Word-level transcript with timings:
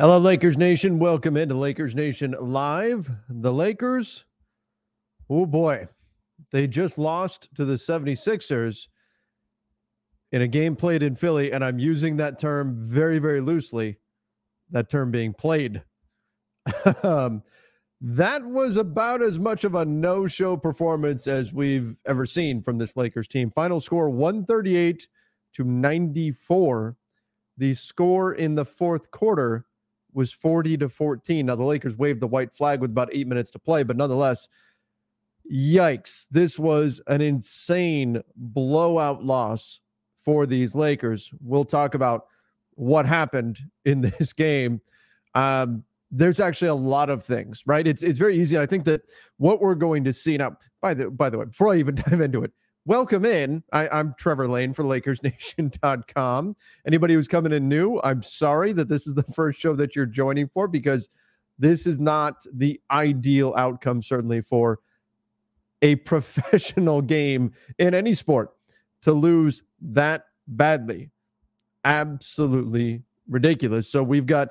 Hello, 0.00 0.16
Lakers 0.16 0.56
Nation. 0.56 0.98
Welcome 0.98 1.36
into 1.36 1.54
Lakers 1.54 1.94
Nation 1.94 2.34
Live. 2.40 3.10
The 3.28 3.52
Lakers, 3.52 4.24
oh 5.28 5.44
boy, 5.44 5.88
they 6.50 6.66
just 6.66 6.96
lost 6.96 7.50
to 7.56 7.66
the 7.66 7.74
76ers 7.74 8.86
in 10.32 10.40
a 10.40 10.48
game 10.48 10.74
played 10.74 11.02
in 11.02 11.16
Philly. 11.16 11.52
And 11.52 11.62
I'm 11.62 11.78
using 11.78 12.16
that 12.16 12.38
term 12.38 12.78
very, 12.80 13.18
very 13.18 13.42
loosely, 13.42 13.98
that 14.70 14.88
term 14.88 15.10
being 15.10 15.34
played. 15.34 15.82
um, 17.02 17.42
that 18.00 18.42
was 18.42 18.78
about 18.78 19.20
as 19.20 19.38
much 19.38 19.64
of 19.64 19.74
a 19.74 19.84
no 19.84 20.26
show 20.26 20.56
performance 20.56 21.26
as 21.26 21.52
we've 21.52 21.94
ever 22.06 22.24
seen 22.24 22.62
from 22.62 22.78
this 22.78 22.96
Lakers 22.96 23.28
team. 23.28 23.50
Final 23.50 23.80
score 23.80 24.08
138 24.08 25.06
to 25.56 25.64
94. 25.64 26.96
The 27.58 27.74
score 27.74 28.32
in 28.32 28.54
the 28.54 28.64
fourth 28.64 29.10
quarter 29.10 29.66
was 30.12 30.32
40 30.32 30.76
to 30.78 30.88
14. 30.88 31.46
Now 31.46 31.56
the 31.56 31.64
Lakers 31.64 31.96
waved 31.96 32.20
the 32.20 32.26
white 32.26 32.54
flag 32.54 32.80
with 32.80 32.90
about 32.90 33.10
8 33.12 33.26
minutes 33.26 33.50
to 33.52 33.58
play, 33.58 33.82
but 33.82 33.96
nonetheless, 33.96 34.48
yikes. 35.50 36.26
This 36.30 36.58
was 36.58 37.00
an 37.06 37.20
insane 37.20 38.22
blowout 38.36 39.24
loss 39.24 39.80
for 40.24 40.46
these 40.46 40.74
Lakers. 40.74 41.30
We'll 41.40 41.64
talk 41.64 41.94
about 41.94 42.26
what 42.74 43.06
happened 43.06 43.58
in 43.84 44.00
this 44.18 44.32
game. 44.32 44.80
Um, 45.34 45.84
there's 46.10 46.40
actually 46.40 46.68
a 46.68 46.74
lot 46.74 47.08
of 47.08 47.22
things, 47.22 47.62
right? 47.66 47.86
It's 47.86 48.02
it's 48.02 48.18
very 48.18 48.36
easy. 48.36 48.58
I 48.58 48.66
think 48.66 48.84
that 48.86 49.02
what 49.36 49.60
we're 49.60 49.76
going 49.76 50.02
to 50.04 50.12
see 50.12 50.36
now, 50.36 50.56
by 50.80 50.92
the 50.92 51.08
by 51.08 51.30
the 51.30 51.38
way, 51.38 51.44
before 51.44 51.72
I 51.72 51.76
even 51.76 51.94
dive 52.06 52.20
into 52.20 52.42
it, 52.42 52.52
welcome 52.86 53.24
in. 53.24 53.62
I, 53.72 53.88
I'm 53.88 54.14
Trevor 54.18 54.48
Lane 54.48 54.72
for 54.72 54.84
LakersNation.com. 54.84 56.56
Anybody 56.86 57.14
who's 57.14 57.28
coming 57.28 57.52
in 57.52 57.68
new, 57.68 58.00
I'm 58.02 58.22
sorry 58.22 58.72
that 58.72 58.88
this 58.88 59.06
is 59.06 59.14
the 59.14 59.22
first 59.22 59.60
show 59.60 59.74
that 59.76 59.94
you're 59.94 60.06
joining 60.06 60.48
for 60.48 60.68
because 60.68 61.08
this 61.58 61.86
is 61.86 62.00
not 62.00 62.36
the 62.52 62.80
ideal 62.90 63.54
outcome, 63.56 64.02
certainly 64.02 64.40
for 64.40 64.78
a 65.82 65.94
professional 65.96 67.02
game 67.02 67.52
in 67.78 67.94
any 67.94 68.14
sport 68.14 68.50
to 69.02 69.12
lose 69.12 69.62
that 69.80 70.26
badly. 70.46 71.10
Absolutely 71.84 73.02
ridiculous. 73.28 73.90
So 73.90 74.02
we've 74.02 74.26
got 74.26 74.50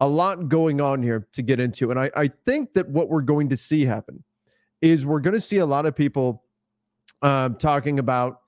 a 0.00 0.08
lot 0.08 0.48
going 0.48 0.80
on 0.80 1.02
here 1.02 1.26
to 1.32 1.42
get 1.42 1.58
into. 1.58 1.90
And 1.90 1.98
I, 1.98 2.10
I 2.14 2.28
think 2.28 2.74
that 2.74 2.88
what 2.88 3.08
we're 3.08 3.22
going 3.22 3.48
to 3.48 3.56
see 3.56 3.84
happen 3.84 4.22
is 4.80 5.04
we're 5.04 5.20
going 5.20 5.34
to 5.34 5.40
see 5.40 5.56
a 5.56 5.66
lot 5.66 5.86
of 5.86 5.96
people 5.96 6.44
um, 7.22 7.56
talking 7.56 7.98
about 7.98 8.40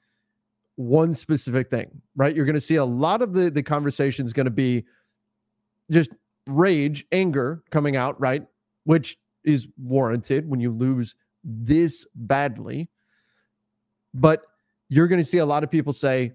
one 0.76 1.12
specific 1.12 1.70
thing, 1.70 1.90
right? 2.16 2.34
You're 2.34 2.46
going 2.46 2.54
to 2.54 2.60
see 2.60 2.76
a 2.76 2.84
lot 2.84 3.22
of 3.22 3.32
the, 3.32 3.50
the 3.50 3.62
conversation 3.62 4.24
is 4.24 4.32
going 4.32 4.46
to 4.46 4.50
be 4.50 4.84
just 5.90 6.10
rage, 6.46 7.06
anger 7.12 7.62
coming 7.70 7.96
out, 7.96 8.18
right? 8.20 8.46
Which 8.84 9.18
is 9.44 9.68
warranted 9.82 10.48
when 10.48 10.60
you 10.60 10.70
lose 10.70 11.14
this 11.44 12.06
badly. 12.14 12.88
But 14.14 14.42
you're 14.88 15.08
going 15.08 15.20
to 15.20 15.24
see 15.24 15.38
a 15.38 15.46
lot 15.46 15.62
of 15.64 15.70
people 15.70 15.92
say, 15.92 16.32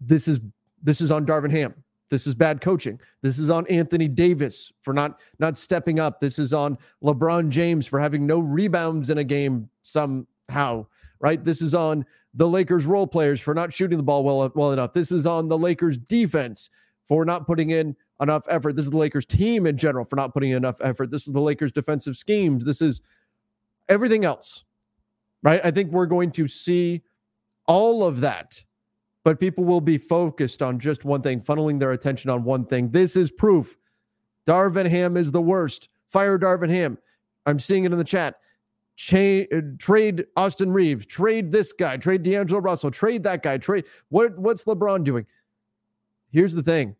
this 0.00 0.28
is 0.28 0.40
this 0.82 1.00
is 1.00 1.10
on 1.10 1.24
Darvin 1.24 1.50
Ham. 1.50 1.74
This 2.10 2.26
is 2.26 2.34
bad 2.34 2.60
coaching. 2.60 3.00
This 3.22 3.38
is 3.38 3.48
on 3.48 3.66
Anthony 3.68 4.08
Davis 4.08 4.72
for 4.82 4.92
not 4.92 5.20
not 5.38 5.56
stepping 5.56 5.98
up. 5.98 6.20
This 6.20 6.38
is 6.38 6.52
on 6.52 6.76
LeBron 7.02 7.48
James 7.48 7.86
for 7.86 7.98
having 7.98 8.26
no 8.26 8.38
rebounds 8.38 9.10
in 9.10 9.18
a 9.18 9.24
game 9.24 9.68
somehow, 9.82 10.86
right? 11.24 11.42
This 11.42 11.62
is 11.62 11.74
on 11.74 12.04
the 12.34 12.46
Lakers 12.46 12.84
role 12.84 13.06
players 13.06 13.40
for 13.40 13.54
not 13.54 13.72
shooting 13.72 13.96
the 13.96 14.04
ball 14.04 14.22
well 14.24 14.52
well 14.54 14.72
enough. 14.72 14.92
This 14.92 15.10
is 15.10 15.24
on 15.24 15.48
the 15.48 15.56
Lakers 15.56 15.96
defense 15.96 16.68
for 17.08 17.24
not 17.24 17.46
putting 17.46 17.70
in 17.70 17.96
enough 18.20 18.42
effort. 18.50 18.76
This 18.76 18.84
is 18.84 18.90
the 18.90 18.98
Lakers 18.98 19.24
team 19.24 19.66
in 19.66 19.78
general 19.78 20.04
for 20.04 20.16
not 20.16 20.34
putting 20.34 20.50
in 20.50 20.58
enough 20.58 20.76
effort. 20.82 21.10
This 21.10 21.26
is 21.26 21.32
the 21.32 21.40
Lakers 21.40 21.72
defensive 21.72 22.18
schemes. 22.18 22.62
This 22.62 22.82
is 22.82 23.00
everything 23.88 24.26
else. 24.26 24.64
Right? 25.42 25.62
I 25.64 25.70
think 25.70 25.92
we're 25.92 26.04
going 26.04 26.30
to 26.32 26.46
see 26.46 27.02
all 27.66 28.04
of 28.04 28.20
that 28.20 28.62
but 29.24 29.40
people 29.40 29.64
will 29.64 29.80
be 29.80 29.96
focused 29.96 30.62
on 30.62 30.78
just 30.78 31.06
one 31.06 31.22
thing, 31.22 31.40
funneling 31.40 31.80
their 31.80 31.92
attention 31.92 32.28
on 32.28 32.44
one 32.44 32.66
thing. 32.66 32.90
This 32.90 33.16
is 33.16 33.30
proof. 33.30 33.74
Darvin 34.46 34.88
Ham 34.88 35.16
is 35.16 35.32
the 35.32 35.40
worst. 35.40 35.88
Fire 36.08 36.38
Darvin 36.38 36.68
Ham. 36.68 36.98
I'm 37.46 37.58
seeing 37.58 37.84
it 37.84 37.92
in 37.92 37.96
the 37.96 38.04
chat. 38.04 38.36
Cha- 38.96 39.46
uh, 39.52 39.60
trade 39.78 40.24
Austin 40.36 40.72
Reaves, 40.72 41.06
Trade 41.06 41.50
this 41.50 41.72
guy. 41.72 41.96
Trade 41.96 42.22
D'Angelo 42.22 42.60
Russell. 42.60 42.90
Trade 42.90 43.22
that 43.24 43.42
guy. 43.42 43.58
Trade 43.58 43.84
what? 44.08 44.38
What's 44.38 44.64
LeBron 44.64 45.04
doing? 45.04 45.26
Here's 46.30 46.54
the 46.54 46.62
thing. 46.62 46.94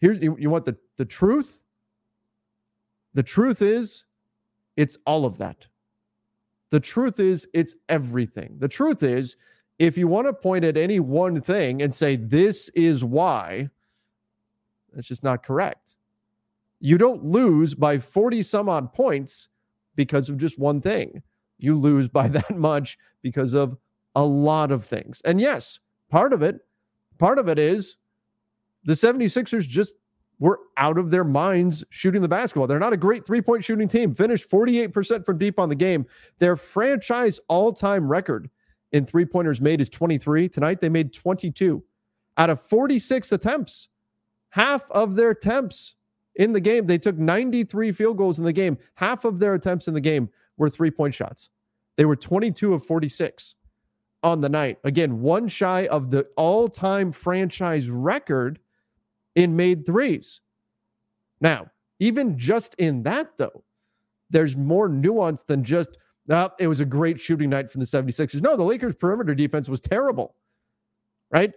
Here's 0.00 0.22
you, 0.22 0.36
you 0.38 0.50
want 0.50 0.64
the 0.64 0.76
the 0.96 1.04
truth. 1.04 1.62
The 3.14 3.22
truth 3.22 3.62
is, 3.62 4.04
it's 4.76 4.96
all 5.06 5.24
of 5.24 5.38
that. 5.38 5.66
The 6.70 6.80
truth 6.80 7.18
is, 7.18 7.48
it's 7.52 7.74
everything. 7.88 8.56
The 8.58 8.68
truth 8.68 9.02
is, 9.02 9.36
if 9.80 9.98
you 9.98 10.06
want 10.06 10.26
to 10.28 10.32
point 10.32 10.64
at 10.64 10.76
any 10.76 11.00
one 11.00 11.40
thing 11.40 11.82
and 11.82 11.92
say, 11.92 12.16
this 12.16 12.68
is 12.70 13.02
why, 13.02 13.68
that's 14.92 15.08
just 15.08 15.24
not 15.24 15.42
correct. 15.42 15.96
You 16.80 16.96
don't 16.96 17.24
lose 17.24 17.74
by 17.74 17.98
40 17.98 18.42
some 18.42 18.68
odd 18.68 18.92
points 18.92 19.48
because 19.96 20.28
of 20.28 20.38
just 20.38 20.58
one 20.58 20.80
thing. 20.80 21.22
You 21.58 21.78
lose 21.78 22.08
by 22.08 22.28
that 22.36 22.56
much 22.56 22.98
because 23.22 23.54
of 23.54 23.76
a 24.14 24.24
lot 24.24 24.72
of 24.72 24.84
things. 24.84 25.20
And 25.24 25.40
yes, 25.40 25.78
part 26.08 26.32
of 26.32 26.42
it, 26.42 26.60
part 27.18 27.38
of 27.38 27.48
it 27.48 27.58
is 27.58 27.96
the 28.84 28.94
76ers 28.94 29.66
just 29.66 29.94
were 30.38 30.58
out 30.78 30.96
of 30.98 31.10
their 31.10 31.24
minds 31.24 31.84
shooting 31.90 32.22
the 32.22 32.28
basketball. 32.28 32.66
They're 32.66 32.78
not 32.78 32.94
a 32.94 32.96
great 32.96 33.26
three 33.26 33.42
point 33.42 33.62
shooting 33.62 33.88
team, 33.88 34.14
finished 34.14 34.50
48% 34.50 35.24
from 35.24 35.38
deep 35.38 35.58
on 35.58 35.68
the 35.68 35.74
game. 35.74 36.06
Their 36.38 36.56
franchise 36.56 37.38
all 37.48 37.72
time 37.72 38.08
record 38.08 38.50
in 38.92 39.06
three 39.06 39.26
pointers 39.26 39.60
made 39.60 39.80
is 39.80 39.90
23. 39.90 40.48
Tonight, 40.48 40.80
they 40.80 40.88
made 40.88 41.12
22 41.12 41.82
out 42.38 42.50
of 42.50 42.60
46 42.62 43.32
attempts. 43.32 43.88
Half 44.48 44.90
of 44.90 45.14
their 45.14 45.30
attempts 45.30 45.94
in 46.36 46.52
the 46.52 46.60
game, 46.60 46.86
they 46.86 46.98
took 46.98 47.18
93 47.18 47.92
field 47.92 48.16
goals 48.16 48.38
in 48.38 48.44
the 48.44 48.52
game. 48.52 48.78
Half 48.94 49.24
of 49.24 49.38
their 49.38 49.54
attempts 49.54 49.88
in 49.88 49.94
the 49.94 50.00
game 50.00 50.28
were 50.56 50.70
three 50.70 50.90
point 50.90 51.14
shots. 51.14 51.50
They 51.96 52.04
were 52.04 52.16
22 52.16 52.74
of 52.74 52.84
46 52.84 53.56
on 54.22 54.40
the 54.40 54.48
night. 54.48 54.78
Again, 54.84 55.20
one 55.20 55.48
shy 55.48 55.86
of 55.88 56.10
the 56.10 56.26
all 56.36 56.68
time 56.68 57.12
franchise 57.12 57.90
record 57.90 58.58
in 59.34 59.56
made 59.56 59.86
threes. 59.86 60.40
Now, 61.40 61.70
even 61.98 62.38
just 62.38 62.74
in 62.76 63.02
that, 63.04 63.36
though, 63.36 63.64
there's 64.30 64.56
more 64.56 64.88
nuance 64.88 65.42
than 65.42 65.64
just 65.64 65.96
No, 66.26 66.50
it 66.58 66.68
was 66.68 66.80
a 66.80 66.84
great 66.84 67.18
shooting 67.18 67.50
night 67.50 67.70
from 67.70 67.80
the 67.80 67.86
76ers. 67.86 68.40
No, 68.40 68.56
the 68.56 68.62
Lakers' 68.62 68.94
perimeter 68.94 69.34
defense 69.34 69.68
was 69.68 69.80
terrible, 69.80 70.34
right? 71.30 71.52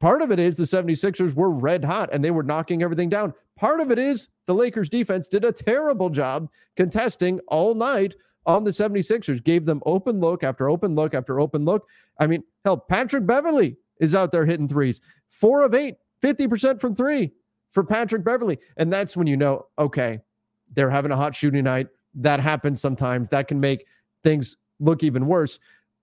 Part 0.00 0.22
of 0.22 0.30
it 0.30 0.38
is 0.38 0.56
the 0.56 0.64
76ers 0.64 1.34
were 1.34 1.50
red 1.50 1.84
hot 1.84 2.10
and 2.12 2.24
they 2.24 2.30
were 2.30 2.42
knocking 2.42 2.82
everything 2.82 3.08
down. 3.08 3.32
Part 3.58 3.80
of 3.80 3.90
it 3.90 3.98
is 3.98 4.28
the 4.46 4.54
Lakers' 4.54 4.88
defense 4.88 5.26
did 5.26 5.44
a 5.44 5.50
terrible 5.50 6.10
job 6.10 6.48
contesting 6.76 7.40
all 7.48 7.74
night 7.74 8.14
on 8.46 8.62
the 8.62 8.70
76ers, 8.70 9.42
gave 9.42 9.66
them 9.66 9.82
open 9.84 10.20
look 10.20 10.44
after 10.44 10.70
open 10.70 10.94
look 10.94 11.12
after 11.12 11.40
open 11.40 11.64
look. 11.64 11.86
I 12.20 12.28
mean, 12.28 12.44
hell, 12.64 12.76
Patrick 12.78 13.26
Beverley 13.26 13.76
is 14.00 14.14
out 14.14 14.30
there 14.30 14.46
hitting 14.46 14.68
threes, 14.68 15.00
four 15.28 15.62
of 15.62 15.74
eight, 15.74 15.96
50% 16.22 16.80
from 16.80 16.94
three 16.94 17.32
for 17.72 17.82
Patrick 17.82 18.24
Beverley. 18.24 18.58
And 18.76 18.92
that's 18.92 19.16
when 19.16 19.26
you 19.26 19.36
know, 19.36 19.66
okay, 19.76 20.20
they're 20.74 20.88
having 20.88 21.10
a 21.10 21.16
hot 21.16 21.34
shooting 21.34 21.64
night. 21.64 21.88
That 22.14 22.40
happens 22.40 22.80
sometimes. 22.80 23.28
That 23.28 23.48
can 23.48 23.58
make 23.58 23.86
things 24.22 24.56
look 24.78 25.02
even 25.02 25.26
worse. 25.26 25.58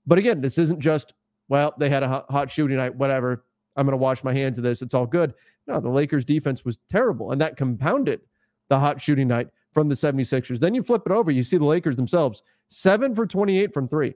But 0.06 0.18
again, 0.18 0.42
this 0.42 0.58
isn't 0.58 0.82
just, 0.82 1.14
well, 1.48 1.74
they 1.80 1.90
had 1.90 2.04
a 2.04 2.26
hot 2.30 2.52
shooting 2.52 2.78
night, 2.78 2.96
whatever. 2.96 3.46
I'm 3.76 3.86
going 3.86 3.94
to 3.94 3.98
wash 3.98 4.24
my 4.24 4.34
hands 4.34 4.58
of 4.58 4.64
this. 4.64 4.82
It's 4.82 4.94
all 4.94 5.06
good. 5.06 5.34
No, 5.68 5.80
the 5.80 5.90
Lakers 5.90 6.26
defense 6.26 6.64
was 6.64 6.80
terrible, 6.90 7.32
and 7.32 7.42
that 7.42 7.58
compounded 7.58 8.22
the 8.70 8.80
hot 8.80 9.02
shooting 9.02 9.28
night 9.28 9.50
from 9.74 9.90
the 9.90 9.96
76ers. 9.96 10.60
Then 10.60 10.74
you 10.74 10.84
flip 10.84 11.04
it 11.06 11.12
over, 11.12 11.32
you 11.32 11.44
see 11.44 11.58
the 11.58 11.66
Lakers 11.66 11.96
themselves, 11.96 12.42
7 12.70 13.14
for 13.14 13.26
28 13.26 13.74
from 13.74 13.88
3. 13.88 14.14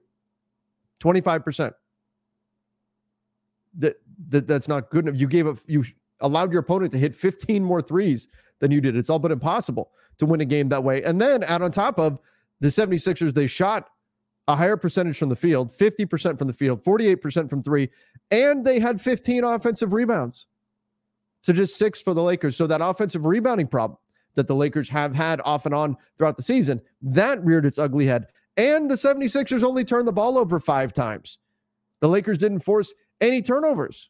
25%. 1.01 1.73
That, 3.77 3.95
that 4.29 4.47
that's 4.47 4.67
not 4.67 4.89
good 4.89 5.07
enough. 5.07 5.19
You 5.19 5.27
gave 5.27 5.47
up 5.47 5.59
you 5.67 5.83
allowed 6.21 6.51
your 6.51 6.61
opponent 6.61 6.91
to 6.91 6.97
hit 6.97 7.15
15 7.15 7.63
more 7.63 7.81
threes 7.81 8.27
than 8.59 8.71
you 8.71 8.81
did. 8.81 8.95
It's 8.95 9.09
all 9.09 9.19
but 9.19 9.31
impossible 9.31 9.91
to 10.17 10.25
win 10.25 10.41
a 10.41 10.45
game 10.45 10.69
that 10.69 10.83
way. 10.83 11.03
And 11.03 11.21
then 11.21 11.43
add 11.43 11.61
on 11.61 11.71
top 11.71 11.99
of 11.99 12.19
the 12.59 12.67
76ers, 12.67 13.33
they 13.33 13.47
shot 13.47 13.89
a 14.47 14.55
higher 14.55 14.75
percentage 14.75 15.17
from 15.17 15.29
the 15.29 15.35
field, 15.35 15.71
50% 15.71 16.37
from 16.37 16.47
the 16.47 16.53
field, 16.53 16.83
48% 16.83 17.49
from 17.49 17.63
three, 17.63 17.89
and 18.31 18.65
they 18.65 18.79
had 18.79 19.01
15 19.01 19.43
offensive 19.43 19.93
rebounds 19.93 20.47
to 21.43 21.53
just 21.53 21.77
six 21.77 22.01
for 22.01 22.13
the 22.13 22.23
Lakers. 22.23 22.55
So 22.55 22.67
that 22.67 22.81
offensive 22.81 23.25
rebounding 23.25 23.67
problem 23.67 23.97
that 24.35 24.47
the 24.47 24.55
Lakers 24.55 24.89
have 24.89 25.15
had 25.15 25.41
off 25.43 25.65
and 25.65 25.73
on 25.73 25.97
throughout 26.17 26.37
the 26.37 26.43
season, 26.43 26.81
that 27.01 27.43
reared 27.43 27.65
its 27.65 27.79
ugly 27.79 28.05
head. 28.05 28.27
And 28.57 28.89
the 28.89 28.95
76ers 28.95 29.63
only 29.63 29.83
turned 29.83 30.07
the 30.07 30.13
ball 30.13 30.37
over 30.37 30.59
five 30.59 30.93
times. 30.93 31.37
The 32.01 32.09
Lakers 32.09 32.37
didn't 32.37 32.59
force 32.59 32.93
any 33.21 33.41
turnovers. 33.41 34.09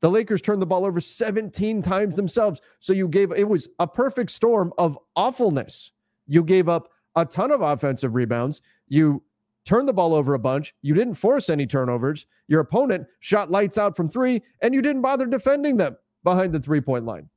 The 0.00 0.10
Lakers 0.10 0.42
turned 0.42 0.62
the 0.62 0.66
ball 0.66 0.84
over 0.84 1.00
17 1.00 1.82
times 1.82 2.16
themselves. 2.16 2.60
So 2.78 2.92
you 2.92 3.08
gave 3.08 3.32
it 3.32 3.48
was 3.48 3.68
a 3.78 3.86
perfect 3.86 4.30
storm 4.30 4.72
of 4.78 4.98
awfulness. 5.16 5.92
You 6.26 6.44
gave 6.44 6.68
up 6.68 6.88
a 7.16 7.24
ton 7.24 7.50
of 7.50 7.62
offensive 7.62 8.14
rebounds. 8.14 8.62
You 8.88 9.22
turned 9.68 9.86
the 9.86 9.92
ball 9.92 10.14
over 10.14 10.32
a 10.32 10.38
bunch. 10.38 10.74
You 10.80 10.94
didn't 10.94 11.14
force 11.14 11.50
any 11.50 11.66
turnovers. 11.66 12.26
Your 12.48 12.60
opponent 12.60 13.06
shot 13.20 13.50
lights 13.50 13.76
out 13.76 13.94
from 13.94 14.08
three, 14.08 14.42
and 14.62 14.72
you 14.72 14.80
didn't 14.80 15.02
bother 15.02 15.26
defending 15.26 15.76
them 15.76 15.94
behind 16.24 16.54
the 16.54 16.58
three 16.58 16.80
point 16.80 17.04
line. 17.04 17.28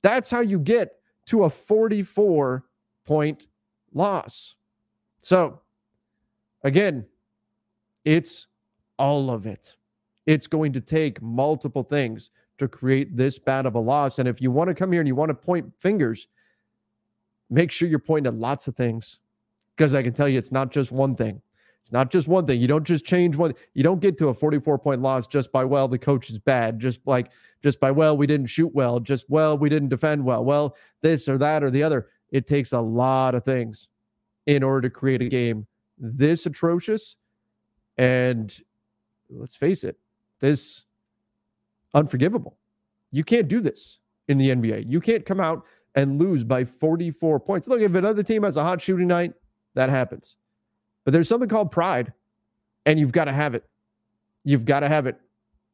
That's 0.00 0.30
how 0.30 0.40
you 0.40 0.58
get 0.58 0.94
to 1.26 1.44
a 1.44 1.50
44 1.50 2.64
point 3.04 3.48
loss. 3.92 4.54
So, 5.20 5.60
again, 6.64 7.04
it's 8.06 8.46
all 8.98 9.30
of 9.30 9.44
it. 9.46 9.76
It's 10.24 10.46
going 10.46 10.72
to 10.72 10.80
take 10.80 11.20
multiple 11.20 11.82
things 11.82 12.30
to 12.56 12.66
create 12.66 13.14
this 13.14 13.38
bad 13.38 13.66
of 13.66 13.74
a 13.74 13.78
loss. 13.78 14.18
And 14.18 14.26
if 14.26 14.40
you 14.40 14.50
want 14.50 14.68
to 14.68 14.74
come 14.74 14.90
here 14.90 15.02
and 15.02 15.08
you 15.08 15.14
want 15.14 15.28
to 15.28 15.34
point 15.34 15.70
fingers, 15.80 16.28
make 17.50 17.70
sure 17.70 17.88
you're 17.88 17.98
pointing 17.98 18.32
at 18.32 18.38
lots 18.38 18.68
of 18.68 18.74
things 18.74 19.20
because 19.76 19.94
I 19.94 20.02
can 20.02 20.12
tell 20.12 20.28
you 20.28 20.38
it's 20.38 20.52
not 20.52 20.70
just 20.70 20.92
one 20.92 21.16
thing. 21.16 21.40
It's 21.82 21.92
not 21.92 22.10
just 22.10 22.28
one 22.28 22.46
thing. 22.46 22.60
You 22.60 22.68
don't 22.68 22.84
just 22.84 23.04
change 23.04 23.36
one. 23.36 23.54
You 23.74 23.82
don't 23.82 24.00
get 24.00 24.16
to 24.18 24.28
a 24.28 24.34
44 24.34 24.78
point 24.78 25.02
loss 25.02 25.26
just 25.26 25.50
by, 25.50 25.64
well, 25.64 25.88
the 25.88 25.98
coach 25.98 26.30
is 26.30 26.38
bad, 26.38 26.78
just 26.78 27.00
like, 27.06 27.30
just 27.62 27.80
by, 27.80 27.90
well, 27.90 28.16
we 28.16 28.26
didn't 28.26 28.46
shoot 28.46 28.72
well, 28.72 29.00
just, 29.00 29.28
well, 29.28 29.58
we 29.58 29.68
didn't 29.68 29.88
defend 29.88 30.24
well, 30.24 30.44
well, 30.44 30.76
this 31.00 31.28
or 31.28 31.38
that 31.38 31.64
or 31.64 31.70
the 31.70 31.82
other. 31.82 32.08
It 32.30 32.46
takes 32.46 32.72
a 32.72 32.80
lot 32.80 33.34
of 33.34 33.44
things 33.44 33.88
in 34.46 34.62
order 34.62 34.88
to 34.88 34.90
create 34.90 35.22
a 35.22 35.28
game 35.28 35.66
this 35.98 36.46
atrocious. 36.46 37.16
And 37.98 38.56
let's 39.28 39.56
face 39.56 39.84
it, 39.84 39.98
this 40.40 40.84
unforgivable. 41.94 42.58
You 43.10 43.24
can't 43.24 43.48
do 43.48 43.60
this 43.60 43.98
in 44.28 44.38
the 44.38 44.50
NBA. 44.50 44.84
You 44.88 45.00
can't 45.00 45.26
come 45.26 45.40
out 45.40 45.64
and 45.94 46.18
lose 46.18 46.44
by 46.44 46.64
44 46.64 47.40
points. 47.40 47.68
Look, 47.68 47.80
if 47.80 47.94
another 47.94 48.22
team 48.22 48.44
has 48.44 48.56
a 48.56 48.62
hot 48.62 48.80
shooting 48.80 49.08
night, 49.08 49.34
that 49.74 49.90
happens. 49.90 50.36
But 51.04 51.12
there's 51.12 51.28
something 51.28 51.48
called 51.48 51.70
pride, 51.70 52.12
and 52.86 52.98
you've 52.98 53.12
got 53.12 53.24
to 53.24 53.32
have 53.32 53.54
it. 53.54 53.64
You've 54.44 54.64
got 54.64 54.80
to 54.80 54.88
have 54.88 55.06
it. 55.06 55.20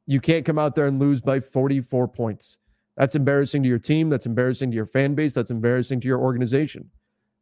You 0.07 0.21
can't 0.21 0.45
come 0.45 0.59
out 0.59 0.75
there 0.75 0.87
and 0.87 0.99
lose 0.99 1.21
by 1.21 1.41
44 1.41 2.09
points. 2.09 2.57
That's 2.97 3.15
embarrassing 3.15 3.63
to 3.63 3.69
your 3.69 3.79
team. 3.79 4.09
That's 4.09 4.27
embarrassing 4.27 4.71
to 4.71 4.75
your 4.75 4.87
fan 4.87 5.15
base. 5.15 5.35
That's 5.35 5.51
embarrassing 5.51 6.01
to 6.01 6.09
your 6.09 6.19
organization. 6.19 6.89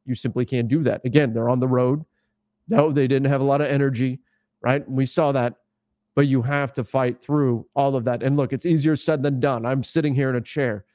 You 0.04 0.14
simply 0.14 0.44
can't 0.44 0.68
do 0.68 0.82
that. 0.82 1.04
Again, 1.04 1.32
they're 1.32 1.48
on 1.48 1.60
the 1.60 1.68
road. 1.68 2.04
No, 2.68 2.92
they 2.92 3.06
didn't 3.06 3.30
have 3.30 3.40
a 3.40 3.44
lot 3.44 3.60
of 3.60 3.68
energy, 3.68 4.20
right? 4.62 4.88
We 4.90 5.06
saw 5.06 5.32
that 5.32 5.54
but 6.16 6.26
you 6.26 6.42
have 6.42 6.72
to 6.72 6.82
fight 6.82 7.20
through 7.20 7.66
all 7.76 7.94
of 7.94 8.04
that. 8.04 8.22
And 8.22 8.36
look, 8.36 8.52
it's 8.52 8.66
easier 8.66 8.96
said 8.96 9.22
than 9.22 9.38
done. 9.38 9.64
I'm 9.66 9.84
sitting 9.84 10.14
here 10.14 10.30
in 10.30 10.36
a 10.36 10.40
chair. 10.40 10.86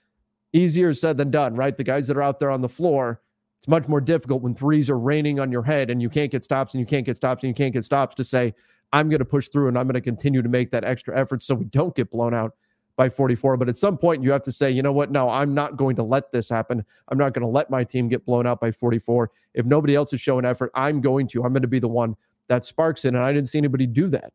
Easier 0.52 0.94
said 0.96 1.16
than 1.16 1.30
done, 1.32 1.56
right? 1.56 1.78
The 1.78 1.84
guys 1.84 2.08
that 2.08 2.18
are 2.18 2.24
out 2.24 2.40
there 2.40 2.50
on 2.50 2.60
the 2.60 2.68
floor, 2.68 3.22
it's 3.62 3.68
much 3.68 3.88
more 3.88 4.02
difficult 4.02 4.42
when 4.42 4.56
threes 4.56 4.90
are 4.90 4.98
raining 4.98 5.40
on 5.40 5.52
your 5.52 5.62
head 5.62 5.92
and 5.92 6.02
you 6.02 6.10
can't 6.10 6.32
get 6.32 6.44
stops 6.44 6.74
and 6.74 6.80
you 6.80 6.86
can't 6.88 7.06
get 7.06 7.16
stops 7.16 7.44
and 7.44 7.50
you 7.50 7.54
can't 7.54 7.74
get 7.74 7.86
stops 7.86 8.16
to 8.16 8.24
say, 8.24 8.56
I'm 8.92 9.08
going 9.08 9.20
to 9.20 9.26
push 9.26 9.50
through 9.50 9.68
and 9.68 9.78
I'm 9.78 9.86
going 9.86 9.94
to 9.94 10.02
continue 10.02 10.42
to 10.42 10.50
make 10.50 10.72
that 10.72 10.84
extra 10.84 11.16
effort 11.16 11.44
so 11.44 11.54
we 11.54 11.66
don't 11.66 11.96
get 11.96 12.10
blown 12.10 12.34
out 12.34 12.56
by 12.96 13.08
44. 13.08 13.58
But 13.58 13.70
at 13.70 13.78
some 13.78 14.00
point, 14.00 14.24
you 14.24 14.32
have 14.32 14.42
to 14.42 14.52
say, 14.52 14.72
you 14.72 14.82
know 14.82 14.92
what? 14.92 15.12
No, 15.12 15.30
I'm 15.30 15.54
not 15.54 15.78
going 15.78 15.96
to 15.98 16.02
let 16.02 16.32
this 16.32 16.50
happen. 16.50 16.84
I'm 17.10 17.20
not 17.20 17.36
going 17.36 17.44
to 17.44 17.48
let 17.48 17.70
my 17.70 17.84
team 17.84 18.10
get 18.10 18.26
blown 18.26 18.48
out 18.48 18.60
by 18.60 18.72
44. 18.72 19.30
If 19.54 19.68
nobody 19.68 19.94
else 19.94 20.12
is 20.12 20.20
showing 20.20 20.44
effort, 20.44 20.72
I'm 20.74 21.00
going 21.00 21.28
to. 21.28 21.44
I'm 21.44 21.54
going 21.54 21.62
to 21.62 21.68
be 21.68 21.78
the 21.78 21.88
one 21.88 22.16
that 22.48 22.66
sparks 22.66 23.06
it. 23.06 23.10
And 23.10 23.20
I 23.20 23.32
didn't 23.32 23.50
see 23.50 23.60
anybody 23.60 23.86
do 23.86 24.08
that. 24.10 24.34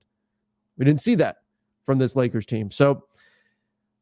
We 0.79 0.85
didn't 0.85 1.01
see 1.01 1.17
that 1.17 1.39
from 1.85 1.99
this 1.99 2.15
Lakers 2.15 2.47
team. 2.47 2.71
So 2.71 3.07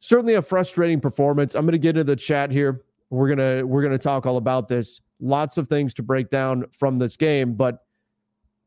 certainly 0.01 0.35
a 0.35 0.43
frustrating 0.43 1.01
performance. 1.01 1.55
I'm 1.55 1.65
going 1.65 1.73
to 1.73 1.79
get 1.79 1.97
into 1.97 2.05
the 2.05 2.15
chat 2.15 2.51
here. 2.51 2.83
We're 3.11 3.29
gonna 3.29 3.67
we're 3.67 3.83
gonna 3.83 3.99
talk 3.99 4.27
all 4.27 4.37
about 4.37 4.69
this. 4.69 5.01
Lots 5.21 5.59
of 5.59 5.69
things 5.69 5.95
to 5.95 6.03
break 6.03 6.29
down 6.29 6.65
from 6.73 6.99
this 6.99 7.17
game, 7.17 7.55
but 7.55 7.79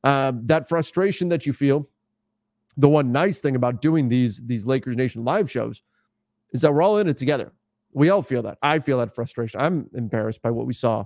uh, 0.04 0.34
that 0.44 0.70
frustration 0.70 1.30
that 1.30 1.46
you 1.46 1.54
feel. 1.54 1.90
The 2.80 2.88
one 2.88 3.12
nice 3.12 3.42
thing 3.42 3.56
about 3.56 3.82
doing 3.82 4.08
these 4.08 4.40
these 4.46 4.66
Lakers 4.66 4.96
Nation 4.96 5.26
live 5.26 5.50
shows 5.50 5.82
is 6.54 6.62
that 6.62 6.74
we're 6.74 6.82
all 6.82 6.98
in 6.98 7.08
it 7.08 7.18
together. 7.18 7.52
We 7.94 8.10
all 8.10 8.22
feel 8.22 8.44
that. 8.44 8.58
I 8.62 8.80
feel 8.80 9.00
that 9.00 9.16
frustration. 9.16 9.60
I'm 9.60 9.90
embarrassed 9.96 10.42
by 10.42 10.52
what 10.52 10.68
we 10.68 10.74
saw 10.74 11.06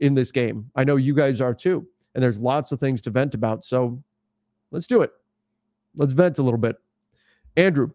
in 0.00 0.14
this 0.14 0.32
game. 0.32 0.70
I 0.74 0.84
know 0.84 0.96
you 0.96 1.14
guys 1.14 1.40
are 1.40 1.54
too. 1.54 1.86
And 2.14 2.22
there's 2.22 2.38
lots 2.38 2.72
of 2.72 2.80
things 2.80 3.00
to 3.02 3.10
vent 3.10 3.34
about. 3.34 3.64
So 3.64 4.02
let's 4.70 4.86
do 4.86 5.02
it. 5.02 5.12
Let's 5.96 6.12
vent 6.12 6.38
a 6.38 6.42
little 6.42 6.58
bit. 6.58 6.76
Andrew 7.56 7.90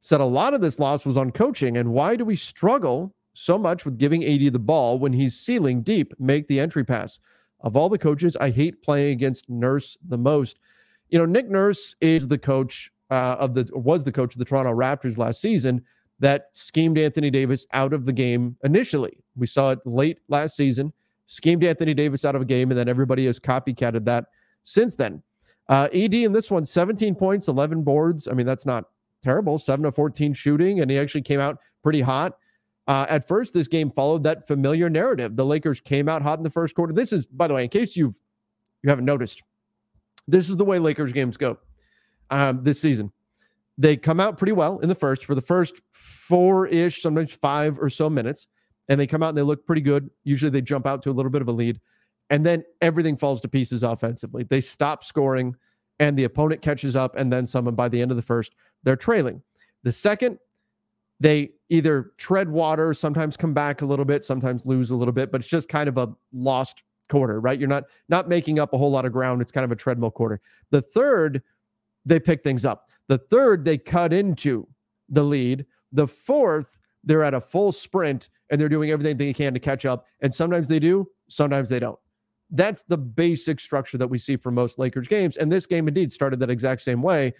said 0.00 0.20
a 0.20 0.24
lot 0.24 0.52
of 0.52 0.60
this 0.60 0.78
loss 0.78 1.06
was 1.06 1.16
on 1.16 1.30
coaching. 1.30 1.76
And 1.76 1.92
why 1.92 2.16
do 2.16 2.24
we 2.24 2.36
struggle 2.36 3.14
so 3.34 3.58
much 3.58 3.84
with 3.84 3.98
giving 3.98 4.24
AD 4.24 4.52
the 4.52 4.58
ball 4.58 4.98
when 4.98 5.12
he's 5.12 5.38
sealing 5.38 5.82
deep, 5.82 6.12
make 6.18 6.46
the 6.48 6.60
entry 6.60 6.84
pass? 6.84 7.18
Of 7.60 7.76
all 7.76 7.88
the 7.88 7.98
coaches, 7.98 8.36
I 8.36 8.50
hate 8.50 8.82
playing 8.82 9.12
against 9.12 9.48
Nurse 9.48 9.96
the 10.08 10.18
most. 10.18 10.58
You 11.10 11.18
know, 11.18 11.26
Nick 11.26 11.48
Nurse 11.48 11.94
is 12.00 12.26
the 12.26 12.38
coach 12.38 12.92
uh, 13.10 13.36
of 13.38 13.54
the 13.54 13.68
was 13.72 14.04
the 14.04 14.12
coach 14.12 14.34
of 14.34 14.38
the 14.38 14.44
Toronto 14.44 14.72
Raptors 14.72 15.18
last 15.18 15.40
season 15.40 15.82
that 16.18 16.46
schemed 16.52 16.98
Anthony 16.98 17.30
Davis 17.30 17.66
out 17.72 17.92
of 17.92 18.06
the 18.06 18.12
game 18.12 18.56
initially. 18.64 19.18
We 19.36 19.46
saw 19.46 19.72
it 19.72 19.80
late 19.84 20.20
last 20.28 20.56
season, 20.56 20.92
schemed 21.26 21.64
Anthony 21.64 21.94
Davis 21.94 22.24
out 22.24 22.34
of 22.34 22.42
a 22.42 22.46
game, 22.46 22.70
and 22.70 22.78
then 22.78 22.88
everybody 22.88 23.26
has 23.26 23.38
copycatted 23.38 24.04
that 24.04 24.26
since 24.62 24.94
then. 24.94 25.22
Uh, 25.68 25.88
in 25.92 26.32
this 26.32 26.50
one, 26.50 26.64
17 26.64 27.14
points, 27.14 27.48
11 27.48 27.82
boards. 27.82 28.28
I 28.28 28.32
mean, 28.32 28.46
that's 28.46 28.66
not 28.66 28.84
terrible. 29.22 29.58
7 29.58 29.82
to 29.84 29.92
14 29.92 30.32
shooting, 30.32 30.80
and 30.80 30.90
he 30.90 30.98
actually 30.98 31.22
came 31.22 31.40
out 31.40 31.58
pretty 31.82 32.00
hot. 32.00 32.36
Uh, 32.88 33.06
at 33.08 33.28
first, 33.28 33.54
this 33.54 33.68
game 33.68 33.90
followed 33.90 34.24
that 34.24 34.46
familiar 34.46 34.90
narrative. 34.90 35.36
The 35.36 35.44
Lakers 35.44 35.80
came 35.80 36.08
out 36.08 36.22
hot 36.22 36.38
in 36.38 36.42
the 36.42 36.50
first 36.50 36.74
quarter. 36.74 36.92
This 36.92 37.12
is, 37.12 37.26
by 37.26 37.46
the 37.46 37.54
way, 37.54 37.64
in 37.64 37.68
case 37.68 37.96
you've 37.96 38.18
you 38.82 38.90
haven't 38.90 39.04
noticed, 39.04 39.42
this 40.26 40.50
is 40.50 40.56
the 40.56 40.64
way 40.64 40.78
Lakers 40.78 41.12
games 41.12 41.36
go 41.36 41.58
um, 42.30 42.64
this 42.64 42.80
season. 42.80 43.12
They 43.78 43.96
come 43.96 44.18
out 44.18 44.36
pretty 44.36 44.52
well 44.52 44.80
in 44.80 44.88
the 44.88 44.94
first 44.94 45.24
for 45.24 45.34
the 45.34 45.40
first 45.40 45.80
four 45.92 46.66
ish, 46.66 47.02
sometimes 47.02 47.32
five 47.32 47.78
or 47.78 47.88
so 47.88 48.10
minutes, 48.10 48.48
and 48.88 48.98
they 48.98 49.06
come 49.06 49.22
out 49.22 49.30
and 49.30 49.38
they 49.38 49.42
look 49.42 49.64
pretty 49.64 49.80
good. 49.80 50.10
Usually, 50.24 50.50
they 50.50 50.60
jump 50.60 50.86
out 50.86 51.02
to 51.04 51.10
a 51.10 51.12
little 51.12 51.30
bit 51.30 51.42
of 51.42 51.48
a 51.48 51.52
lead. 51.52 51.80
And 52.30 52.46
then 52.46 52.64
everything 52.80 53.16
falls 53.16 53.42
to 53.42 53.48
pieces 53.48 53.82
offensively. 53.82 54.44
They 54.44 54.62
stop 54.62 55.04
scoring 55.04 55.54
and 55.98 56.16
the 56.16 56.24
opponent 56.24 56.62
catches 56.62 56.96
up 56.96 57.14
and 57.16 57.30
then 57.30 57.44
some. 57.44 57.68
And 57.68 57.76
by 57.76 57.90
the 57.90 58.00
end 58.00 58.10
of 58.10 58.16
the 58.16 58.22
first, 58.22 58.54
they're 58.82 58.96
trailing. 58.96 59.42
The 59.82 59.92
second, 59.92 60.38
they 61.22 61.52
either 61.68 62.12
tread 62.18 62.48
water, 62.48 62.92
sometimes 62.92 63.36
come 63.36 63.54
back 63.54 63.82
a 63.82 63.86
little 63.86 64.04
bit, 64.04 64.24
sometimes 64.24 64.66
lose 64.66 64.90
a 64.90 64.96
little 64.96 65.12
bit, 65.12 65.30
but 65.30 65.40
it's 65.40 65.48
just 65.48 65.68
kind 65.68 65.88
of 65.88 65.96
a 65.96 66.12
lost 66.32 66.82
quarter, 67.08 67.40
right? 67.40 67.60
You're 67.60 67.68
not 67.68 67.84
not 68.08 68.28
making 68.28 68.58
up 68.58 68.72
a 68.72 68.78
whole 68.78 68.90
lot 68.90 69.04
of 69.04 69.12
ground. 69.12 69.40
It's 69.40 69.52
kind 69.52 69.64
of 69.64 69.70
a 69.70 69.76
treadmill 69.76 70.10
quarter. 70.10 70.40
The 70.70 70.82
third, 70.82 71.40
they 72.04 72.18
pick 72.18 72.42
things 72.42 72.64
up. 72.64 72.88
The 73.06 73.18
third, 73.18 73.64
they 73.64 73.78
cut 73.78 74.12
into 74.12 74.66
the 75.08 75.22
lead. 75.22 75.64
The 75.92 76.08
fourth, 76.08 76.78
they're 77.04 77.22
at 77.22 77.34
a 77.34 77.40
full 77.40 77.70
sprint 77.70 78.28
and 78.50 78.60
they're 78.60 78.68
doing 78.68 78.90
everything 78.90 79.16
they 79.16 79.32
can 79.32 79.54
to 79.54 79.60
catch 79.60 79.86
up. 79.86 80.06
And 80.22 80.34
sometimes 80.34 80.66
they 80.66 80.80
do, 80.80 81.08
sometimes 81.28 81.68
they 81.68 81.78
don't. 81.78 81.98
That's 82.50 82.82
the 82.82 82.98
basic 82.98 83.60
structure 83.60 83.96
that 83.96 84.08
we 84.08 84.18
see 84.18 84.36
for 84.36 84.50
most 84.50 84.78
Lakers 84.78 85.06
games. 85.06 85.36
And 85.36 85.52
this 85.52 85.66
game 85.66 85.86
indeed 85.86 86.10
started 86.10 86.40
that 86.40 86.50
exact 86.50 86.82
same 86.82 87.00
way. 87.00 87.32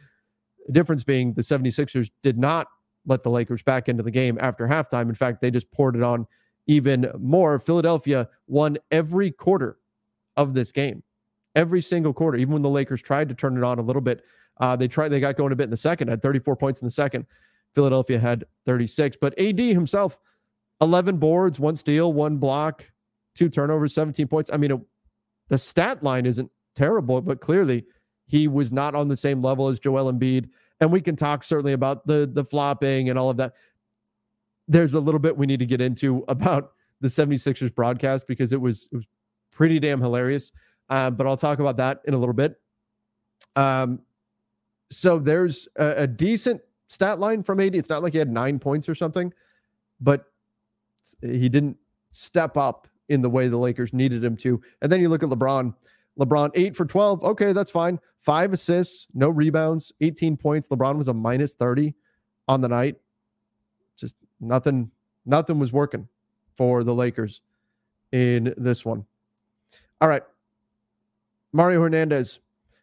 The 0.66 0.72
difference 0.72 1.02
being 1.02 1.34
the 1.34 1.42
76ers 1.42 2.12
did 2.22 2.38
not 2.38 2.68
let 3.06 3.22
the 3.22 3.30
Lakers 3.30 3.62
back 3.62 3.88
into 3.88 4.02
the 4.02 4.10
game 4.10 4.38
after 4.40 4.66
halftime. 4.66 5.08
In 5.08 5.14
fact, 5.14 5.40
they 5.40 5.50
just 5.50 5.70
poured 5.70 5.96
it 5.96 6.02
on 6.02 6.26
even 6.66 7.10
more. 7.18 7.58
Philadelphia 7.58 8.28
won 8.46 8.78
every 8.90 9.30
quarter 9.30 9.78
of 10.36 10.54
this 10.54 10.72
game, 10.72 11.02
every 11.54 11.82
single 11.82 12.12
quarter. 12.12 12.38
Even 12.38 12.52
when 12.54 12.62
the 12.62 12.68
Lakers 12.68 13.02
tried 13.02 13.28
to 13.28 13.34
turn 13.34 13.56
it 13.56 13.64
on 13.64 13.78
a 13.78 13.82
little 13.82 14.02
bit, 14.02 14.24
uh, 14.60 14.76
they 14.76 14.88
tried. 14.88 15.08
They 15.08 15.20
got 15.20 15.36
going 15.36 15.52
a 15.52 15.56
bit 15.56 15.64
in 15.64 15.70
the 15.70 15.76
second. 15.76 16.08
Had 16.08 16.22
34 16.22 16.56
points 16.56 16.80
in 16.80 16.86
the 16.86 16.92
second. 16.92 17.26
Philadelphia 17.74 18.18
had 18.18 18.44
36. 18.66 19.16
But 19.20 19.38
AD 19.38 19.58
himself, 19.58 20.18
11 20.80 21.16
boards, 21.16 21.58
one 21.58 21.76
steal, 21.76 22.12
one 22.12 22.36
block, 22.36 22.84
two 23.34 23.48
turnovers, 23.48 23.94
17 23.94 24.28
points. 24.28 24.50
I 24.52 24.56
mean, 24.58 24.72
it, 24.72 24.80
the 25.48 25.58
stat 25.58 26.02
line 26.02 26.26
isn't 26.26 26.50
terrible, 26.76 27.20
but 27.20 27.40
clearly 27.40 27.84
he 28.26 28.48
was 28.48 28.72
not 28.72 28.94
on 28.94 29.08
the 29.08 29.16
same 29.16 29.42
level 29.42 29.68
as 29.68 29.80
Joel 29.80 30.12
Embiid. 30.12 30.48
And 30.82 30.90
we 30.90 31.00
can 31.00 31.14
talk 31.14 31.44
certainly 31.44 31.74
about 31.74 32.08
the 32.08 32.28
the 32.30 32.44
flopping 32.44 33.08
and 33.08 33.16
all 33.16 33.30
of 33.30 33.36
that. 33.36 33.54
There's 34.66 34.94
a 34.94 35.00
little 35.00 35.20
bit 35.20 35.36
we 35.36 35.46
need 35.46 35.60
to 35.60 35.66
get 35.66 35.80
into 35.80 36.24
about 36.26 36.72
the 37.00 37.06
76ers 37.06 37.72
broadcast 37.72 38.26
because 38.26 38.52
it 38.52 38.60
was 38.60 38.88
it 38.90 38.96
was 38.96 39.04
pretty 39.52 39.78
damn 39.78 40.00
hilarious. 40.00 40.50
Uh, 40.90 41.08
but 41.08 41.24
I'll 41.24 41.36
talk 41.36 41.60
about 41.60 41.76
that 41.76 42.00
in 42.06 42.14
a 42.14 42.18
little 42.18 42.34
bit. 42.34 42.60
Um, 43.54 44.00
so 44.90 45.20
there's 45.20 45.68
a, 45.76 46.02
a 46.02 46.06
decent 46.08 46.60
stat 46.88 47.20
line 47.20 47.44
from 47.44 47.60
AD. 47.60 47.76
It's 47.76 47.88
not 47.88 48.02
like 48.02 48.12
he 48.12 48.18
had 48.18 48.28
nine 48.28 48.58
points 48.58 48.88
or 48.88 48.96
something, 48.96 49.32
but 50.00 50.24
he 51.20 51.48
didn't 51.48 51.76
step 52.10 52.56
up 52.56 52.88
in 53.08 53.22
the 53.22 53.30
way 53.30 53.46
the 53.46 53.56
Lakers 53.56 53.92
needed 53.92 54.24
him 54.24 54.36
to. 54.38 54.60
And 54.82 54.90
then 54.90 55.00
you 55.00 55.08
look 55.08 55.22
at 55.22 55.28
LeBron. 55.28 55.74
LeBron, 56.18 56.50
eight 56.54 56.76
for 56.76 56.84
12. 56.84 57.24
Okay, 57.24 57.52
that's 57.52 57.70
fine. 57.70 57.98
Five 58.20 58.52
assists, 58.52 59.06
no 59.14 59.28
rebounds, 59.28 59.92
18 60.00 60.36
points. 60.36 60.68
LeBron 60.68 60.96
was 60.96 61.08
a 61.08 61.14
minus 61.14 61.54
30 61.54 61.94
on 62.48 62.60
the 62.60 62.68
night. 62.68 62.96
Just 63.96 64.14
nothing, 64.40 64.90
nothing 65.26 65.58
was 65.58 65.72
working 65.72 66.06
for 66.54 66.84
the 66.84 66.94
Lakers 66.94 67.40
in 68.12 68.54
this 68.56 68.84
one. 68.84 69.04
All 70.00 70.08
right. 70.08 70.22
Mario 71.52 71.80
Hernandez 71.82 72.40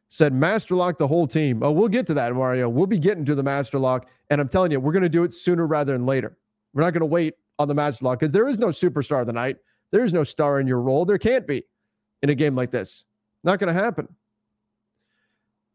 said 0.09 0.33
master 0.33 0.75
lock 0.75 0.97
the 0.97 1.07
whole 1.07 1.27
team. 1.27 1.63
Oh, 1.63 1.71
we'll 1.71 1.87
get 1.87 2.07
to 2.07 2.13
that, 2.15 2.33
Mario. 2.33 2.67
We'll 2.67 2.87
be 2.87 2.99
getting 2.99 3.25
to 3.25 3.35
the 3.35 3.43
master 3.43 3.79
lock. 3.79 4.07
And 4.29 4.41
I'm 4.41 4.49
telling 4.49 4.71
you, 4.71 4.79
we're 4.79 4.91
going 4.91 5.03
to 5.03 5.09
do 5.09 5.23
it 5.23 5.33
sooner 5.33 5.67
rather 5.67 5.93
than 5.93 6.05
later. 6.05 6.37
We're 6.73 6.83
not 6.83 6.93
going 6.93 7.01
to 7.01 7.05
wait 7.05 7.35
on 7.57 7.67
the 7.67 7.75
master 7.75 8.05
lock 8.05 8.19
because 8.19 8.31
there 8.31 8.47
is 8.47 8.59
no 8.59 8.67
superstar 8.67 9.21
of 9.21 9.27
the 9.27 9.33
night. 9.33 9.57
There 9.91 10.03
is 10.03 10.13
no 10.13 10.23
star 10.23 10.59
in 10.59 10.67
your 10.67 10.81
role. 10.81 11.05
There 11.05 11.17
can't 11.17 11.47
be 11.47 11.63
in 12.21 12.29
a 12.29 12.35
game 12.35 12.55
like 12.55 12.71
this. 12.71 13.05
Not 13.43 13.59
going 13.59 13.73
to 13.73 13.81
happen. 13.81 14.07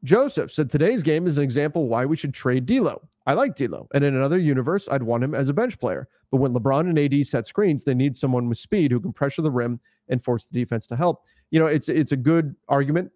Joseph 0.04 0.52
said 0.52 0.68
today's 0.68 1.02
game 1.02 1.26
is 1.26 1.38
an 1.38 1.44
example 1.44 1.88
why 1.88 2.04
we 2.04 2.16
should 2.16 2.35
trade 2.35 2.66
D'Lo. 2.66 3.00
I 3.26 3.33
like 3.33 3.56
D'Lo, 3.56 3.88
and 3.94 4.04
in 4.04 4.14
another 4.14 4.38
universe, 4.38 4.87
I'd 4.90 5.02
want 5.02 5.25
him 5.25 5.35
as 5.35 5.49
a 5.49 5.54
bench 5.54 5.78
player. 5.78 6.09
But 6.30 6.38
when 6.38 6.52
LeBron 6.52 6.90
and 6.90 6.99
AD 6.99 7.26
set 7.26 7.47
screens, 7.47 7.85
they 7.85 7.94
need 7.94 8.14
someone 8.14 8.49
with 8.49 8.59
speed 8.59 8.92
who 8.92 9.00
can 9.00 9.14
pressure 9.14 9.40
the 9.40 9.50
rim 9.50 9.80
and 10.09 10.23
force 10.23 10.44
the 10.44 10.52
defense 10.52 10.87
to 10.88 10.97
help. 10.97 11.23
You 11.50 11.59
know, 11.59 11.66
it's 11.66 11.88
it's 11.88 12.12
a 12.12 12.16
good 12.16 12.54
argument 12.68 13.11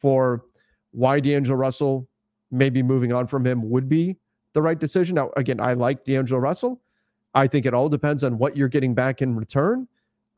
for 0.00 0.44
why 0.90 1.20
D'Angelo 1.20 1.56
Russell 1.56 2.08
maybe 2.50 2.82
moving 2.82 3.12
on 3.12 3.26
from 3.26 3.46
him 3.46 3.70
would 3.70 3.88
be 3.88 4.16
the 4.52 4.60
right 4.60 4.78
decision. 4.78 5.14
Now, 5.14 5.30
again, 5.36 5.60
I 5.60 5.74
like 5.74 6.04
D'Angelo 6.04 6.40
Russell. 6.40 6.82
I 7.34 7.46
think 7.46 7.64
it 7.64 7.72
all 7.72 7.88
depends 7.88 8.24
on 8.24 8.36
what 8.36 8.56
you're 8.56 8.68
getting 8.68 8.94
back 8.94 9.22
in 9.22 9.36
return. 9.36 9.86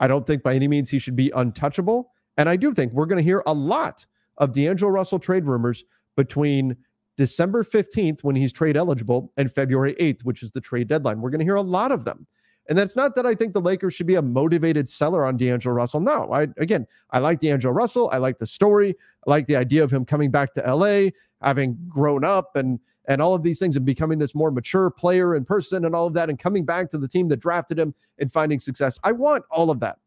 I 0.01 0.07
don't 0.07 0.27
think 0.27 0.43
by 0.43 0.55
any 0.55 0.69
means 0.69 0.91
he 0.91 0.99
should 0.99 1.17
be 1.17 1.33
untouchable. 1.35 2.13
And 2.37 2.49
I 2.49 2.57
do 2.57 2.75
think 2.75 2.93
we're 2.93 3.07
going 3.07 3.19
to 3.19 3.25
hear 3.25 3.43
a 3.47 3.55
lot 3.55 4.05
of 4.39 4.53
D'Angelo 4.53 4.91
Russell 4.91 5.19
trade 5.19 5.45
rumors 5.45 5.85
between 6.17 6.77
December 7.17 7.63
15th, 7.63 8.25
when 8.25 8.35
he's 8.35 8.53
trade 8.53 8.77
eligible, 8.77 9.33
and 9.37 9.53
February 9.53 9.95
8th, 10.01 10.25
which 10.25 10.43
is 10.43 10.51
the 10.51 10.61
trade 10.61 10.89
deadline. 10.89 11.21
We're 11.21 11.31
going 11.31 11.41
to 11.41 11.45
hear 11.45 11.55
a 11.55 11.63
lot 11.63 11.93
of 11.93 12.05
them. 12.05 12.27
And 12.69 12.79
that's 12.79 12.97
not 12.97 13.15
that 13.17 13.27
I 13.27 13.35
think 13.35 13.53
the 13.53 13.61
Lakers 13.61 13.95
should 13.95 14.07
be 14.07 14.15
a 14.15 14.23
motivated 14.23 14.89
seller 14.89 15.25
on 15.25 15.37
D'Angelo 15.37 15.75
Russell. 15.75 16.01
No, 16.01 16.33
I 16.33 16.49
again, 16.57 16.87
I 17.11 17.19
like 17.19 17.41
D'Angelo 17.41 17.75
Russell. 17.75 18.09
I 18.11 18.17
like 18.17 18.39
the 18.39 18.47
story. 18.47 18.97
I 19.27 19.31
like 19.31 19.47
the 19.47 19.57
idea 19.57 19.85
of 19.85 19.91
him 19.91 20.05
coming 20.05 20.31
back 20.31 20.55
to 20.55 20.75
LA, 20.75 21.11
having 21.43 21.77
grown 21.89 22.25
up 22.25 22.57
and 22.57 22.81
and 23.07 23.21
all 23.21 23.35
of 23.35 23.43
these 23.43 23.59
things 23.59 23.77
and 23.77 23.85
becoming 23.85 24.19
this 24.19 24.35
more 24.35 24.51
mature 24.51 24.89
player 24.91 25.37
in 25.37 25.45
person 25.45 25.85
and 25.85 25.95
all 25.95 26.07
of 26.07 26.15
that 26.15 26.31
and 26.31 26.39
coming 26.39 26.65
back 26.65 26.89
to 26.89 26.97
the 26.97 27.07
team 27.07 27.29
that 27.29 27.37
drafted 27.37 27.79
him 27.79 27.95
and 28.19 28.33
finding 28.33 28.59
success. 28.59 28.99
I 29.05 29.13
want 29.13 29.45
all 29.51 29.71
of 29.71 29.79
that. 29.81 29.99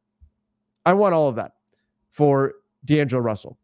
I 0.83 0.93
want 0.93 1.13
all 1.13 1.29
of 1.29 1.35
that 1.35 1.51
for 2.17 2.55
D'Angelo 2.85 3.21
Russell. 3.21 3.59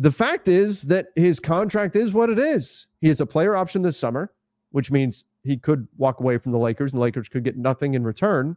The 0.00 0.10
fact 0.10 0.48
is 0.48 0.82
that 0.82 1.06
his 1.14 1.38
contract 1.38 1.94
is 1.94 2.12
what 2.12 2.28
it 2.28 2.40
is. 2.40 2.88
He 3.00 3.06
has 3.06 3.20
a 3.20 3.26
player 3.26 3.54
option 3.54 3.82
this 3.82 3.96
summer, 3.96 4.32
which 4.72 4.90
means 4.90 5.24
he 5.44 5.56
could 5.56 5.86
walk 5.96 6.18
away 6.18 6.38
from 6.38 6.50
the 6.50 6.58
Lakers 6.58 6.92
and 6.92 6.98
the 6.98 7.04
Lakers 7.04 7.28
could 7.28 7.44
get 7.44 7.56
nothing 7.56 7.94
in 7.94 8.02
return. 8.02 8.56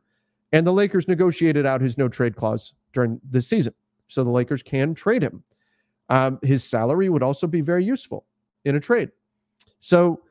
And 0.54 0.66
the 0.66 0.74
Lakers 0.74 1.08
negotiated 1.08 1.68
out 1.68 1.80
his 1.80 1.98
no 1.98 2.10
trade 2.10 2.36
clause 2.36 2.74
during 2.94 3.22
this 3.30 3.48
season. 3.48 3.74
So 4.08 4.24
the 4.24 4.32
Lakers 4.32 4.64
can 4.64 4.96
trade 4.96 5.22
him. 5.22 5.44
Um, 6.10 6.40
his 6.42 6.64
salary 6.64 7.10
would 7.10 7.22
also 7.22 7.46
be 7.46 7.62
very 7.62 7.84
useful 7.86 8.26
in 8.66 8.76
a 8.76 8.80
trade. 8.80 9.12
So 9.82 10.22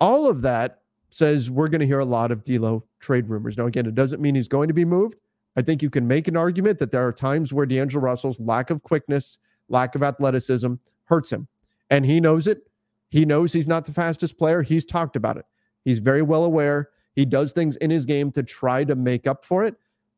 all 0.00 0.28
of 0.28 0.42
that 0.42 0.82
says 1.10 1.50
we're 1.50 1.68
going 1.68 1.80
to 1.80 1.86
hear 1.86 2.00
a 2.00 2.04
lot 2.04 2.30
of 2.30 2.44
D'Lo 2.44 2.84
trade 3.00 3.28
rumors. 3.28 3.58
Now, 3.58 3.66
again, 3.66 3.86
it 3.86 3.96
doesn't 3.96 4.20
mean 4.20 4.36
he's 4.36 4.46
going 4.46 4.68
to 4.68 4.74
be 4.74 4.84
moved. 4.84 5.16
I 5.56 5.62
think 5.62 5.82
you 5.82 5.90
can 5.90 6.06
make 6.06 6.28
an 6.28 6.36
argument 6.36 6.78
that 6.78 6.92
there 6.92 7.06
are 7.06 7.12
times 7.12 7.52
where 7.52 7.66
D'Angelo 7.66 8.02
Russell's 8.02 8.40
lack 8.40 8.70
of 8.70 8.82
quickness, 8.82 9.38
lack 9.68 9.94
of 9.94 10.02
athleticism 10.02 10.74
hurts 11.04 11.32
him. 11.32 11.48
And 11.90 12.04
he 12.04 12.20
knows 12.20 12.46
it. 12.46 12.70
He 13.10 13.24
knows 13.24 13.52
he's 13.52 13.68
not 13.68 13.86
the 13.86 13.92
fastest 13.92 14.36
player. 14.36 14.62
He's 14.62 14.84
talked 14.84 15.16
about 15.16 15.36
it. 15.36 15.46
He's 15.84 16.00
very 16.00 16.22
well 16.22 16.44
aware. 16.44 16.90
He 17.14 17.24
does 17.24 17.52
things 17.52 17.76
in 17.76 17.90
his 17.90 18.04
game 18.04 18.30
to 18.32 18.42
try 18.42 18.84
to 18.84 18.94
make 18.94 19.26
up 19.26 19.46
for 19.46 19.64
it, 19.64 19.74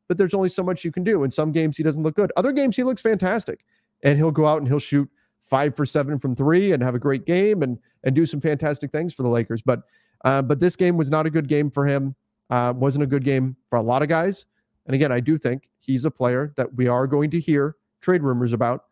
but 0.09 0.19
there's 0.19 0.35
only 0.35 0.49
so 0.49 0.63
much 0.65 0.85
you 0.85 0.91
can 0.91 1.05
do. 1.05 1.23
In 1.23 1.31
some 1.31 1.53
games, 1.53 1.77
he 1.77 1.83
doesn't 1.83 2.03
look 2.03 2.17
good. 2.17 2.33
Other 2.37 2.51
games, 2.51 2.75
he 2.75 2.83
looks 2.83 3.03
fantastic. 3.03 3.61
And 4.03 4.19
he'll 4.19 4.33
go 4.33 4.47
out 4.47 4.59
and 4.59 4.67
he'll 4.67 4.79
shoot 4.79 5.09
five 5.43 5.77
for 5.77 5.87
seven 5.87 6.19
from 6.19 6.35
three 6.35 6.73
and 6.73 6.83
have 6.83 6.95
a 6.95 6.99
great 6.99 7.25
game 7.25 7.63
and 7.63 7.79
and 8.05 8.15
do 8.15 8.27
some 8.27 8.41
fantastic 8.41 8.93
things 8.93 9.13
for 9.15 9.23
the 9.23 9.29
Lakers. 9.29 9.63
But 9.63 9.83
uh, 10.25 10.43
but 10.43 10.61
this 10.61 10.77
game 10.77 10.97
was 10.97 11.11
not 11.11 11.27
a 11.27 11.31
good 11.31 11.49
game 11.49 11.71
for 11.71 11.87
him. 11.87 12.15
Uh, 12.51 12.73
wasn't 12.77 13.05
a 13.05 13.07
good 13.07 13.25
game 13.25 13.57
for 13.71 13.77
a 13.77 13.83
lot 13.83 14.03
of 14.03 14.09
guys. 14.09 14.47
And 14.89 14.95
again, 14.95 15.13
I 15.13 15.21
do 15.21 15.39
think 15.39 15.69
he's 15.79 16.05
a 16.05 16.11
player 16.11 16.53
that 16.57 16.75
we 16.75 16.89
are 16.89 17.07
going 17.07 17.31
to 17.31 17.41
hear 17.41 17.77
trade 18.01 18.23
rumors 18.23 18.53
about 18.53 18.87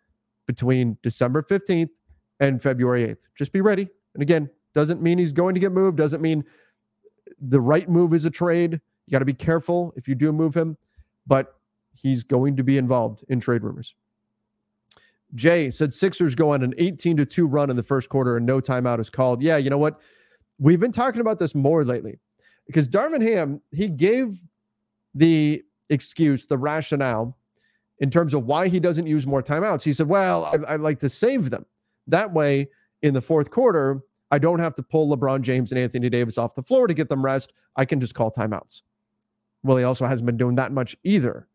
between 0.47 0.97
December 1.03 1.43
15th 1.43 1.89
and 2.39 2.63
February 2.63 3.09
8th. 3.09 3.23
Just 3.35 3.51
be 3.51 3.63
ready. 3.63 3.89
And 4.15 4.23
again, 4.23 4.49
doesn't 4.75 5.03
mean 5.03 5.19
he's 5.19 5.33
going 5.33 5.55
to 5.55 5.61
get 5.61 5.73
moved, 5.73 5.97
doesn't 5.97 6.21
mean 6.21 6.45
the 7.41 7.61
right 7.61 7.89
move 7.89 8.13
is 8.13 8.27
a 8.27 8.31
trade. 8.31 8.81
You 9.07 9.11
got 9.11 9.21
to 9.21 9.25
be 9.25 9.33
careful 9.33 9.93
if 9.97 10.07
you 10.07 10.15
do 10.15 10.33
move 10.33 10.55
him, 10.55 10.77
but 11.27 11.57
he's 11.95 12.23
going 12.23 12.57
to 12.57 12.63
be 12.63 12.77
involved 12.77 13.25
in 13.29 13.41
trade 13.41 13.63
rumors. 13.63 13.95
Jay 15.35 15.71
said 15.71 15.93
Sixers 15.93 16.35
go 16.35 16.51
on 16.53 16.63
an 16.63 16.75
18 16.79 17.17
to 17.17 17.27
2 17.27 17.47
run 17.47 17.71
in 17.71 17.77
the 17.77 17.83
first 17.83 18.09
quarter 18.09 18.37
and 18.37 18.47
no 18.47 18.61
timeout 18.61 19.01
is 19.01 19.11
called. 19.11 19.43
Yeah, 19.43 19.57
you 19.57 19.71
know 19.71 19.79
what? 19.79 20.01
We've 20.59 20.81
been 20.81 20.93
talking 20.93 21.21
about 21.21 21.39
this 21.39 21.55
more 21.55 21.85
lately 21.85 22.19
because 22.67 22.89
Darvin 22.89 23.23
Ham, 23.23 23.61
he 23.73 23.89
gave 23.89 24.39
the 25.15 25.63
excuse, 25.91 26.47
the 26.47 26.59
rationale 26.59 27.37
in 28.01 28.11
terms 28.11 28.35
of 28.35 28.45
why 28.45 28.69
he 28.69 28.79
doesn't 28.79 29.07
use 29.07 29.27
more 29.27 29.43
timeouts. 29.43 29.83
He 29.83 29.93
said, 29.93 30.09
Well, 30.09 30.45
I, 30.45 30.75
I 30.75 30.77
like 30.77 30.99
to 31.01 31.09
save 31.09 31.51
them. 31.51 31.65
That 32.07 32.33
way, 32.33 32.69
in 33.03 33.15
the 33.15 33.23
fourth 33.23 33.51
quarter, 33.51 34.01
I 34.31 34.39
don't 34.39 34.59
have 34.59 34.75
to 34.75 34.83
pull 34.83 35.15
LeBron 35.15 35.43
James 35.43 35.73
and 35.73 35.79
Anthony 35.79 36.11
Davis 36.11 36.39
off 36.39 36.55
the 36.55 36.63
floor 36.63 36.87
to 36.87 36.95
get 36.95 37.09
them 37.09 37.25
rest. 37.25 37.53
I 37.77 37.85
can 37.85 38.01
just 38.01 38.15
call 38.15 38.31
timeouts. 38.31 38.83
Well, 39.63 39.77
he 39.77 39.85
also 39.85 40.07
hasn't 40.07 40.27
been 40.27 40.37
doing 40.37 40.57
that 40.57 40.73
much 40.73 40.97
either. 41.05 41.49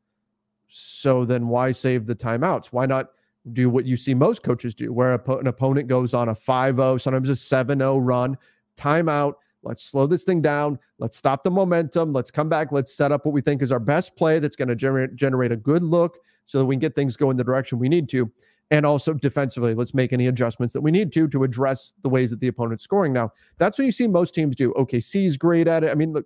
So 0.67 1.25
then 1.25 1.47
why 1.47 1.71
save 1.71 2.05
the 2.05 2.15
timeouts? 2.15 2.67
Why 2.67 2.85
not 2.85 3.09
do 3.53 3.69
what 3.69 3.85
you 3.85 3.97
see 3.97 4.13
most 4.13 4.43
coaches 4.43 4.75
do, 4.75 4.93
where 4.93 5.13
an 5.13 5.47
opponent 5.47 5.87
goes 5.87 6.13
on 6.13 6.29
a 6.29 6.35
5 6.35 6.75
0, 6.75 6.97
sometimes 6.97 7.29
a 7.29 7.35
7 7.35 7.79
0 7.79 7.97
run, 7.97 8.37
timeout. 8.77 9.33
Let's 9.63 9.83
slow 9.83 10.07
this 10.07 10.23
thing 10.23 10.41
down. 10.41 10.79
Let's 10.97 11.17
stop 11.17 11.43
the 11.43 11.51
momentum. 11.51 12.13
Let's 12.13 12.31
come 12.31 12.49
back. 12.49 12.71
Let's 12.71 12.93
set 12.93 13.11
up 13.11 13.25
what 13.25 13.33
we 13.33 13.41
think 13.41 13.61
is 13.61 13.71
our 13.71 13.79
best 13.79 14.15
play 14.15 14.39
that's 14.39 14.55
going 14.55 14.69
to 14.69 14.75
generate, 14.75 15.15
generate 15.15 15.51
a 15.51 15.57
good 15.57 15.83
look 15.83 16.17
so 16.45 16.57
that 16.57 16.65
we 16.65 16.75
can 16.75 16.79
get 16.79 16.95
things 16.95 17.15
going 17.15 17.37
the 17.37 17.43
direction 17.43 17.77
we 17.77 17.89
need 17.89 18.09
to. 18.09 18.31
And 18.71 18.85
also 18.85 19.13
defensively, 19.13 19.75
let's 19.75 19.93
make 19.93 20.13
any 20.13 20.27
adjustments 20.27 20.73
that 20.73 20.81
we 20.81 20.91
need 20.91 21.11
to 21.13 21.27
to 21.27 21.43
address 21.43 21.93
the 22.01 22.09
ways 22.09 22.29
that 22.29 22.39
the 22.39 22.47
opponent's 22.47 22.83
scoring. 22.83 23.11
Now, 23.11 23.31
that's 23.57 23.77
what 23.77 23.85
you 23.85 23.91
see 23.91 24.07
most 24.07 24.33
teams 24.33 24.55
do. 24.55 24.73
OKC 24.73 25.25
is 25.25 25.37
great 25.37 25.67
at 25.67 25.83
it. 25.83 25.91
I 25.91 25.95
mean, 25.95 26.13
look, 26.13 26.25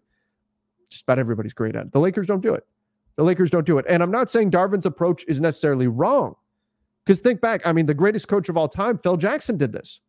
just 0.89 1.03
about 1.03 1.17
everybody's 1.17 1.53
great 1.53 1.75
at 1.75 1.87
it. 1.87 1.91
The 1.91 1.99
Lakers 1.99 2.27
don't 2.27 2.41
do 2.41 2.53
it. 2.53 2.63
The 3.15 3.23
Lakers 3.23 3.49
don't 3.49 3.65
do 3.65 3.79
it. 3.79 3.85
And 3.89 4.03
I'm 4.03 4.11
not 4.11 4.29
saying 4.29 4.51
Darvin's 4.51 4.85
approach 4.85 5.25
is 5.27 5.41
necessarily 5.41 5.87
wrong. 5.87 6.35
Because 7.03 7.19
think 7.19 7.41
back, 7.41 7.65
I 7.65 7.73
mean, 7.73 7.85
the 7.85 7.93
greatest 7.93 8.27
coach 8.27 8.49
of 8.49 8.57
all 8.57 8.67
time, 8.67 8.99
Phil 8.99 9.17
Jackson, 9.17 9.57
did 9.57 9.71
this. 9.71 10.01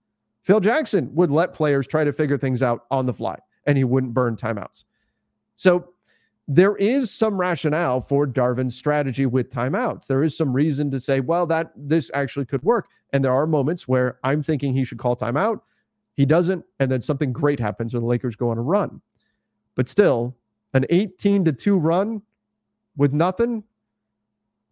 Phil 0.47 0.61
Jackson 0.61 1.13
would 1.13 1.33
let 1.33 1.53
players 1.53 1.89
try 1.89 2.05
to 2.05 2.13
figure 2.13 2.39
things 2.39 2.63
out 2.63 2.87
on 2.93 3.05
the 3.05 3.13
fly, 3.13 3.37
and 3.67 3.77
he 3.77 3.83
wouldn't 3.83 4.15
burn 4.15 4.37
timeouts. 4.37 4.85
So 5.57 5.89
there 6.47 6.77
is 6.77 7.11
some 7.11 7.37
rationale 7.37 8.01
for 8.01 8.29
Darvin's 8.29 8.77
strategy 8.77 9.27
with 9.27 9.51
timeouts. 9.51 10.07
There 10.07 10.23
is 10.23 10.37
some 10.37 10.53
reason 10.53 10.89
to 10.93 11.01
say, 11.01 11.19
well, 11.19 11.47
that 11.49 11.73
this 11.75 12.13
actually 12.15 12.47
could 12.47 12.63
work. 12.63 12.87
And 13.13 13.25
there 13.25 13.33
are 13.33 13.49
moments 13.49 13.89
where 13.89 14.21
I'm 14.23 14.41
thinking 14.41 14.73
he 14.73 14.85
should 14.85 14.99
call 14.99 15.17
timeout. 15.17 15.63
He 16.15 16.25
doesn't, 16.25 16.65
and 16.79 16.93
then 16.93 17.03
something 17.03 17.33
great 17.33 17.59
happens 17.59 17.93
when 17.93 18.03
the 18.03 18.09
Lakers 18.09 18.37
go 18.37 18.51
on 18.51 18.59
a 18.59 18.63
run. 18.63 19.01
But 19.75 19.89
still, 19.89 20.37
an 20.75 20.87
18 20.91 21.45
to 21.47 21.53
2 21.53 21.77
run 21.77 22.23
with 22.97 23.13
nothing, 23.13 23.65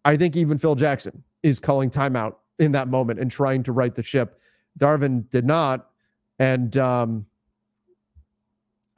I 0.04 0.16
think 0.16 0.36
even 0.36 0.56
Phil 0.56 0.76
Jackson 0.76 1.24
is 1.42 1.58
calling 1.58 1.90
timeout 1.90 2.36
in 2.60 2.70
that 2.72 2.86
moment 2.86 3.18
and 3.18 3.28
trying 3.28 3.64
to 3.64 3.72
right 3.72 3.92
the 3.92 4.02
ship. 4.04 4.38
Darvin 4.78 5.28
did 5.30 5.44
not. 5.44 5.90
And 6.38 6.76
um, 6.76 7.26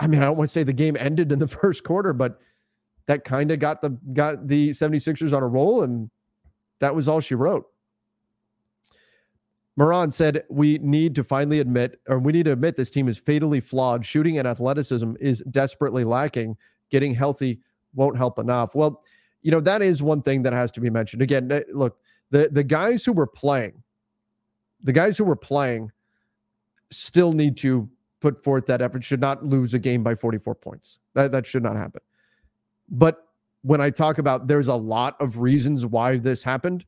I 0.00 0.06
mean, 0.06 0.22
I 0.22 0.26
don't 0.26 0.36
want 0.36 0.48
to 0.48 0.52
say 0.52 0.62
the 0.62 0.72
game 0.72 0.96
ended 0.98 1.32
in 1.32 1.38
the 1.38 1.48
first 1.62 1.84
quarter, 1.84 2.12
but 2.12 2.40
that 3.06 3.24
kind 3.24 3.50
of 3.50 3.58
got 3.58 3.82
the 3.82 3.90
got 4.12 4.48
the 4.48 4.70
76ers 4.70 5.32
on 5.32 5.42
a 5.42 5.46
roll, 5.46 5.82
and 5.82 6.10
that 6.80 6.94
was 6.94 7.08
all 7.08 7.20
she 7.20 7.34
wrote. 7.34 7.66
Moran 9.76 10.10
said, 10.10 10.44
We 10.48 10.78
need 10.78 11.14
to 11.14 11.24
finally 11.24 11.60
admit, 11.60 12.00
or 12.08 12.18
we 12.18 12.32
need 12.32 12.46
to 12.46 12.52
admit 12.52 12.76
this 12.76 12.90
team 12.90 13.08
is 13.08 13.18
fatally 13.18 13.60
flawed. 13.60 14.04
Shooting 14.04 14.38
and 14.38 14.48
athleticism 14.48 15.12
is 15.20 15.42
desperately 15.50 16.04
lacking. 16.04 16.56
Getting 16.90 17.14
healthy 17.14 17.60
won't 17.94 18.16
help 18.16 18.38
enough. 18.38 18.74
Well, 18.74 19.02
you 19.42 19.50
know, 19.50 19.60
that 19.60 19.82
is 19.82 20.02
one 20.02 20.22
thing 20.22 20.42
that 20.42 20.52
has 20.52 20.72
to 20.72 20.80
be 20.80 20.90
mentioned. 20.90 21.22
Again, 21.22 21.50
look, 21.72 21.98
the 22.30 22.48
the 22.50 22.64
guys 22.64 23.04
who 23.04 23.12
were 23.12 23.26
playing, 23.26 23.82
the 24.86 24.92
guys 24.92 25.18
who 25.18 25.24
were 25.24 25.36
playing 25.36 25.90
still 26.90 27.32
need 27.32 27.56
to 27.58 27.88
put 28.20 28.42
forth 28.42 28.66
that 28.66 28.80
effort, 28.80 29.04
should 29.04 29.20
not 29.20 29.44
lose 29.44 29.74
a 29.74 29.78
game 29.78 30.02
by 30.02 30.14
44 30.14 30.54
points. 30.54 31.00
That 31.14 31.32
that 31.32 31.44
should 31.44 31.62
not 31.62 31.76
happen. 31.76 32.00
But 32.88 33.26
when 33.62 33.80
I 33.80 33.90
talk 33.90 34.18
about 34.18 34.46
there's 34.46 34.68
a 34.68 34.76
lot 34.76 35.20
of 35.20 35.38
reasons 35.38 35.84
why 35.84 36.18
this 36.18 36.42
happened, 36.42 36.84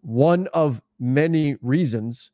one 0.00 0.48
of 0.48 0.82
many 0.98 1.56
reasons, 1.62 2.32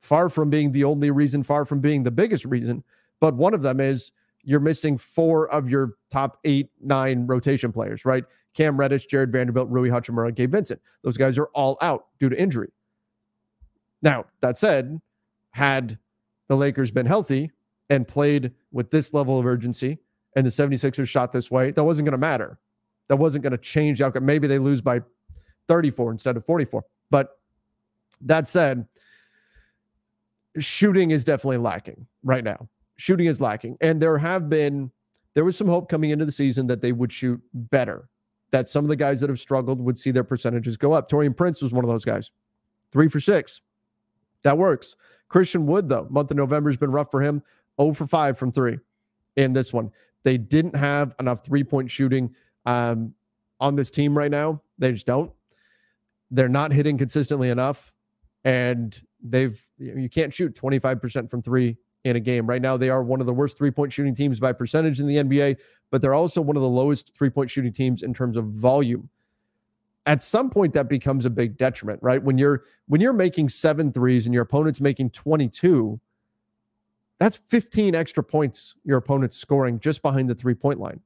far 0.00 0.28
from 0.28 0.50
being 0.50 0.72
the 0.72 0.84
only 0.84 1.12
reason, 1.12 1.44
far 1.44 1.64
from 1.64 1.80
being 1.80 2.02
the 2.02 2.10
biggest 2.10 2.44
reason, 2.44 2.82
but 3.20 3.34
one 3.34 3.54
of 3.54 3.62
them 3.62 3.78
is 3.78 4.10
you're 4.42 4.60
missing 4.60 4.98
four 4.98 5.48
of 5.50 5.70
your 5.70 5.92
top 6.10 6.38
eight, 6.44 6.68
nine 6.80 7.28
rotation 7.28 7.70
players, 7.70 8.04
right? 8.04 8.24
Cam 8.54 8.76
Reddish, 8.76 9.06
Jarred 9.06 9.30
Vanderbilt, 9.30 9.70
Rui 9.70 9.88
Hachimura, 9.88 10.34
Gabe 10.34 10.50
Vincent. 10.50 10.80
Those 11.02 11.16
guys 11.16 11.38
are 11.38 11.48
all 11.54 11.78
out 11.80 12.06
due 12.18 12.28
to 12.28 12.40
injury. 12.40 12.72
Now, 14.02 14.26
that 14.40 14.58
said, 14.58 15.00
had 15.50 15.98
the 16.48 16.56
Lakers 16.56 16.90
been 16.90 17.06
healthy 17.06 17.50
and 17.90 18.06
played 18.06 18.52
with 18.72 18.90
this 18.90 19.14
level 19.14 19.38
of 19.38 19.46
urgency 19.46 19.98
and 20.36 20.46
the 20.46 20.50
76ers 20.50 21.08
shot 21.08 21.32
this 21.32 21.50
way, 21.50 21.70
that 21.70 21.84
wasn't 21.84 22.06
going 22.06 22.12
to 22.12 22.18
matter. 22.18 22.58
That 23.08 23.16
wasn't 23.16 23.42
going 23.42 23.52
to 23.52 23.58
change 23.58 23.98
the 23.98 24.06
outcome. 24.06 24.24
Maybe 24.24 24.46
they 24.46 24.58
lose 24.58 24.80
by 24.80 25.00
34 25.68 26.12
instead 26.12 26.36
of 26.36 26.46
44. 26.46 26.84
But 27.10 27.38
that 28.22 28.46
said, 28.46 28.86
shooting 30.58 31.10
is 31.10 31.24
definitely 31.24 31.58
lacking 31.58 32.06
right 32.22 32.44
now. 32.44 32.68
Shooting 32.96 33.26
is 33.26 33.40
lacking. 33.40 33.76
And 33.80 34.00
there 34.00 34.18
have 34.18 34.48
been, 34.48 34.90
there 35.34 35.44
was 35.44 35.56
some 35.56 35.68
hope 35.68 35.88
coming 35.88 36.10
into 36.10 36.24
the 36.24 36.32
season 36.32 36.66
that 36.68 36.80
they 36.80 36.92
would 36.92 37.12
shoot 37.12 37.40
better, 37.54 38.08
that 38.50 38.68
some 38.68 38.84
of 38.84 38.88
the 38.88 38.96
guys 38.96 39.20
that 39.20 39.30
have 39.30 39.40
struggled 39.40 39.80
would 39.80 39.98
see 39.98 40.10
their 40.10 40.24
percentages 40.24 40.76
go 40.76 40.92
up. 40.92 41.10
Taurean 41.10 41.36
Prince 41.36 41.62
was 41.62 41.72
one 41.72 41.84
of 41.84 41.90
those 41.90 42.04
guys, 42.04 42.30
three 42.92 43.08
for 43.08 43.20
six. 43.20 43.60
That 44.42 44.58
works. 44.58 44.96
Christian 45.28 45.66
Wood, 45.66 45.88
though, 45.88 46.06
month 46.10 46.30
of 46.30 46.36
November 46.36 46.70
has 46.70 46.76
been 46.76 46.92
rough 46.92 47.10
for 47.10 47.22
him. 47.22 47.42
0 47.80 47.94
for 47.94 48.06
5 48.06 48.38
from 48.38 48.52
three 48.52 48.78
in 49.36 49.52
this 49.52 49.72
one. 49.72 49.90
They 50.24 50.38
didn't 50.38 50.76
have 50.76 51.14
enough 51.18 51.44
three 51.44 51.64
point 51.64 51.90
shooting 51.90 52.34
um, 52.66 53.14
on 53.60 53.76
this 53.76 53.90
team 53.90 54.16
right 54.16 54.30
now. 54.30 54.62
They 54.78 54.92
just 54.92 55.06
don't. 55.06 55.32
They're 56.30 56.48
not 56.48 56.72
hitting 56.72 56.98
consistently 56.98 57.50
enough. 57.50 57.92
And 58.44 59.00
they've, 59.22 59.60
you 59.78 60.08
can't 60.08 60.32
shoot 60.34 60.54
25% 60.54 61.30
from 61.30 61.42
three 61.42 61.76
in 62.04 62.16
a 62.16 62.20
game. 62.20 62.46
Right 62.46 62.62
now, 62.62 62.76
they 62.76 62.90
are 62.90 63.02
one 63.02 63.20
of 63.20 63.26
the 63.26 63.32
worst 63.32 63.56
three 63.56 63.70
point 63.70 63.92
shooting 63.92 64.14
teams 64.14 64.40
by 64.40 64.52
percentage 64.52 65.00
in 65.00 65.06
the 65.06 65.16
NBA, 65.16 65.58
but 65.90 66.02
they're 66.02 66.14
also 66.14 66.40
one 66.40 66.56
of 66.56 66.62
the 66.62 66.68
lowest 66.68 67.14
three 67.14 67.30
point 67.30 67.50
shooting 67.50 67.72
teams 67.72 68.02
in 68.02 68.12
terms 68.12 68.36
of 68.36 68.46
volume. 68.46 69.08
At 70.06 70.20
some 70.20 70.50
point, 70.50 70.74
that 70.74 70.88
becomes 70.88 71.26
a 71.26 71.30
big 71.30 71.56
detriment, 71.56 72.00
right? 72.02 72.22
When 72.22 72.36
you're 72.36 72.64
when 72.88 73.00
you're 73.00 73.12
making 73.12 73.48
seven 73.50 73.92
threes 73.92 74.26
and 74.26 74.34
your 74.34 74.42
opponent's 74.42 74.80
making 74.80 75.10
22, 75.10 76.00
that's 77.20 77.36
15 77.36 77.94
extra 77.94 78.24
points 78.24 78.74
your 78.84 78.98
opponent's 78.98 79.36
scoring 79.36 79.78
just 79.78 80.02
behind 80.02 80.28
the 80.28 80.34
three 80.34 80.54
point 80.54 80.80
line. 80.80 81.00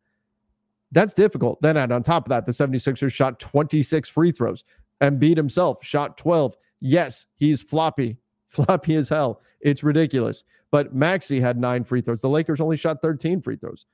That's 0.92 1.12
difficult. 1.12 1.60
Then, 1.60 1.76
add 1.76 1.92
on 1.92 2.02
top 2.02 2.24
of 2.26 2.30
that, 2.30 2.46
the 2.46 2.52
76ers 2.52 3.12
shot 3.12 3.38
26 3.38 4.08
free 4.08 4.32
throws. 4.32 4.64
Embiid 5.02 5.36
himself 5.36 5.78
shot 5.82 6.16
12. 6.16 6.56
Yes, 6.80 7.26
he's 7.34 7.60
floppy, 7.60 8.16
floppy 8.48 8.94
as 8.94 9.08
hell. 9.08 9.42
It's 9.60 9.82
ridiculous. 9.82 10.44
But 10.70 10.94
Maxey 10.94 11.40
had 11.40 11.58
nine 11.58 11.84
free 11.84 12.00
throws. 12.00 12.20
The 12.20 12.28
Lakers 12.28 12.60
only 12.60 12.76
shot 12.76 13.02
13 13.02 13.40
free 13.40 13.56
throws. 13.56 13.84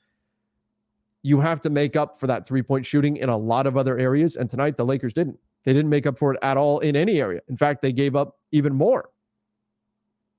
You 1.23 1.41
have 1.41 1.61
to 1.63 1.71
make 1.71 1.97
up 1.97 2.19
for 2.19 2.27
that 2.27 2.47
three 2.47 2.63
point 2.63 2.85
shooting 2.85 3.17
in 3.17 3.29
a 3.29 3.37
lot 3.37 3.67
of 3.67 3.77
other 3.77 3.99
areas. 3.99 4.37
And 4.37 4.51
tonight, 4.51 4.77
the 4.77 4.85
Lakers 4.85 5.13
didn't. 5.13 5.39
They 5.65 5.73
didn't 5.73 5.91
make 5.91 6.07
up 6.07 6.19
for 6.19 6.35
it 6.35 6.39
at 6.43 6.57
all 6.57 6.81
in 6.81 6.97
any 6.97 7.21
area. 7.21 7.41
In 7.49 7.57
fact, 7.57 7.83
they 7.83 7.93
gave 7.93 8.17
up 8.17 8.39
even 8.51 8.75
more. 8.75 9.11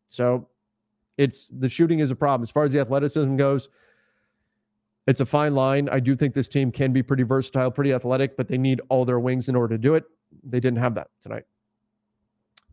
So 0.07 0.49
it's 1.17 1.49
the 1.59 1.69
shooting 1.69 1.99
is 1.99 2.11
a 2.11 2.15
problem. 2.15 2.43
As 2.43 2.51
far 2.51 2.65
as 2.65 2.71
the 2.71 2.79
athleticism 2.79 3.35
goes, 3.37 3.69
it's 5.07 5.19
a 5.19 5.25
fine 5.25 5.55
line. 5.55 5.89
I 5.89 5.99
do 5.99 6.15
think 6.15 6.33
this 6.33 6.49
team 6.49 6.71
can 6.71 6.93
be 6.93 7.03
pretty 7.03 7.23
versatile, 7.23 7.71
pretty 7.71 7.93
athletic, 7.93 8.37
but 8.37 8.47
they 8.47 8.57
need 8.57 8.81
all 8.89 9.05
their 9.05 9.19
wings 9.19 9.49
in 9.49 9.55
order 9.55 9.75
to 9.75 9.81
do 9.81 9.95
it. 9.95 10.03
They 10.43 10.59
didn't 10.59 10.79
have 10.79 10.95
that 10.95 11.09
tonight. 11.21 11.43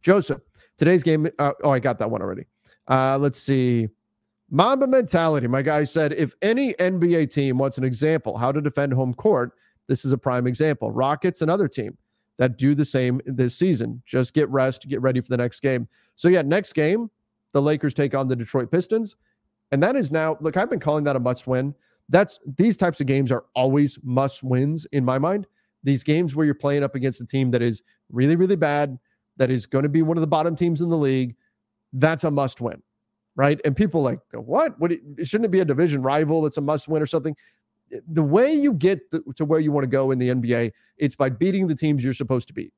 Joseph, 0.03 0.41
today's 0.77 1.03
game. 1.03 1.29
Uh, 1.39 1.53
oh, 1.63 1.71
I 1.71 1.79
got 1.79 1.99
that 1.99 2.11
one 2.11 2.23
already. 2.23 2.47
Uh, 2.89 3.19
let's 3.19 3.39
see. 3.39 3.89
Mamba 4.51 4.87
mentality. 4.87 5.47
My 5.47 5.63
guy 5.63 5.85
said 5.85 6.13
if 6.13 6.35
any 6.43 6.75
NBA 6.75 7.31
team 7.31 7.59
wants 7.59 7.79
an 7.79 7.85
example 7.85 8.37
how 8.37 8.51
to 8.51 8.61
defend 8.61 8.93
home 8.93 9.15
court, 9.15 9.53
this 9.87 10.05
is 10.05 10.13
a 10.13 10.19
prime 10.19 10.47
example. 10.47 10.91
Rockets, 10.91 11.43
another 11.43 11.69
team 11.69 11.97
that 12.39 12.57
do 12.57 12.75
the 12.75 12.85
same 12.85 13.21
this 13.27 13.55
season. 13.55 14.03
Just 14.07 14.35
get 14.35 14.49
rest, 14.49 14.89
get 14.89 15.01
ready 15.03 15.21
for 15.21 15.29
the 15.29 15.37
next 15.37 15.61
game. 15.61 15.87
So, 16.17 16.29
yeah, 16.29 16.43
next 16.43 16.73
game, 16.73 17.11
the 17.53 17.63
Lakers 17.63 17.95
take 17.95 18.15
on 18.15 18.29
the 18.29 18.37
Detroit 18.37 18.71
Pistons. 18.71 19.17
And 19.73 19.83
that 19.83 19.95
is 19.95 20.11
now, 20.11 20.37
look, 20.41 20.57
I've 20.57 20.71
been 20.71 20.81
calling 20.81 21.05
that 21.05 21.17
a 21.17 21.21
must 21.21 21.47
win. 21.47 21.75
That's 22.09 22.41
these 22.57 22.77
types 22.77 23.01
of 23.01 23.07
games 23.07 23.31
are 23.31 23.45
always 23.55 23.99
must 24.03 24.43
wins 24.43 24.87
in 24.93 25.05
my 25.05 25.19
mind. 25.19 25.47
These 25.85 26.03
games 26.03 26.35
where 26.35 26.45
you're 26.45 26.55
playing 26.55 26.83
up 26.83 26.95
against 26.95 27.21
a 27.21 27.27
team 27.27 27.51
that 27.53 27.63
is 27.63 27.83
really, 28.11 28.37
really 28.37 28.57
bad, 28.57 28.99
that 29.37 29.51
is 29.51 29.67
going 29.67 29.85
to 29.85 29.89
be 29.89 30.03
one 30.03 30.17
of 30.17 30.21
the 30.21 30.27
bottom 30.27 30.57
teams 30.57 30.81
in 30.81 30.89
the 30.89 30.97
league, 30.97 31.37
that's 31.93 32.25
a 32.25 32.31
must 32.31 32.61
win, 32.61 32.83
right? 33.37 33.61
And 33.65 33.77
people 33.77 34.03
like, 34.03 34.21
what? 34.33 34.79
What? 34.79 34.93
Shouldn't 35.23 35.47
it 35.47 35.51
be 35.51 35.61
a 35.61 35.65
division 35.65 36.03
rival 36.03 36.43
that's 36.43 36.57
a 36.57 36.61
must 36.61 36.89
win 36.89 37.03
or 37.03 37.07
something? 37.07 37.37
Eh, 37.93 37.99
the 38.09 38.23
way 38.23 38.53
you 38.53 38.73
get 38.73 39.01
to 39.11 39.45
where 39.45 39.61
you 39.61 39.73
want 39.73 39.85
to 39.85 39.91
go 39.91 40.11
in 40.11 40.19
the 40.19 40.29
NBA, 40.29 40.73
it's 40.99 41.15
by 41.15 41.31
beating 41.31 41.67
the 41.67 41.75
teams 41.75 42.05
you're 42.05 42.15
supposed 42.15 42.49
to 42.49 42.55
beat. 42.55 42.73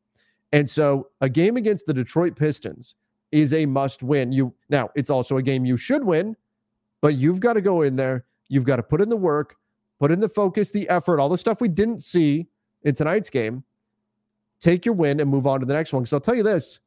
And 0.53 0.69
so, 0.69 1.09
a 1.21 1.29
game 1.29 1.57
against 1.57 1.87
the 1.87 1.95
Detroit 1.95 2.37
Pistons 2.37 2.95
is 3.33 3.55
a 3.55 3.65
must 3.67 4.03
win. 4.03 4.31
You 4.31 4.55
now 4.69 4.91
it's 4.95 5.11
also 5.11 5.39
a 5.39 5.43
game 5.43 5.65
you 5.65 5.77
should 5.77 6.05
win, 6.05 6.37
but 7.01 7.15
you've 7.15 7.41
got 7.41 7.55
to 7.55 7.63
go 7.63 7.83
in 7.83 7.97
there. 7.97 8.27
You've 8.49 8.65
got 8.65 8.77
to 8.77 8.83
put 8.83 9.01
in 9.01 9.09
the 9.09 9.17
work, 9.17 9.57
put 9.99 10.13
in 10.13 10.21
the 10.21 10.29
focus, 10.29 10.71
the 10.71 10.89
effort, 10.91 11.19
all 11.19 11.31
the 11.31 11.39
stuff 11.39 11.61
we 11.61 11.69
didn't 11.69 12.01
see 12.01 12.47
in 12.83 12.95
tonight's 12.95 13.31
game. 13.31 13.65
Take 14.61 14.85
your 14.85 14.95
win 14.95 15.19
and 15.19 15.29
move 15.29 15.47
on 15.47 15.61
to 15.61 15.67
the 15.67 15.73
next 15.73 15.93
one. 15.93 16.03
Because 16.03 16.13
I'll 16.13 16.21
tell 16.21 16.37
you 16.37 16.43
this 16.43 16.79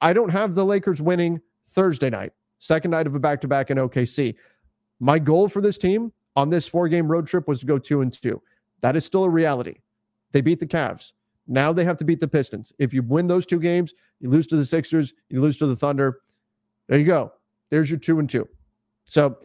I 0.00 0.12
don't 0.12 0.30
have 0.30 0.54
the 0.54 0.64
Lakers 0.64 1.00
winning 1.00 1.40
Thursday 1.68 2.10
night, 2.10 2.32
second 2.58 2.90
night 2.90 3.06
of 3.06 3.14
a 3.14 3.20
back 3.20 3.40
to 3.42 3.48
back 3.48 3.70
in 3.70 3.78
OKC. 3.78 4.34
My 5.00 5.18
goal 5.18 5.48
for 5.48 5.60
this 5.60 5.78
team 5.78 6.12
on 6.36 6.50
this 6.50 6.66
four 6.66 6.88
game 6.88 7.08
road 7.08 7.26
trip 7.26 7.46
was 7.48 7.60
to 7.60 7.66
go 7.66 7.78
two 7.78 8.00
and 8.00 8.12
two. 8.12 8.40
That 8.80 8.96
is 8.96 9.04
still 9.04 9.24
a 9.24 9.30
reality. 9.30 9.76
They 10.32 10.40
beat 10.40 10.60
the 10.60 10.66
Cavs. 10.66 11.12
Now 11.46 11.72
they 11.72 11.84
have 11.84 11.96
to 11.98 12.04
beat 12.04 12.20
the 12.20 12.28
Pistons. 12.28 12.72
If 12.78 12.92
you 12.92 13.02
win 13.02 13.26
those 13.26 13.46
two 13.46 13.60
games, 13.60 13.92
you 14.20 14.30
lose 14.30 14.46
to 14.48 14.56
the 14.56 14.64
Sixers, 14.64 15.12
you 15.28 15.40
lose 15.40 15.56
to 15.58 15.66
the 15.66 15.76
Thunder. 15.76 16.20
There 16.88 16.98
you 16.98 17.04
go. 17.04 17.32
There's 17.70 17.90
your 17.90 17.98
two 17.98 18.18
and 18.18 18.28
two. 18.28 18.48
So 19.04 19.38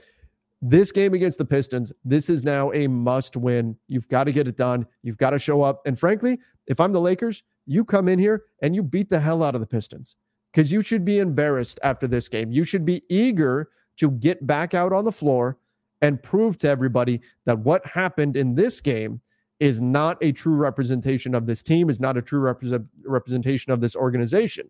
this 0.62 0.91
game 0.91 1.13
against 1.13 1.38
the 1.38 1.45
Pistons, 1.45 1.91
this 2.04 2.30
is 2.30 2.43
now 2.43 2.72
a 2.74 2.88
must 2.88 3.36
win. 3.38 3.76
You've 3.88 4.08
got 4.08 4.26
to 4.26 4.32
get 4.32 4.48
it 4.48 4.58
done. 4.58 4.86
You've 5.04 5.17
got 5.17 5.32
to 5.32 5.39
show 5.39 5.62
up. 5.62 5.82
And 5.86 6.00
frankly, 6.00 6.39
if 6.67 6.80
I'm 6.80 6.91
the 6.91 7.02
Lakers, 7.02 7.43
you 7.65 7.84
come 7.84 8.08
in 8.08 8.19
here 8.19 8.43
and 8.62 8.76
you 8.76 8.84
beat 8.84 9.10
the 9.10 9.19
hell 9.19 9.43
out 9.43 9.56
of 9.56 9.62
the 9.62 9.67
Pistons 9.67 10.15
because 10.52 10.72
you 10.72 10.82
should 10.82 11.06
be 11.06 11.20
embarrassed 11.20 11.80
after 11.84 12.08
this 12.08 12.28
game. 12.28 12.52
You 12.52 12.64
should 12.64 12.86
be 12.86 13.04
eager 13.10 13.70
to 13.98 14.12
get 14.12 14.46
back 14.48 14.74
out 14.74 14.94
on 14.94 15.06
the 15.06 15.12
floor 15.12 15.58
and 16.02 16.22
prove 16.22 16.58
to 16.60 16.70
everybody 16.70 17.22
that 17.46 17.60
what 17.60 17.86
happened 17.86 18.38
in 18.38 18.56
this 18.56 18.80
game 18.80 19.20
is 19.60 19.82
not 19.82 20.18
a 20.22 20.32
true 20.32 20.56
representation 20.56 21.36
of 21.36 21.46
this 21.46 21.62
team, 21.62 21.90
is 21.90 22.00
not 22.00 22.18
a 22.18 22.22
true 22.22 22.40
represent, 22.40 22.86
representation 23.06 23.72
of 23.72 23.82
this 23.82 23.96
organization. 23.96 24.70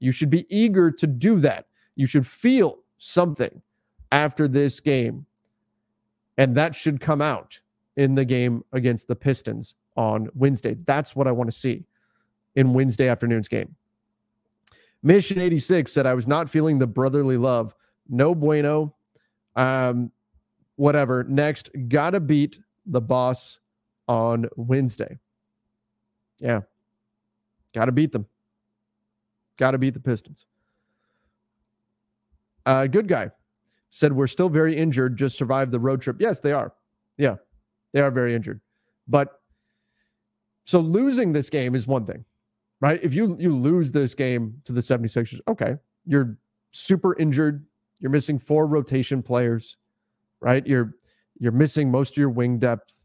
You 0.00 0.10
should 0.10 0.30
be 0.30 0.46
eager 0.54 0.90
to 0.90 1.06
do 1.06 1.38
that. 1.40 1.66
You 1.94 2.06
should 2.06 2.26
feel 2.26 2.78
something 2.98 3.62
after 4.10 4.48
this 4.48 4.80
game. 4.80 5.24
And 6.36 6.56
that 6.56 6.74
should 6.74 7.00
come 7.00 7.22
out 7.22 7.60
in 7.96 8.14
the 8.14 8.24
game 8.24 8.64
against 8.72 9.08
the 9.08 9.16
Pistons 9.16 9.74
on 9.96 10.28
Wednesday. 10.34 10.76
That's 10.86 11.16
what 11.16 11.26
I 11.26 11.32
want 11.32 11.50
to 11.50 11.56
see 11.56 11.84
in 12.54 12.72
Wednesday 12.72 13.08
afternoon's 13.08 13.48
game. 13.48 13.74
Mission 15.02 15.40
86 15.40 15.92
said, 15.92 16.06
I 16.06 16.14
was 16.14 16.26
not 16.26 16.50
feeling 16.50 16.78
the 16.78 16.86
brotherly 16.86 17.36
love. 17.36 17.74
No 18.08 18.34
bueno. 18.34 18.94
Um, 19.56 20.10
whatever. 20.76 21.24
Next, 21.24 21.70
gotta 21.88 22.20
beat 22.20 22.58
the 22.86 23.00
boss 23.00 23.58
on 24.08 24.46
Wednesday. 24.56 25.18
Yeah. 26.40 26.60
Gotta 27.74 27.92
beat 27.92 28.12
them. 28.12 28.26
Gotta 29.56 29.78
beat 29.78 29.94
the 29.94 30.00
Pistons. 30.00 30.46
Uh, 32.64 32.86
good 32.86 33.08
guy 33.08 33.30
said, 33.90 34.12
We're 34.12 34.26
still 34.26 34.48
very 34.48 34.76
injured, 34.76 35.16
just 35.16 35.36
survived 35.36 35.72
the 35.72 35.80
road 35.80 36.00
trip. 36.00 36.16
Yes, 36.20 36.40
they 36.40 36.52
are. 36.52 36.72
Yeah, 37.16 37.36
they 37.92 38.00
are 38.00 38.10
very 38.10 38.34
injured. 38.34 38.60
But 39.06 39.40
so 40.64 40.80
losing 40.80 41.32
this 41.32 41.50
game 41.50 41.74
is 41.74 41.86
one 41.86 42.04
thing, 42.04 42.24
right? 42.80 43.00
If 43.02 43.14
you 43.14 43.36
you 43.38 43.56
lose 43.56 43.92
this 43.92 44.14
game 44.14 44.60
to 44.64 44.72
the 44.72 44.80
76ers, 44.80 45.40
okay, 45.48 45.76
you're 46.06 46.38
super 46.72 47.16
injured. 47.18 47.64
You're 48.00 48.10
missing 48.10 48.38
four 48.38 48.66
rotation 48.66 49.22
players, 49.22 49.76
right? 50.40 50.66
You're 50.66 50.94
you're 51.38 51.52
missing 51.52 51.90
most 51.90 52.12
of 52.12 52.16
your 52.16 52.30
wing 52.30 52.58
depth. 52.58 53.00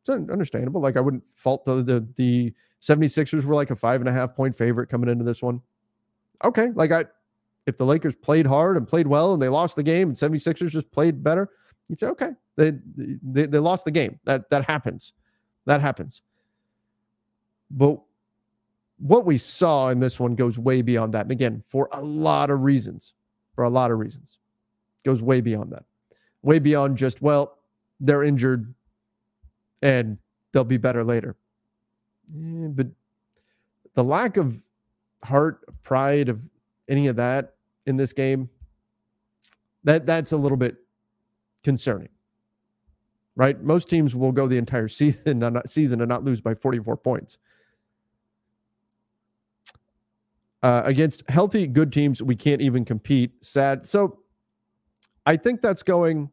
It's 0.00 0.30
understandable. 0.30 0.80
Like 0.80 0.96
I 0.96 1.00
wouldn't 1.00 1.24
fault 1.34 1.64
the 1.64 1.82
the 1.82 2.06
the 2.16 2.54
76ers 2.82 3.44
were 3.44 3.54
like 3.54 3.70
a 3.70 3.76
five 3.76 4.00
and 4.00 4.08
a 4.08 4.12
half 4.12 4.34
point 4.34 4.56
favorite 4.56 4.88
coming 4.88 5.10
into 5.10 5.24
this 5.24 5.42
one. 5.42 5.60
Okay. 6.44 6.68
Like 6.74 6.92
I 6.92 7.04
if 7.66 7.76
the 7.76 7.84
Lakers 7.84 8.14
played 8.14 8.46
hard 8.46 8.76
and 8.76 8.88
played 8.88 9.06
well 9.06 9.34
and 9.34 9.42
they 9.42 9.48
lost 9.48 9.76
the 9.76 9.82
game 9.82 10.08
and 10.08 10.16
76ers 10.16 10.70
just 10.70 10.90
played 10.90 11.22
better, 11.22 11.50
you'd 11.88 12.00
say, 12.00 12.06
okay, 12.06 12.30
they 12.56 12.72
they, 12.96 13.46
they 13.46 13.58
lost 13.58 13.84
the 13.84 13.90
game. 13.90 14.18
That 14.24 14.48
that 14.50 14.64
happens. 14.64 15.12
That 15.66 15.80
happens. 15.80 16.22
But 17.70 18.00
what 18.98 19.24
we 19.24 19.38
saw 19.38 19.88
in 19.88 20.00
this 20.00 20.18
one 20.18 20.34
goes 20.34 20.58
way 20.58 20.82
beyond 20.82 21.14
that. 21.14 21.22
And 21.22 21.32
again, 21.32 21.62
for 21.68 21.88
a 21.92 22.02
lot 22.02 22.50
of 22.50 22.62
reasons. 22.62 23.14
For 23.54 23.64
a 23.64 23.70
lot 23.70 23.90
of 23.90 23.98
reasons. 23.98 24.38
Goes 25.04 25.22
way 25.22 25.40
beyond 25.40 25.72
that. 25.72 25.84
Way 26.42 26.58
beyond 26.58 26.96
just, 26.96 27.22
well, 27.22 27.58
they're 28.00 28.22
injured 28.22 28.74
and 29.82 30.18
they'll 30.52 30.64
be 30.64 30.76
better 30.76 31.04
later. 31.04 31.36
Yeah, 32.32 32.68
but 32.68 32.88
the 33.94 34.04
lack 34.04 34.36
of 34.36 34.62
heart, 35.24 35.64
pride, 35.82 36.28
of 36.28 36.40
any 36.88 37.06
of 37.06 37.16
that 37.16 37.54
in 37.86 37.96
this 37.96 38.12
game, 38.12 38.48
that 39.84 40.06
that's 40.06 40.32
a 40.32 40.36
little 40.36 40.58
bit 40.58 40.76
concerning. 41.62 42.08
Right? 43.36 43.60
Most 43.62 43.88
teams 43.88 44.16
will 44.16 44.32
go 44.32 44.46
the 44.46 44.58
entire 44.58 44.88
season 44.88 45.38
not, 45.38 45.68
season 45.70 46.00
and 46.00 46.08
not 46.08 46.24
lose 46.24 46.40
by 46.40 46.54
44 46.54 46.96
points. 46.96 47.38
Uh, 50.62 50.82
against 50.84 51.22
healthy, 51.28 51.68
good 51.68 51.92
teams, 51.92 52.20
we 52.20 52.34
can't 52.34 52.60
even 52.60 52.84
compete. 52.84 53.30
Sad. 53.42 53.86
So 53.86 54.18
I 55.24 55.36
think 55.36 55.62
that's 55.62 55.84
going 55.84 56.30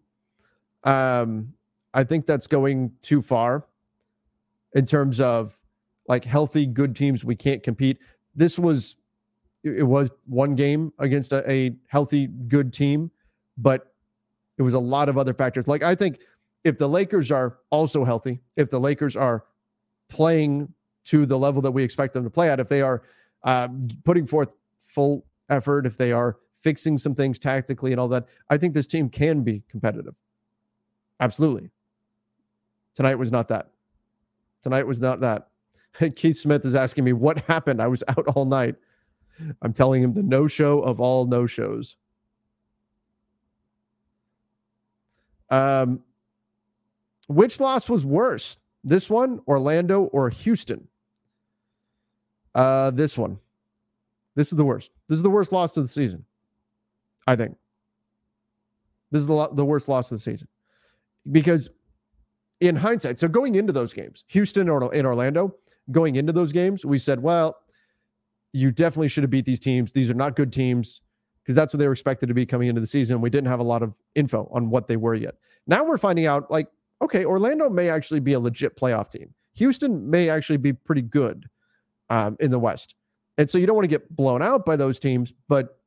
um, 0.85 1.53
I 1.93 2.03
think 2.03 2.27
that's 2.27 2.47
going 2.47 2.91
too 3.01 3.21
far 3.21 3.65
in 4.75 4.85
terms 4.85 5.19
of 5.19 5.59
like 6.07 6.23
healthy, 6.23 6.65
good 6.65 6.95
teams. 6.95 7.25
We 7.25 7.35
can't 7.35 7.63
compete. 7.63 7.97
This 8.35 8.59
was 8.59 8.95
it 9.63 9.83
was 9.87 10.11
one 10.27 10.53
game 10.53 10.93
against 10.99 11.33
a, 11.33 11.49
a, 11.49 11.75
healthy, 11.87 12.27
good 12.27 12.71
team, 12.71 13.09
but 13.57 13.93
it 14.59 14.61
was 14.61 14.75
a 14.75 14.79
lot 14.79 15.09
of 15.09 15.17
other 15.17 15.33
factors. 15.33 15.67
Like 15.67 15.81
I 15.81 15.95
think 15.95 16.19
if 16.63 16.77
the 16.77 16.87
Lakers 16.87 17.31
are 17.31 17.57
also 17.71 18.03
healthy, 18.05 18.39
if 18.57 18.69
the 18.69 18.79
Lakers 18.79 19.15
are 19.15 19.45
playing 20.07 20.71
to 21.05 21.25
the 21.25 21.37
level 21.37 21.63
that 21.63 21.71
we 21.71 21.83
expect 21.83 22.13
them 22.13 22.23
to 22.23 22.29
play 22.29 22.49
at, 22.49 22.59
if 22.59 22.69
they 22.69 22.83
are 22.83 23.03
uh, 23.45 23.69
putting 24.03 24.25
forth 24.25 24.49
full 24.81 25.25
effort, 25.49 25.85
if 25.85 25.97
they 25.97 26.11
are 26.11 26.37
fixing 26.61 26.97
some 26.97 27.13
things 27.13 27.39
tactically 27.39 27.91
and 27.91 27.99
all 28.01 28.07
that, 28.07 28.25
I 28.49 28.57
think 28.57 28.73
this 28.73 28.87
team 28.87 29.07
can 29.07 29.43
be 29.43 29.63
competitive. 29.69 30.15
Absolutely. 31.19 31.69
Tonight 32.95 33.15
was 33.15 33.31
not 33.31 33.47
that. 33.49 33.69
Tonight 34.63 34.87
was 34.87 34.99
not 34.99 35.19
that. 35.19 35.49
Keith 36.15 36.37
Smith 36.37 36.65
is 36.65 36.75
asking 36.75 37.03
me 37.03 37.13
what 37.13 37.37
happened. 37.39 37.81
I 37.81 37.87
was 37.87 38.03
out 38.09 38.27
all 38.35 38.45
night. 38.45 38.75
I'm 39.61 39.73
telling 39.73 40.01
him 40.01 40.13
the 40.13 40.23
no 40.23 40.47
show 40.47 40.79
of 40.79 40.99
all 40.99 41.25
no 41.27 41.45
shows. 41.45 41.97
Um, 45.49 45.99
which 47.27 47.59
loss 47.59 47.89
was 47.89 48.05
worse? 48.05 48.57
This 48.83 49.09
one, 49.09 49.39
Orlando, 49.47 50.03
or 50.05 50.29
Houston? 50.29 50.87
Uh, 52.55 52.89
this 52.91 53.17
one. 53.17 53.37
This 54.35 54.51
is 54.51 54.57
the 54.57 54.65
worst. 54.65 54.89
This 55.07 55.17
is 55.17 55.23
the 55.23 55.29
worst 55.29 55.51
loss 55.51 55.75
of 55.77 55.83
the 55.83 55.89
season. 55.89 56.25
I 57.27 57.35
think. 57.35 57.55
This 59.11 59.21
is 59.21 59.27
the, 59.27 59.49
the 59.53 59.65
worst 59.65 59.87
loss 59.87 60.11
of 60.11 60.17
the 60.17 60.21
season. 60.21 60.47
Because 61.31 61.69
in 62.61 62.75
hindsight, 62.75 63.19
so 63.19 63.27
going 63.27 63.55
into 63.55 63.73
those 63.73 63.93
games, 63.93 64.23
Houston 64.27 64.69
or 64.69 64.93
in 64.93 65.05
Orlando, 65.05 65.55
going 65.91 66.15
into 66.15 66.33
those 66.33 66.51
games, 66.51 66.85
we 66.85 66.97
said, 66.97 67.21
well, 67.21 67.57
you 68.53 68.71
definitely 68.71 69.09
should 69.09 69.23
have 69.23 69.31
beat 69.31 69.45
these 69.45 69.59
teams. 69.59 69.91
These 69.91 70.09
are 70.09 70.15
not 70.15 70.35
good 70.35 70.51
teams 70.51 71.01
because 71.43 71.55
that's 71.55 71.73
what 71.73 71.79
they 71.79 71.87
were 71.87 71.93
expected 71.93 72.27
to 72.27 72.33
be 72.33 72.45
coming 72.45 72.69
into 72.69 72.81
the 72.81 72.87
season. 72.87 73.21
We 73.21 73.29
didn't 73.29 73.49
have 73.49 73.59
a 73.59 73.63
lot 73.63 73.83
of 73.83 73.93
info 74.15 74.49
on 74.51 74.69
what 74.69 74.87
they 74.87 74.97
were 74.97 75.15
yet. 75.15 75.35
Now 75.67 75.83
we're 75.83 75.97
finding 75.97 76.25
out 76.25 76.49
like, 76.49 76.67
okay, 77.01 77.25
Orlando 77.25 77.69
may 77.69 77.89
actually 77.89 78.21
be 78.21 78.33
a 78.33 78.39
legit 78.39 78.77
playoff 78.77 79.11
team. 79.11 79.33
Houston 79.53 80.09
may 80.09 80.29
actually 80.29 80.57
be 80.57 80.73
pretty 80.73 81.01
good 81.01 81.47
um, 82.09 82.37
in 82.39 82.51
the 82.51 82.59
West. 82.59 82.95
And 83.37 83.49
so 83.49 83.57
you 83.57 83.65
don't 83.65 83.75
want 83.75 83.85
to 83.85 83.89
get 83.89 84.15
blown 84.15 84.41
out 84.41 84.65
by 84.65 84.75
those 84.75 84.99
teams, 84.99 85.33
but 85.47 85.79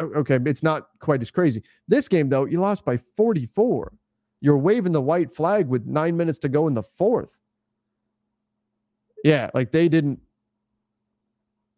okay, 0.00 0.38
it's 0.46 0.62
not 0.62 0.88
quite 0.98 1.22
as 1.22 1.30
crazy. 1.30 1.62
This 1.88 2.08
game, 2.08 2.28
though, 2.28 2.44
you 2.44 2.60
lost 2.60 2.84
by 2.84 2.98
44. 3.16 3.92
You're 4.40 4.58
waving 4.58 4.92
the 4.92 5.00
white 5.00 5.30
flag 5.30 5.68
with 5.68 5.86
nine 5.86 6.16
minutes 6.16 6.38
to 6.40 6.48
go 6.48 6.66
in 6.66 6.74
the 6.74 6.82
fourth. 6.82 7.38
Yeah, 9.24 9.50
like 9.54 9.70
they 9.70 9.88
didn't 9.88 10.20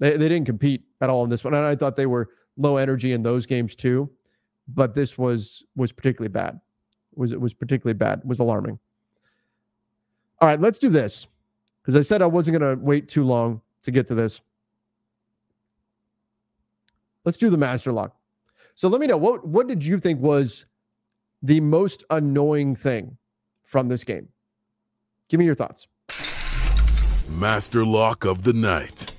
they, 0.00 0.16
they 0.16 0.28
didn't 0.28 0.46
compete 0.46 0.82
at 1.00 1.10
all 1.10 1.24
in 1.24 1.30
this 1.30 1.44
one. 1.44 1.54
And 1.54 1.64
I 1.64 1.76
thought 1.76 1.96
they 1.96 2.06
were 2.06 2.30
low 2.56 2.78
energy 2.78 3.12
in 3.12 3.22
those 3.22 3.46
games 3.46 3.74
too. 3.74 4.10
But 4.66 4.94
this 4.94 5.18
was 5.18 5.62
was 5.76 5.92
particularly 5.92 6.32
bad. 6.32 6.58
Was 7.14 7.32
it 7.32 7.40
was 7.40 7.52
particularly 7.52 7.94
bad, 7.94 8.22
was 8.24 8.40
alarming. 8.40 8.78
All 10.40 10.48
right, 10.48 10.60
let's 10.60 10.78
do 10.78 10.88
this. 10.88 11.26
Because 11.84 11.98
I 11.98 12.02
said 12.02 12.22
I 12.22 12.26
wasn't 12.26 12.58
gonna 12.58 12.76
wait 12.76 13.08
too 13.08 13.24
long 13.24 13.60
to 13.82 13.90
get 13.90 14.06
to 14.06 14.14
this. 14.14 14.40
Let's 17.24 17.36
do 17.36 17.50
the 17.50 17.58
master 17.58 17.92
lock. 17.92 18.16
So 18.74 18.88
let 18.88 19.00
me 19.00 19.06
know 19.06 19.18
what 19.18 19.46
what 19.46 19.68
did 19.68 19.84
you 19.84 20.00
think 20.00 20.20
was 20.20 20.64
the 21.42 21.60
most 21.60 22.04
annoying 22.08 22.74
thing 22.74 23.18
from 23.62 23.88
this 23.88 24.02
game? 24.02 24.28
Give 25.28 25.38
me 25.38 25.44
your 25.44 25.54
thoughts. 25.54 25.86
Master 27.28 27.84
lock 27.84 28.24
of 28.24 28.44
the 28.44 28.52
night. 28.52 29.12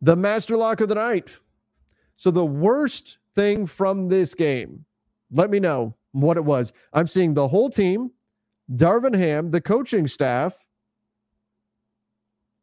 The 0.00 0.16
master 0.16 0.56
lock 0.56 0.80
of 0.80 0.88
the 0.88 0.94
night. 0.94 1.38
So 2.16 2.30
the 2.30 2.44
worst 2.44 3.18
thing 3.34 3.66
from 3.66 4.08
this 4.08 4.34
game, 4.34 4.84
let 5.32 5.50
me 5.50 5.58
know 5.58 5.94
what 6.12 6.36
it 6.36 6.44
was. 6.44 6.72
I'm 6.92 7.06
seeing 7.06 7.34
the 7.34 7.48
whole 7.48 7.70
team, 7.70 8.10
Darvin 8.72 9.14
Ham, 9.16 9.50
the 9.50 9.60
coaching 9.60 10.06
staff, 10.06 10.56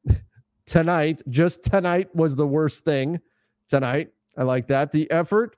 tonight, 0.65 1.21
just 1.29 1.63
tonight 1.63 2.13
was 2.15 2.35
the 2.35 2.47
worst 2.47 2.83
thing 2.83 3.19
tonight. 3.67 4.11
I 4.37 4.43
like 4.43 4.67
that. 4.67 4.91
The 4.91 5.09
effort. 5.11 5.55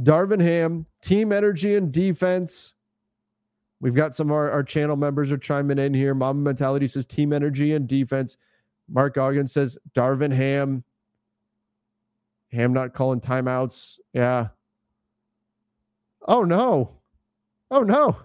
Darvin 0.00 0.40
Ham, 0.40 0.86
team 1.02 1.32
energy 1.32 1.76
and 1.76 1.92
defense. 1.92 2.74
We've 3.80 3.94
got 3.94 4.14
some 4.14 4.28
of 4.28 4.34
our, 4.34 4.50
our 4.50 4.62
channel 4.62 4.96
members 4.96 5.30
are 5.32 5.38
chiming 5.38 5.78
in 5.78 5.92
here. 5.92 6.14
Mama 6.14 6.40
Mentality 6.40 6.88
says 6.88 7.04
team 7.04 7.32
energy 7.32 7.74
and 7.74 7.88
defense. 7.88 8.36
Mark 8.88 9.14
Goggins 9.14 9.52
says 9.52 9.76
Darvin 9.94 10.32
Ham. 10.32 10.84
Ham 12.52 12.72
not 12.72 12.94
calling 12.94 13.20
timeouts. 13.20 13.98
Yeah. 14.12 14.48
Oh 16.28 16.44
no. 16.44 17.01
Oh 17.72 17.82
no. 17.82 18.16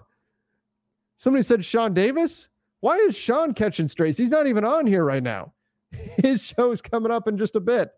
Somebody 1.16 1.42
said 1.42 1.64
Sean 1.64 1.94
Davis. 1.94 2.48
Why 2.80 2.96
is 2.98 3.16
Sean 3.16 3.54
catching 3.54 3.88
strays? 3.88 4.18
He's 4.18 4.30
not 4.30 4.46
even 4.46 4.64
on 4.64 4.86
here 4.86 5.04
right 5.04 5.22
now. 5.22 5.52
His 6.22 6.44
show 6.44 6.70
is 6.70 6.82
coming 6.82 7.10
up 7.10 7.26
in 7.26 7.38
just 7.38 7.56
a 7.56 7.60
bit. 7.60 7.90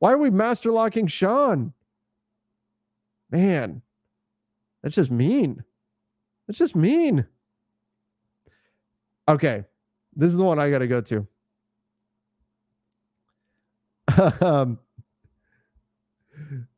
Why 0.00 0.12
are 0.12 0.18
we 0.18 0.30
master 0.30 0.72
locking 0.72 1.06
Sean? 1.06 1.72
Man, 3.30 3.80
That's 4.82 4.96
just 4.96 5.10
mean. 5.12 5.62
That's 6.46 6.58
just 6.58 6.76
mean. 6.76 7.24
Okay. 9.28 9.64
This 10.14 10.30
is 10.30 10.36
the 10.36 10.44
one 10.44 10.58
I 10.58 10.70
got 10.70 10.80
to 10.80 10.88
go 10.88 11.00
to. 11.00 11.26
um, 14.44 14.78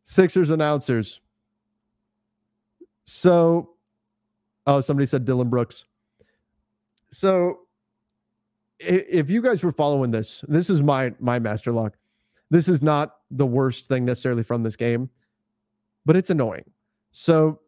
Sixers 0.04 0.50
announcers. 0.50 1.20
So, 3.06 3.75
oh, 4.66 4.80
somebody 4.80 5.06
said 5.06 5.24
Dillon 5.24 5.48
Brooks. 5.48 5.84
So, 7.10 7.60
if 8.78 9.30
you 9.30 9.40
guys 9.40 9.62
were 9.62 9.72
following 9.72 10.10
this, 10.10 10.44
this 10.48 10.70
is 10.70 10.82
my 10.82 11.12
my 11.18 11.38
master 11.38 11.72
lock. 11.72 11.96
This 12.50 12.68
is 12.68 12.82
not 12.82 13.16
the 13.30 13.46
worst 13.46 13.86
thing 13.86 14.04
necessarily 14.04 14.42
from 14.42 14.62
this 14.62 14.76
game, 14.76 15.10
but 16.04 16.16
it's 16.16 16.30
annoying. 16.30 16.64
So, 17.12 17.60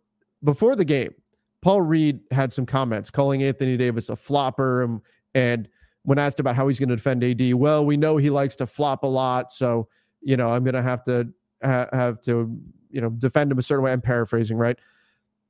before 0.44 0.76
the 0.76 0.84
game, 0.84 1.14
Paul 1.62 1.82
Reed 1.82 2.20
had 2.30 2.52
some 2.52 2.66
comments 2.66 3.10
calling 3.10 3.42
Anthony 3.42 3.76
Davis 3.76 4.08
a 4.08 4.16
flopper 4.16 4.84
and, 4.84 5.00
and 5.34 5.68
when 6.08 6.18
asked 6.18 6.40
about 6.40 6.56
how 6.56 6.68
he's 6.68 6.78
going 6.78 6.88
to 6.88 6.96
defend 6.96 7.22
AD, 7.22 7.54
well, 7.54 7.84
we 7.84 7.96
know 7.98 8.16
he 8.16 8.30
likes 8.30 8.56
to 8.56 8.66
flop 8.66 9.02
a 9.02 9.06
lot, 9.06 9.52
so 9.52 9.88
you 10.22 10.36
know 10.36 10.48
I'm 10.48 10.64
going 10.64 10.74
to 10.74 10.82
have 10.82 11.04
to 11.04 11.28
ha- 11.62 11.88
have 11.92 12.20
to 12.22 12.56
you 12.90 13.00
know 13.00 13.10
defend 13.10 13.52
him 13.52 13.58
a 13.58 13.62
certain 13.62 13.84
way. 13.84 13.92
I'm 13.92 14.00
paraphrasing, 14.00 14.56
right? 14.56 14.78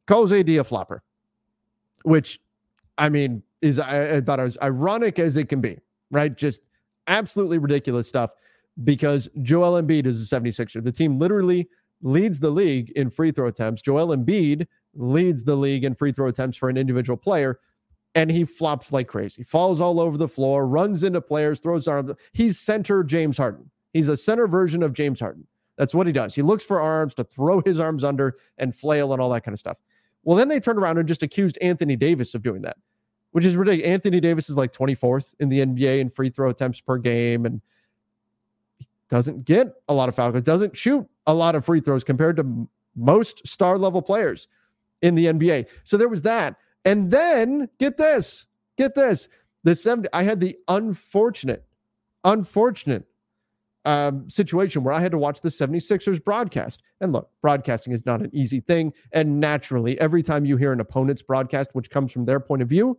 Calls 0.06 0.32
AD 0.32 0.48
a 0.48 0.64
flopper, 0.64 1.02
which 2.08 2.40
I 2.96 3.08
mean 3.08 3.42
is 3.62 3.78
uh, 3.78 4.08
about 4.12 4.40
as 4.40 4.56
ironic 4.62 5.18
as 5.18 5.36
it 5.36 5.48
can 5.48 5.60
be, 5.60 5.78
right? 6.10 6.34
Just 6.34 6.62
absolutely 7.06 7.58
ridiculous 7.58 8.08
stuff 8.08 8.32
because 8.84 9.28
Joel 9.42 9.80
Embiid 9.80 10.06
is 10.06 10.32
a 10.32 10.40
76er. 10.40 10.82
The 10.82 10.92
team 10.92 11.18
literally 11.18 11.68
leads 12.02 12.38
the 12.40 12.50
league 12.50 12.90
in 12.90 13.10
free 13.10 13.30
throw 13.30 13.48
attempts. 13.48 13.82
Joel 13.82 14.16
Embiid 14.16 14.66
leads 14.94 15.44
the 15.44 15.56
league 15.56 15.84
in 15.84 15.94
free 15.94 16.12
throw 16.12 16.28
attempts 16.28 16.56
for 16.56 16.68
an 16.68 16.76
individual 16.76 17.16
player 17.16 17.58
and 18.14 18.30
he 18.30 18.44
flops 18.44 18.92
like 18.92 19.06
crazy. 19.06 19.42
Falls 19.42 19.80
all 19.80 20.00
over 20.00 20.16
the 20.16 20.28
floor, 20.28 20.66
runs 20.66 21.04
into 21.04 21.20
players, 21.20 21.60
throws 21.60 21.86
arms. 21.86 22.12
He's 22.32 22.58
center 22.58 23.04
James 23.04 23.36
Harden. 23.36 23.70
He's 23.92 24.08
a 24.08 24.16
center 24.16 24.46
version 24.46 24.82
of 24.82 24.92
James 24.92 25.20
Harden. 25.20 25.46
That's 25.76 25.94
what 25.94 26.06
he 26.06 26.12
does. 26.12 26.34
He 26.34 26.42
looks 26.42 26.64
for 26.64 26.80
arms 26.80 27.14
to 27.14 27.24
throw 27.24 27.60
his 27.60 27.78
arms 27.78 28.02
under 28.02 28.36
and 28.58 28.74
flail 28.74 29.12
and 29.12 29.22
all 29.22 29.30
that 29.30 29.44
kind 29.44 29.52
of 29.52 29.60
stuff. 29.60 29.76
Well, 30.24 30.36
then 30.36 30.48
they 30.48 30.60
turned 30.60 30.78
around 30.78 30.98
and 30.98 31.08
just 31.08 31.22
accused 31.22 31.58
Anthony 31.62 31.96
Davis 31.96 32.34
of 32.34 32.42
doing 32.42 32.62
that, 32.62 32.76
which 33.32 33.44
is 33.44 33.56
ridiculous. 33.56 33.90
Anthony 33.90 34.20
Davis 34.20 34.50
is 34.50 34.56
like 34.56 34.72
24th 34.72 35.34
in 35.40 35.48
the 35.48 35.60
NBA 35.60 36.00
in 36.00 36.10
free 36.10 36.28
throw 36.28 36.50
attempts 36.50 36.80
per 36.80 36.98
game 36.98 37.46
and 37.46 37.60
doesn't 39.08 39.44
get 39.44 39.72
a 39.88 39.94
lot 39.94 40.08
of 40.08 40.14
foul 40.14 40.32
doesn't 40.32 40.76
shoot 40.76 41.06
a 41.26 41.32
lot 41.32 41.54
of 41.54 41.64
free 41.64 41.80
throws 41.80 42.04
compared 42.04 42.36
to 42.36 42.68
most 42.94 43.46
star 43.46 43.78
level 43.78 44.02
players 44.02 44.48
in 45.02 45.14
the 45.14 45.26
NBA. 45.26 45.66
So 45.84 45.96
there 45.96 46.08
was 46.08 46.22
that. 46.22 46.56
And 46.84 47.10
then 47.10 47.68
get 47.78 47.96
this, 47.96 48.46
get 48.76 48.94
this. 48.94 49.28
The 49.64 49.74
70, 49.74 50.08
I 50.12 50.22
had 50.22 50.40
the 50.40 50.56
unfortunate, 50.68 51.64
unfortunate 52.24 53.04
um, 53.88 54.28
situation 54.28 54.84
where 54.84 54.92
I 54.92 55.00
had 55.00 55.12
to 55.12 55.18
watch 55.18 55.40
the 55.40 55.48
76ers 55.48 56.22
broadcast. 56.22 56.82
And 57.00 57.10
look, 57.10 57.30
broadcasting 57.40 57.94
is 57.94 58.04
not 58.04 58.20
an 58.20 58.28
easy 58.34 58.60
thing. 58.60 58.92
And 59.12 59.40
naturally, 59.40 59.98
every 59.98 60.22
time 60.22 60.44
you 60.44 60.58
hear 60.58 60.74
an 60.74 60.80
opponent's 60.80 61.22
broadcast, 61.22 61.70
which 61.72 61.88
comes 61.88 62.12
from 62.12 62.26
their 62.26 62.38
point 62.38 62.60
of 62.60 62.68
view, 62.68 62.98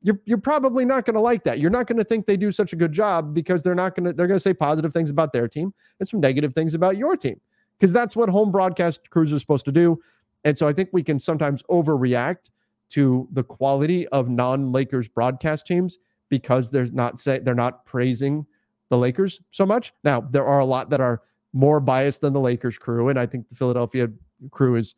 you're, 0.00 0.18
you're 0.24 0.38
probably 0.38 0.86
not 0.86 1.04
going 1.04 1.12
to 1.14 1.20
like 1.20 1.44
that. 1.44 1.58
You're 1.58 1.70
not 1.70 1.86
going 1.86 1.98
to 1.98 2.04
think 2.04 2.24
they 2.24 2.38
do 2.38 2.50
such 2.50 2.72
a 2.72 2.76
good 2.76 2.90
job 2.90 3.34
because 3.34 3.62
they're 3.62 3.74
not 3.74 3.94
going 3.94 4.04
to, 4.04 4.12
they're 4.14 4.26
going 4.26 4.38
to 4.38 4.42
say 4.42 4.54
positive 4.54 4.94
things 4.94 5.10
about 5.10 5.34
their 5.34 5.46
team 5.46 5.74
and 6.00 6.08
some 6.08 6.20
negative 6.20 6.54
things 6.54 6.72
about 6.72 6.96
your 6.96 7.18
team 7.18 7.38
because 7.78 7.92
that's 7.92 8.16
what 8.16 8.30
home 8.30 8.50
broadcast 8.50 9.10
crews 9.10 9.30
are 9.30 9.38
supposed 9.38 9.66
to 9.66 9.72
do. 9.72 10.00
And 10.44 10.56
so 10.56 10.66
I 10.66 10.72
think 10.72 10.88
we 10.92 11.02
can 11.02 11.20
sometimes 11.20 11.62
overreact 11.64 12.48
to 12.90 13.28
the 13.32 13.44
quality 13.44 14.08
of 14.08 14.30
non-Lakers 14.30 15.06
broadcast 15.08 15.66
teams 15.66 15.98
because 16.30 16.70
they're 16.70 16.86
not 16.86 17.18
say 17.18 17.40
they're 17.40 17.54
not 17.54 17.84
praising 17.84 18.46
the 18.90 18.98
Lakers 18.98 19.40
so 19.50 19.64
much. 19.64 19.92
Now, 20.04 20.20
there 20.20 20.44
are 20.44 20.60
a 20.60 20.64
lot 20.64 20.90
that 20.90 21.00
are 21.00 21.22
more 21.52 21.80
biased 21.80 22.20
than 22.20 22.32
the 22.32 22.40
Lakers 22.40 22.78
crew 22.78 23.08
and 23.08 23.18
I 23.18 23.26
think 23.26 23.48
the 23.48 23.54
Philadelphia 23.54 24.08
crew 24.50 24.76
is 24.76 24.94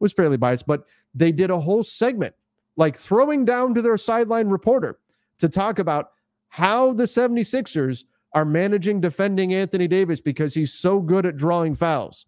was 0.00 0.12
fairly 0.12 0.36
biased, 0.36 0.66
but 0.66 0.84
they 1.14 1.30
did 1.30 1.50
a 1.50 1.60
whole 1.60 1.82
segment 1.82 2.34
like 2.76 2.96
throwing 2.96 3.44
down 3.44 3.74
to 3.74 3.82
their 3.82 3.98
sideline 3.98 4.48
reporter 4.48 4.98
to 5.38 5.48
talk 5.48 5.78
about 5.78 6.12
how 6.48 6.92
the 6.92 7.04
76ers 7.04 8.04
are 8.32 8.44
managing 8.44 9.00
defending 9.00 9.54
Anthony 9.54 9.88
Davis 9.88 10.20
because 10.20 10.54
he's 10.54 10.72
so 10.72 11.00
good 11.00 11.26
at 11.26 11.36
drawing 11.36 11.74
fouls. 11.74 12.26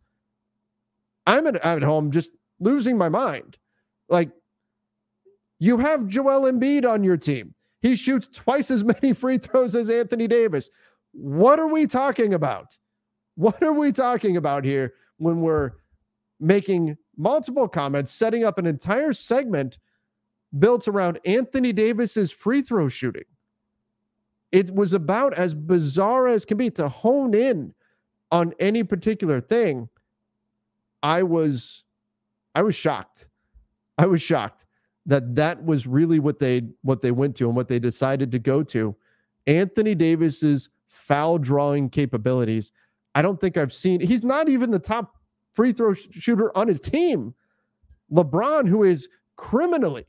I'm 1.26 1.46
at, 1.46 1.64
I'm 1.64 1.78
at 1.78 1.82
home 1.82 2.10
just 2.10 2.32
losing 2.60 2.98
my 2.98 3.08
mind. 3.08 3.58
Like, 4.08 4.30
you 5.58 5.78
have 5.78 6.08
Joel 6.08 6.50
Embiid 6.50 6.88
on 6.88 7.04
your 7.04 7.16
team. 7.16 7.54
He 7.80 7.94
shoots 7.94 8.28
twice 8.32 8.70
as 8.70 8.84
many 9.02 9.12
free 9.12 9.38
throws 9.38 9.74
as 9.74 9.90
Anthony 9.90 10.26
Davis. 10.26 10.70
What 11.12 11.58
are 11.58 11.68
we 11.68 11.86
talking 11.86 12.34
about? 12.34 12.76
What 13.36 13.62
are 13.62 13.72
we 13.72 13.92
talking 13.92 14.36
about 14.36 14.64
here 14.64 14.94
when 15.18 15.40
we're 15.40 15.72
making 16.40 16.96
multiple 17.16 17.68
comments, 17.68 18.12
setting 18.12 18.44
up 18.44 18.58
an 18.58 18.66
entire 18.66 19.12
segment 19.12 19.78
built 20.58 20.88
around 20.88 21.18
Anthony 21.24 21.72
Davis's 21.72 22.32
free 22.32 22.62
throw 22.62 22.88
shooting? 22.88 23.24
It 24.50 24.74
was 24.74 24.92
about 24.92 25.32
as 25.34 25.54
bizarre 25.54 26.28
as 26.28 26.44
can 26.44 26.58
be 26.58 26.70
to 26.70 26.88
hone 26.88 27.34
in 27.34 27.72
on 28.30 28.52
any 28.60 28.82
particular 28.82 29.40
thing. 29.40 29.88
I 31.02 31.22
was 31.22 31.84
I 32.54 32.62
was 32.62 32.74
shocked. 32.74 33.28
I 33.98 34.06
was 34.06 34.20
shocked 34.20 34.66
that 35.06 35.34
that 35.34 35.64
was 35.64 35.86
really 35.86 36.18
what 36.18 36.38
they 36.38 36.62
what 36.82 37.02
they 37.02 37.10
went 37.10 37.34
to 37.36 37.46
and 37.46 37.56
what 37.56 37.68
they 37.68 37.78
decided 37.78 38.30
to 38.32 38.38
go 38.38 38.62
to. 38.62 38.94
Anthony 39.46 39.94
Davis's 39.94 40.68
foul 40.92 41.38
drawing 41.38 41.88
capabilities. 41.90 42.70
I 43.14 43.22
don't 43.22 43.40
think 43.40 43.56
I've 43.56 43.72
seen. 43.72 44.00
He's 44.00 44.22
not 44.22 44.48
even 44.48 44.70
the 44.70 44.78
top 44.78 45.16
free 45.54 45.72
throw 45.72 45.94
sh- 45.94 46.08
shooter 46.12 46.56
on 46.56 46.68
his 46.68 46.80
team. 46.80 47.34
LeBron, 48.12 48.68
who 48.68 48.84
is 48.84 49.08
criminally, 49.36 50.06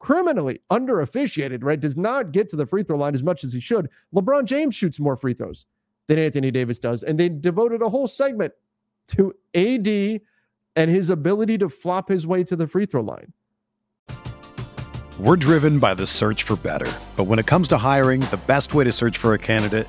criminally 0.00 0.60
under 0.70 1.00
officiated, 1.00 1.62
right, 1.62 1.80
does 1.80 1.96
not 1.96 2.32
get 2.32 2.48
to 2.50 2.56
the 2.56 2.66
free 2.66 2.82
throw 2.82 2.96
line 2.96 3.14
as 3.14 3.22
much 3.22 3.44
as 3.44 3.52
he 3.52 3.60
should. 3.60 3.88
LeBron 4.14 4.44
James 4.44 4.74
shoots 4.74 4.98
more 5.00 5.16
free 5.16 5.34
throws 5.34 5.66
than 6.08 6.18
Anthony 6.18 6.50
Davis 6.50 6.78
does, 6.78 7.02
and 7.04 7.18
they 7.18 7.28
devoted 7.28 7.80
a 7.80 7.88
whole 7.88 8.08
segment 8.08 8.52
to 9.08 9.32
AD 9.54 10.20
and 10.76 10.90
his 10.90 11.10
ability 11.10 11.58
to 11.58 11.68
flop 11.68 12.08
his 12.08 12.26
way 12.26 12.42
to 12.44 12.56
the 12.56 12.66
free 12.66 12.86
throw 12.86 13.02
line. 13.02 13.32
We're 15.18 15.36
driven 15.36 15.80
by 15.80 15.94
the 15.94 16.06
search 16.06 16.44
for 16.44 16.54
better. 16.56 16.90
But 17.16 17.24
when 17.24 17.40
it 17.40 17.46
comes 17.46 17.66
to 17.68 17.78
hiring, 17.78 18.20
the 18.20 18.40
best 18.46 18.74
way 18.74 18.84
to 18.84 18.92
search 18.92 19.18
for 19.18 19.34
a 19.34 19.38
candidate 19.38 19.88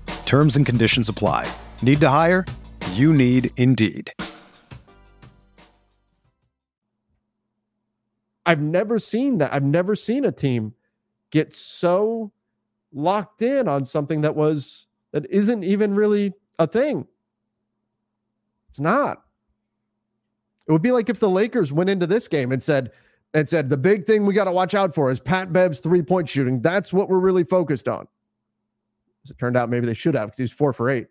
Terms 0.25 0.55
and 0.55 0.65
conditions 0.65 1.09
apply. 1.09 1.51
Need 1.81 2.01
to 2.01 2.09
hire? 2.09 2.45
You 2.93 3.13
need 3.13 3.51
Indeed. 3.57 4.13
I've 8.45 8.61
never 8.61 8.99
seen 8.99 9.37
that. 9.37 9.53
I've 9.53 9.63
never 9.63 9.95
seen 9.95 10.25
a 10.25 10.31
team 10.31 10.73
get 11.29 11.53
so 11.53 12.31
locked 12.91 13.41
in 13.41 13.67
on 13.67 13.85
something 13.85 14.21
that 14.21 14.35
was 14.35 14.87
that 15.11 15.29
isn't 15.29 15.63
even 15.63 15.93
really 15.93 16.33
a 16.59 16.67
thing. 16.67 17.05
It's 18.69 18.79
not. 18.79 19.23
It 20.67 20.71
would 20.71 20.81
be 20.81 20.91
like 20.91 21.09
if 21.09 21.19
the 21.19 21.29
Lakers 21.29 21.73
went 21.73 21.89
into 21.89 22.07
this 22.07 22.27
game 22.27 22.51
and 22.51 22.61
said, 22.61 22.91
and 23.33 23.47
said 23.47 23.69
the 23.69 23.77
big 23.77 24.05
thing 24.05 24.25
we 24.25 24.33
got 24.33 24.45
to 24.45 24.51
watch 24.51 24.73
out 24.73 24.93
for 24.93 25.09
is 25.09 25.19
Pat 25.19 25.51
Bev's 25.53 25.79
three 25.79 26.01
point 26.01 26.27
shooting. 26.27 26.61
That's 26.61 26.91
what 26.91 27.09
we're 27.09 27.19
really 27.19 27.43
focused 27.43 27.87
on. 27.87 28.07
As 29.23 29.31
it 29.31 29.37
turned 29.37 29.57
out, 29.57 29.69
maybe 29.69 29.85
they 29.85 29.93
should 29.93 30.15
have 30.15 30.27
because 30.27 30.37
he 30.37 30.43
was 30.43 30.51
four 30.51 30.73
for 30.73 30.89
eight. 30.89 31.07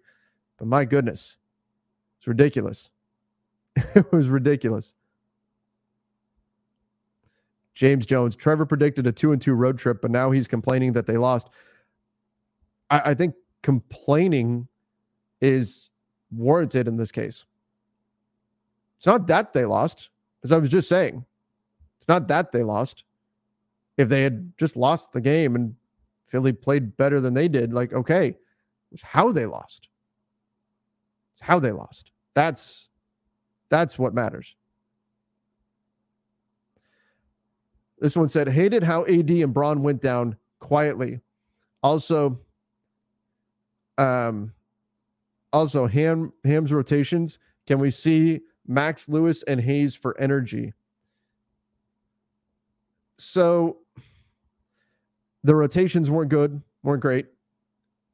But 0.59 0.67
my 0.69 0.85
goodness, 0.85 1.37
it's 2.19 2.27
ridiculous. 2.27 2.91
it 3.77 4.13
was 4.13 4.29
ridiculous. 4.29 4.93
James 7.75 8.05
Jones, 8.05 8.37
Trevor 8.37 8.67
predicted 8.67 9.07
a 9.07 9.13
two 9.13 9.33
and 9.33 9.41
two 9.41 9.55
road 9.55 9.79
trip, 9.79 10.03
but 10.03 10.11
now 10.11 10.31
he's 10.31 10.49
complaining 10.49 10.93
that 10.93 11.07
they 11.07 11.17
lost. 11.17 11.49
I, 12.91 13.01
I 13.07 13.15
think 13.15 13.35
complaining 13.63 14.69
is 15.41 15.91
warranted 16.31 16.89
in 16.89 16.97
this 16.97 17.13
case. 17.13 17.45
It's 18.99 19.07
not 19.07 19.27
that 19.29 19.55
they 19.55 19.65
lost, 19.65 20.11
as 20.45 20.53
I 20.53 20.59
was 20.59 20.69
just 20.69 20.89
saying. 20.89 21.25
It's 21.99 22.09
not 22.09 22.29
that 22.29 22.53
they 22.53 22.63
lost. 22.63 23.05
If 23.97 24.09
they 24.09 24.23
had 24.23 24.53
just 24.59 24.77
lost 24.77 25.13
the 25.13 25.21
game 25.21 25.57
and 25.57 25.75
Philly 26.31 26.53
played 26.53 26.97
better 26.97 27.21
than 27.21 27.35
they 27.35 27.49
did, 27.49 27.73
like, 27.73 27.93
okay, 27.93 28.37
how 29.03 29.33
they 29.33 29.47
lost. 29.47 29.89
It's 31.35 31.43
how 31.43 31.59
they 31.59 31.73
lost. 31.73 32.13
That's 32.35 32.89
that's 33.69 33.99
what 33.99 34.15
matters. 34.15 34.57
This 37.99 38.17
one 38.17 38.29
said, 38.29 38.49
hated 38.49 38.83
how 38.83 39.05
AD 39.07 39.31
and 39.31 39.53
Bron 39.53 39.83
went 39.83 40.01
down 40.01 40.37
quietly. 40.59 41.21
Also, 41.83 42.41
um, 43.99 44.53
also 45.53 45.87
Ham 45.87 46.33
Ham's 46.45 46.73
rotations. 46.73 47.39
Can 47.67 47.79
we 47.79 47.91
see 47.91 48.41
Max 48.67 49.09
Lewis 49.09 49.43
and 49.45 49.61
Hayes 49.61 49.95
for 49.97 50.19
energy? 50.19 50.73
So 53.19 53.79
the 55.45 55.55
rotations 55.55 56.11
weren't 56.11 56.31
good, 56.31 56.61
weren't 56.83 57.03
great. 57.03 57.27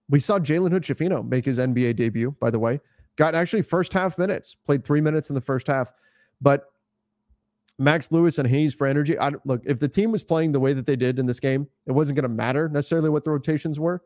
We 0.08 0.20
saw 0.20 0.38
Jalen 0.38 0.70
Hood 0.70 0.84
Schifino 0.84 1.26
make 1.28 1.44
his 1.44 1.58
NBA 1.58 1.96
debut, 1.96 2.34
by 2.40 2.50
the 2.50 2.58
way. 2.58 2.80
Got 3.16 3.34
actually 3.34 3.62
first 3.62 3.92
half 3.92 4.18
minutes, 4.18 4.54
played 4.54 4.84
three 4.84 5.00
minutes 5.00 5.30
in 5.30 5.34
the 5.34 5.40
first 5.40 5.66
half. 5.66 5.92
But 6.40 6.70
Max 7.78 8.10
Lewis 8.12 8.38
and 8.38 8.48
Hayes 8.48 8.74
for 8.74 8.86
energy. 8.86 9.18
I 9.18 9.32
look, 9.44 9.62
if 9.64 9.78
the 9.78 9.88
team 9.88 10.12
was 10.12 10.22
playing 10.22 10.52
the 10.52 10.60
way 10.60 10.72
that 10.72 10.86
they 10.86 10.96
did 10.96 11.18
in 11.18 11.26
this 11.26 11.40
game, 11.40 11.66
it 11.86 11.92
wasn't 11.92 12.16
going 12.16 12.22
to 12.22 12.34
matter 12.34 12.68
necessarily 12.68 13.10
what 13.10 13.24
the 13.24 13.30
rotations 13.30 13.78
were. 13.78 14.02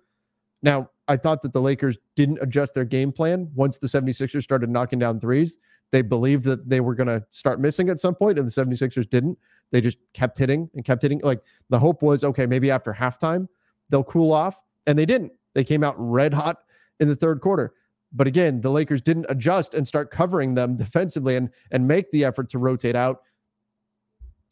Now, 0.62 0.90
I 1.09 1.16
thought 1.16 1.42
that 1.42 1.52
the 1.52 1.61
Lakers 1.61 1.98
didn't 2.16 2.38
adjust 2.42 2.74
their 2.74 2.85
game 2.85 3.12
plan 3.12 3.50
once 3.54 3.78
the 3.78 3.87
76ers 3.87 4.42
started 4.42 4.70
knocking 4.70 4.98
down 4.98 5.20
threes. 5.20 5.59
They 5.90 6.02
believed 6.02 6.44
that 6.44 6.68
they 6.68 6.80
were 6.80 6.94
going 6.94 7.09
to 7.09 7.24
start 7.30 7.61
missing 7.61 7.88
at 7.88 7.98
some 7.98 8.14
point, 8.14 8.38
and 8.38 8.46
the 8.46 8.52
76ers 8.52 9.09
didn't. 9.09 9.38
They 9.70 9.80
just 9.80 9.98
kept 10.14 10.38
hitting 10.38 10.68
and 10.74 10.85
kept 10.85 11.02
hitting. 11.02 11.20
Like 11.22 11.42
the 11.68 11.78
hope 11.78 12.02
was, 12.02 12.24
okay, 12.24 12.46
maybe 12.46 12.70
after 12.70 12.92
halftime, 12.92 13.48
they'll 13.88 14.04
cool 14.04 14.33
off. 14.33 14.61
And 14.87 14.98
they 14.98 15.06
didn't. 15.06 15.33
They 15.54 15.64
came 15.64 15.85
out 15.85 15.94
red 15.98 16.33
hot 16.35 16.59
in 16.98 17.09
the 17.09 17.16
third 17.16 17.40
quarter. 17.40 17.74
But 18.12 18.26
again, 18.26 18.61
the 18.61 18.70
Lakers 18.70 19.00
didn't 19.00 19.26
adjust 19.28 19.74
and 19.74 19.87
start 19.87 20.11
covering 20.11 20.54
them 20.54 20.76
defensively 20.76 21.37
and, 21.37 21.50
and 21.70 21.87
make 21.87 22.11
the 22.11 22.24
effort 22.24 22.50
to 22.50 22.59
rotate 22.59 22.96
out. 22.96 23.22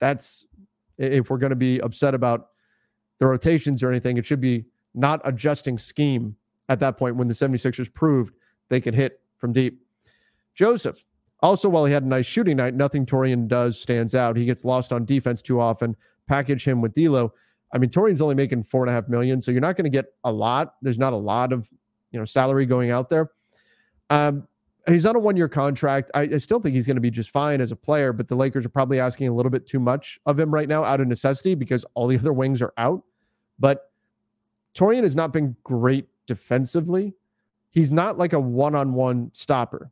That's 0.00 0.46
if 0.98 1.30
we're 1.30 1.38
going 1.38 1.50
to 1.50 1.56
be 1.56 1.80
upset 1.80 2.14
about 2.14 2.48
the 3.18 3.26
rotations 3.26 3.82
or 3.82 3.90
anything, 3.90 4.16
it 4.16 4.26
should 4.26 4.40
be 4.40 4.64
not 4.94 5.20
adjusting 5.24 5.78
scheme 5.78 6.36
at 6.68 6.78
that 6.80 6.96
point 6.96 7.16
when 7.16 7.28
the 7.28 7.34
76ers 7.34 7.92
proved 7.92 8.34
they 8.68 8.80
could 8.80 8.94
hit 8.94 9.20
from 9.38 9.52
deep. 9.52 9.82
Joseph, 10.54 11.04
also, 11.40 11.68
while 11.68 11.84
he 11.84 11.92
had 11.92 12.02
a 12.02 12.08
nice 12.08 12.26
shooting 12.26 12.56
night, 12.56 12.74
nothing 12.74 13.06
Taurean 13.06 13.46
does 13.46 13.80
stands 13.80 14.14
out. 14.14 14.36
He 14.36 14.44
gets 14.44 14.64
lost 14.64 14.92
on 14.92 15.04
defense 15.04 15.40
too 15.40 15.60
often. 15.60 15.96
Package 16.26 16.64
him 16.64 16.80
with 16.80 16.94
D'Lo. 16.94 17.32
I 17.72 17.78
mean, 17.78 17.90
Taurean's 17.90 18.20
only 18.20 18.34
making 18.34 18.64
four 18.64 18.82
and 18.82 18.90
a 18.90 18.92
half 18.92 19.08
million, 19.08 19.40
so 19.40 19.50
you're 19.50 19.60
not 19.60 19.76
going 19.76 19.84
to 19.84 19.90
get 19.90 20.06
a 20.24 20.32
lot. 20.32 20.74
There's 20.82 20.98
not 20.98 21.12
a 21.12 21.16
lot 21.16 21.52
of 21.52 21.68
you 22.10 22.18
know 22.18 22.24
salary 22.24 22.66
going 22.66 22.90
out 22.90 23.08
there. 23.08 23.30
Um, 24.10 24.48
he's 24.88 25.06
on 25.06 25.16
a 25.16 25.18
one-year 25.18 25.48
contract. 25.48 26.10
I, 26.14 26.22
I 26.22 26.38
still 26.38 26.60
think 26.60 26.74
he's 26.74 26.86
going 26.86 26.96
to 26.96 27.00
be 27.00 27.10
just 27.10 27.30
fine 27.30 27.60
as 27.60 27.70
a 27.70 27.76
player, 27.76 28.12
but 28.12 28.26
the 28.26 28.34
Lakers 28.34 28.64
are 28.64 28.70
probably 28.70 28.98
asking 28.98 29.28
a 29.28 29.34
little 29.34 29.50
bit 29.50 29.66
too 29.66 29.78
much 29.78 30.18
of 30.26 30.40
him 30.40 30.52
right 30.52 30.68
now 30.68 30.82
out 30.82 31.00
of 31.00 31.06
necessity 31.06 31.54
because 31.54 31.84
all 31.94 32.06
the 32.06 32.18
other 32.18 32.32
wings 32.32 32.62
are 32.62 32.72
out. 32.78 33.02
But 33.58 33.90
Taurean 34.74 35.02
has 35.02 35.14
not 35.14 35.32
been 35.32 35.54
great 35.62 36.08
defensively. 36.26 37.14
He's 37.70 37.92
not 37.92 38.18
like 38.18 38.32
a 38.32 38.40
one-on-one 38.40 39.30
stopper. 39.34 39.90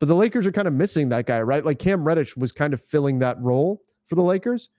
But 0.00 0.08
the 0.08 0.16
Lakers 0.16 0.46
are 0.46 0.52
kind 0.52 0.66
of 0.66 0.74
missing 0.74 1.10
that 1.10 1.26
guy, 1.26 1.40
right? 1.42 1.64
Like 1.64 1.78
Cam 1.78 2.04
Reddish 2.04 2.36
was 2.36 2.52
kind 2.52 2.72
of 2.72 2.82
filling 2.82 3.18
that 3.20 3.40
role 3.40 3.82
for 4.08 4.14
the 4.14 4.22
Lakers. 4.22 4.70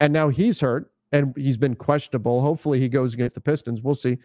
And 0.00 0.12
now 0.12 0.28
he's 0.28 0.60
hurt 0.60 0.92
and 1.12 1.32
he's 1.36 1.56
been 1.56 1.76
questionable. 1.76 2.42
Hopefully 2.42 2.80
he 2.80 2.88
goes 2.88 3.14
against 3.14 3.36
the 3.36 3.40
Pistons. 3.40 3.80
We'll 3.80 3.94
see. 3.94 4.18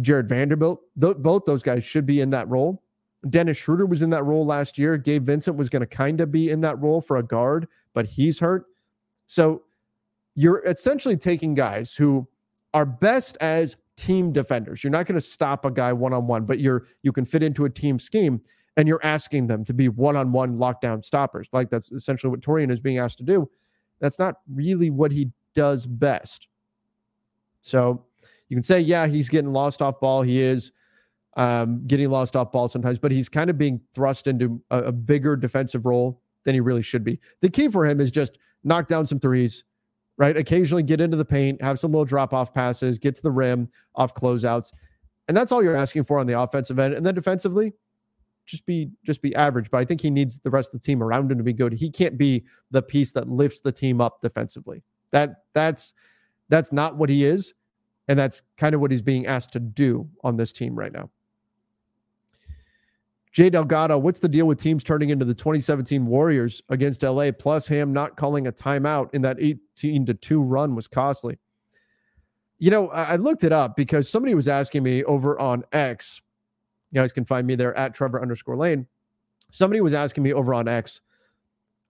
Jarred 0.00 0.28
Vanderbilt, 0.28 0.80
th- 1.00 1.18
both 1.18 1.44
those 1.44 1.62
guys 1.62 1.84
should 1.84 2.06
be 2.06 2.22
in 2.22 2.30
that 2.30 2.48
role. 2.48 2.82
Dennis 3.28 3.58
Schroeder 3.58 3.84
was 3.84 4.00
in 4.00 4.10
that 4.10 4.24
role 4.24 4.46
last 4.46 4.78
year. 4.78 4.96
Gabe 4.96 5.26
Vincent 5.26 5.56
was 5.56 5.68
going 5.68 5.80
to 5.80 5.86
kind 5.86 6.20
of 6.22 6.32
be 6.32 6.48
in 6.48 6.62
that 6.62 6.80
role 6.80 7.02
for 7.02 7.18
a 7.18 7.22
guard, 7.22 7.68
but 7.92 8.06
he's 8.06 8.38
hurt. 8.38 8.64
So 9.26 9.62
you're 10.34 10.64
essentially 10.64 11.18
taking 11.18 11.54
guys 11.54 11.94
who 11.94 12.26
are 12.72 12.86
best 12.86 13.36
as 13.42 13.76
team 13.96 14.32
defenders. 14.32 14.82
You're 14.82 14.90
not 14.90 15.06
going 15.06 15.20
to 15.20 15.26
stop 15.26 15.66
a 15.66 15.70
guy 15.70 15.92
one 15.92 16.14
on 16.14 16.26
one, 16.26 16.46
but 16.46 16.60
you're 16.60 16.86
you 17.02 17.12
can 17.12 17.26
fit 17.26 17.42
into 17.42 17.66
a 17.66 17.70
team 17.70 17.98
scheme 17.98 18.40
and 18.76 18.86
you're 18.88 19.04
asking 19.04 19.46
them 19.46 19.64
to 19.64 19.74
be 19.74 19.88
one-on-one 19.88 20.56
lockdown 20.56 21.04
stoppers. 21.04 21.48
Like 21.52 21.70
that's 21.70 21.90
essentially 21.92 22.30
what 22.30 22.40
Taurean 22.40 22.70
is 22.70 22.80
being 22.80 22.98
asked 22.98 23.18
to 23.18 23.24
do. 23.24 23.50
That's 24.00 24.18
not 24.18 24.36
really 24.52 24.90
what 24.90 25.12
he 25.12 25.30
does 25.54 25.86
best. 25.86 26.48
So 27.60 28.04
you 28.48 28.56
can 28.56 28.62
say, 28.62 28.80
yeah, 28.80 29.06
he's 29.06 29.28
getting 29.28 29.52
lost 29.52 29.82
off 29.82 30.00
ball. 30.00 30.22
He 30.22 30.40
is 30.40 30.72
um, 31.36 31.86
getting 31.86 32.10
lost 32.10 32.36
off 32.36 32.52
ball 32.52 32.68
sometimes, 32.68 32.98
but 32.98 33.12
he's 33.12 33.28
kind 33.28 33.50
of 33.50 33.58
being 33.58 33.80
thrust 33.94 34.26
into 34.26 34.60
a, 34.70 34.84
a 34.84 34.92
bigger 34.92 35.36
defensive 35.36 35.84
role 35.84 36.22
than 36.44 36.54
he 36.54 36.60
really 36.60 36.82
should 36.82 37.04
be. 37.04 37.20
The 37.42 37.50
key 37.50 37.68
for 37.68 37.86
him 37.86 38.00
is 38.00 38.10
just 38.10 38.38
knock 38.64 38.88
down 38.88 39.06
some 39.06 39.20
threes, 39.20 39.64
right? 40.16 40.36
Occasionally 40.36 40.82
get 40.82 41.00
into 41.00 41.16
the 41.16 41.24
paint, 41.24 41.62
have 41.62 41.78
some 41.78 41.92
little 41.92 42.04
drop 42.04 42.32
off 42.32 42.54
passes, 42.54 42.98
get 42.98 43.14
to 43.16 43.22
the 43.22 43.30
rim 43.30 43.68
off 43.94 44.14
closeouts. 44.14 44.72
And 45.28 45.36
that's 45.36 45.52
all 45.52 45.62
you're 45.62 45.76
asking 45.76 46.04
for 46.04 46.18
on 46.18 46.26
the 46.26 46.40
offensive 46.40 46.78
end. 46.78 46.94
And 46.94 47.04
then 47.04 47.14
defensively, 47.14 47.74
just 48.50 48.66
be 48.66 48.90
just 49.04 49.22
be 49.22 49.34
average. 49.36 49.70
But 49.70 49.78
I 49.78 49.84
think 49.84 50.00
he 50.00 50.10
needs 50.10 50.40
the 50.40 50.50
rest 50.50 50.74
of 50.74 50.80
the 50.80 50.84
team 50.84 51.02
around 51.02 51.30
him 51.30 51.38
to 51.38 51.44
be 51.44 51.52
good. 51.52 51.72
He 51.72 51.90
can't 51.90 52.18
be 52.18 52.44
the 52.70 52.82
piece 52.82 53.12
that 53.12 53.28
lifts 53.28 53.60
the 53.60 53.72
team 53.72 54.00
up 54.00 54.20
defensively. 54.20 54.82
That 55.12 55.44
that's 55.54 55.94
that's 56.48 56.72
not 56.72 56.96
what 56.96 57.08
he 57.08 57.24
is, 57.24 57.54
and 58.08 58.18
that's 58.18 58.42
kind 58.56 58.74
of 58.74 58.80
what 58.80 58.90
he's 58.90 59.02
being 59.02 59.26
asked 59.26 59.52
to 59.52 59.60
do 59.60 60.08
on 60.24 60.36
this 60.36 60.52
team 60.52 60.74
right 60.74 60.92
now. 60.92 61.08
Jay 63.32 63.48
Delgado, 63.48 63.96
what's 63.96 64.18
the 64.18 64.28
deal 64.28 64.46
with 64.46 64.58
teams 64.58 64.82
turning 64.82 65.10
into 65.10 65.24
the 65.24 65.34
2017 65.34 66.04
Warriors 66.04 66.60
against 66.68 67.04
LA? 67.04 67.30
Plus, 67.30 67.68
Ham 67.68 67.92
not 67.92 68.16
calling 68.16 68.48
a 68.48 68.52
timeout 68.52 69.14
in 69.14 69.22
that 69.22 69.36
18 69.38 70.04
to 70.06 70.14
2 70.14 70.42
run 70.42 70.74
was 70.74 70.88
costly. 70.88 71.38
You 72.58 72.72
know, 72.72 72.88
I 72.88 73.14
looked 73.16 73.44
it 73.44 73.52
up 73.52 73.76
because 73.76 74.08
somebody 74.08 74.34
was 74.34 74.48
asking 74.48 74.82
me 74.82 75.04
over 75.04 75.40
on 75.40 75.62
X 75.72 76.20
you 76.90 77.00
guys 77.00 77.12
can 77.12 77.24
find 77.24 77.46
me 77.46 77.54
there 77.54 77.76
at 77.76 77.94
Trevor 77.94 78.20
underscore 78.20 78.56
Lane. 78.56 78.86
Somebody 79.52 79.80
was 79.80 79.94
asking 79.94 80.22
me 80.22 80.32
over 80.32 80.54
on 80.54 80.68
X 80.68 81.00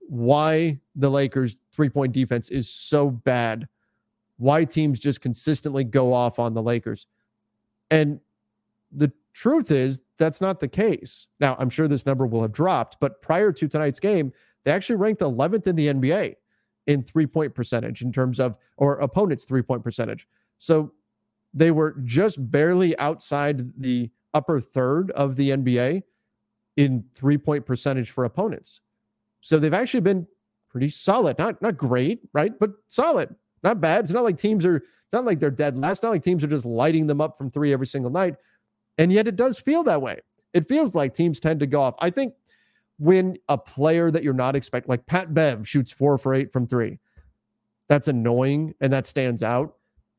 why 0.00 0.78
the 0.96 1.10
Lakers 1.10 1.56
three 1.72 1.88
point 1.88 2.12
defense 2.12 2.50
is 2.50 2.68
so 2.68 3.10
bad, 3.10 3.68
why 4.38 4.64
teams 4.64 4.98
just 4.98 5.20
consistently 5.20 5.84
go 5.84 6.12
off 6.12 6.38
on 6.38 6.52
the 6.52 6.62
Lakers. 6.62 7.06
And 7.90 8.20
the 8.92 9.12
truth 9.32 9.70
is, 9.70 10.02
that's 10.18 10.40
not 10.40 10.58
the 10.58 10.68
case. 10.68 11.28
Now, 11.38 11.56
I'm 11.58 11.70
sure 11.70 11.86
this 11.86 12.06
number 12.06 12.26
will 12.26 12.42
have 12.42 12.52
dropped, 12.52 12.96
but 13.00 13.22
prior 13.22 13.52
to 13.52 13.68
tonight's 13.68 14.00
game, 14.00 14.32
they 14.64 14.72
actually 14.72 14.96
ranked 14.96 15.22
11th 15.22 15.66
in 15.66 15.76
the 15.76 15.86
NBA 15.86 16.34
in 16.86 17.02
three 17.02 17.26
point 17.26 17.54
percentage 17.54 18.02
in 18.02 18.12
terms 18.12 18.40
of, 18.40 18.56
or 18.76 18.96
opponents' 18.96 19.44
three 19.44 19.62
point 19.62 19.84
percentage. 19.84 20.26
So 20.58 20.92
they 21.54 21.70
were 21.70 21.96
just 22.04 22.50
barely 22.50 22.98
outside 22.98 23.72
the 23.80 24.10
upper 24.34 24.60
third 24.60 25.10
of 25.12 25.36
the 25.36 25.50
NBA 25.50 26.02
in 26.76 27.04
three 27.14 27.38
point 27.38 27.66
percentage 27.66 28.10
for 28.10 28.24
opponents. 28.24 28.80
So 29.40 29.58
they've 29.58 29.74
actually 29.74 30.00
been 30.00 30.26
pretty 30.68 30.88
solid. 30.88 31.38
Not 31.38 31.60
not 31.60 31.76
great, 31.76 32.20
right? 32.32 32.52
But 32.58 32.70
solid. 32.88 33.34
Not 33.62 33.80
bad. 33.80 34.04
It's 34.04 34.12
not 34.12 34.24
like 34.24 34.38
teams 34.38 34.64
are 34.64 34.76
it's 34.76 35.12
not 35.12 35.24
like 35.24 35.40
they're 35.40 35.50
dead 35.50 35.76
last. 35.76 36.02
Not 36.02 36.10
like 36.10 36.22
teams 36.22 36.44
are 36.44 36.48
just 36.48 36.64
lighting 36.64 37.06
them 37.06 37.20
up 37.20 37.36
from 37.36 37.50
three 37.50 37.72
every 37.72 37.86
single 37.86 38.10
night. 38.10 38.36
And 38.98 39.12
yet 39.12 39.26
it 39.26 39.36
does 39.36 39.58
feel 39.58 39.82
that 39.84 40.00
way. 40.00 40.20
It 40.54 40.68
feels 40.68 40.94
like 40.94 41.14
teams 41.14 41.40
tend 41.40 41.60
to 41.60 41.66
go 41.66 41.80
off. 41.80 41.94
I 42.00 42.10
think 42.10 42.34
when 42.98 43.36
a 43.48 43.56
player 43.56 44.10
that 44.10 44.22
you're 44.22 44.34
not 44.34 44.54
expecting, 44.54 44.90
like 44.90 45.06
Pat 45.06 45.32
Bev 45.32 45.66
shoots 45.66 45.90
four 45.90 46.18
for 46.18 46.34
eight 46.34 46.52
from 46.52 46.66
three, 46.66 46.98
that's 47.88 48.08
annoying 48.08 48.74
and 48.80 48.92
that 48.92 49.06
stands 49.06 49.42
out. 49.42 49.74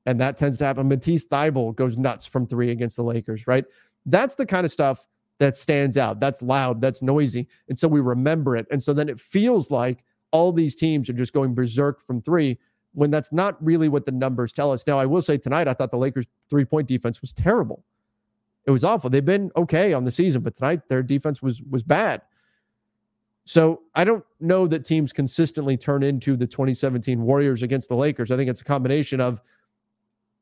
And 0.08 0.20
that 0.20 0.36
tends 0.36 0.58
to 0.58 0.66
happen. 0.66 0.88
Matisse 0.88 1.28
Thybulle 1.28 1.76
goes 1.76 1.96
nuts 1.96 2.26
from 2.26 2.48
three 2.48 2.72
against 2.72 2.96
the 2.96 3.04
Lakers, 3.04 3.46
right? 3.46 3.66
That's 4.06 4.36
the 4.36 4.46
kind 4.46 4.66
of 4.66 4.72
stuff 4.72 5.06
that 5.40 5.58
stands 5.58 5.98
out. 5.98 6.20
That's 6.20 6.42
loud, 6.42 6.82
that's 6.82 7.02
noisy. 7.02 7.48
And 7.68 7.78
so 7.78 7.88
we 7.88 8.00
remember 8.00 8.56
it. 8.56 8.68
And 8.72 8.82
so 8.82 8.94
then 8.94 9.10
it 9.10 9.20
feels 9.20 9.72
like 9.72 10.04
all 10.32 10.52
these 10.52 10.76
teams 10.76 11.10
are 11.10 11.14
just 11.14 11.34
going 11.34 11.54
berserk 11.54 12.06
from 12.06 12.22
three 12.22 12.58
when 12.94 13.10
that's 13.10 13.32
not 13.32 13.64
really 13.64 13.90
what 13.90 14.06
the 14.06 14.12
numbers 14.12 14.52
tell 14.54 14.72
us. 14.72 14.86
Now, 14.86 14.98
I 14.98 15.06
will 15.06 15.22
say 15.22 15.38
tonight, 15.38 15.68
I 15.68 15.74
thought 15.74 15.92
the 15.92 15.98
Lakers' 15.98 16.26
three 16.50 16.66
point 16.66 16.88
defense 16.88 17.22
was 17.22 17.34
terrible. 17.34 17.84
It 18.66 18.72
was 18.72 18.84
awful. 18.84 19.10
They've 19.10 19.26
been 19.26 19.52
okay 19.56 19.94
on 19.94 20.04
the 20.04 20.12
season, 20.12 20.42
but 20.42 20.56
tonight 20.56 20.82
their 20.88 21.02
defense 21.02 21.42
was 21.42 21.62
was 21.64 21.84
bad. 21.84 22.22
So 23.46 23.82
I 23.96 24.04
don't 24.04 24.24
know 24.40 24.68
that 24.68 24.86
teams 24.86 25.12
consistently 25.12 25.76
turn 25.76 26.04
into 26.04 26.38
the 26.38 26.46
2017 26.46 27.22
Warriors 27.22 27.64
against 27.64 27.90
the 27.90 27.96
Lakers. 27.96 28.30
I 28.30 28.38
think 28.38 28.50
it's 28.50 28.62
a 28.62 28.66
combination 28.66 29.20
of 29.20 29.42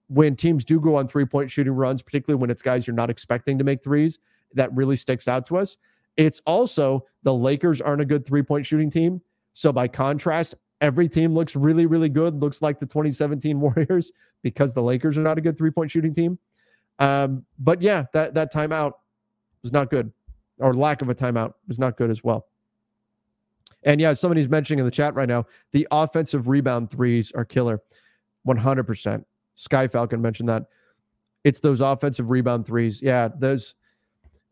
when 0.10 0.36
teams 0.36 0.66
do 0.66 0.80
go 0.80 0.96
on 0.96 1.08
three 1.08 1.26
point 1.26 1.50
shooting 1.50 1.74
runs, 1.74 2.02
particularly 2.02 2.40
when 2.40 2.50
it's 2.50 2.62
guys 2.62 2.86
you're 2.86 2.96
not 2.96 3.10
expecting 3.10 3.58
to 3.58 3.64
make 3.64 3.84
threes, 3.84 4.20
that 4.54 4.74
really 4.76 4.98
sticks 4.98 5.28
out 5.28 5.46
to 5.48 5.58
us. 5.58 5.78
It's 6.18 6.42
also 6.46 7.06
the 7.24 7.34
Lakers 7.34 7.80
aren't 7.80 8.02
a 8.02 8.06
good 8.06 8.26
three 8.26 8.42
point 8.42 8.66
shooting 8.66 8.90
team. 8.90 9.22
So 9.54 9.72
by 9.72 9.88
contrast, 9.88 10.56
every 10.82 11.08
team 11.08 11.34
looks 11.34 11.56
really, 11.56 11.86
really 11.86 12.10
good, 12.10 12.42
looks 12.42 12.62
like 12.62 12.80
the 12.80 12.86
2017 12.86 13.60
Warriors 13.62 14.12
because 14.42 14.74
the 14.74 14.84
Lakers 14.84 15.18
are 15.18 15.22
not 15.22 15.38
a 15.38 15.42
good 15.42 15.58
three 15.58 15.72
point 15.72 15.92
shooting 15.92 16.14
team. 16.14 16.38
Um, 16.98 17.46
but 17.60 17.82
yeah, 17.82 18.06
that 18.14 18.34
that 18.34 18.52
timeout 18.52 18.94
was 19.62 19.72
not 19.72 19.90
good, 19.90 20.12
or 20.58 20.74
lack 20.74 21.02
of 21.02 21.10
a 21.10 21.16
timeout 21.16 21.54
was 21.68 21.80
not 21.80 21.98
good 21.98 22.10
as 22.10 22.24
well. 22.24 22.48
And 23.84 24.02
yeah, 24.02 24.14
somebody's 24.14 24.50
mentioning 24.50 24.80
in 24.80 24.86
the 24.86 24.92
chat 24.92 25.16
right 25.16 25.30
now, 25.30 25.46
the 25.72 25.88
offensive 25.92 26.50
rebound 26.50 26.90
threes 26.92 27.32
are 27.32 27.46
killer, 27.46 27.82
100%. 28.46 29.24
Sky 29.60 29.90
Falcon 29.90 30.22
mentioned 30.22 30.48
that. 30.48 30.68
It's 31.44 31.60
those 31.60 31.82
offensive 31.82 32.30
rebound 32.30 32.66
threes. 32.66 33.02
Yeah, 33.02 33.28
those 33.38 33.76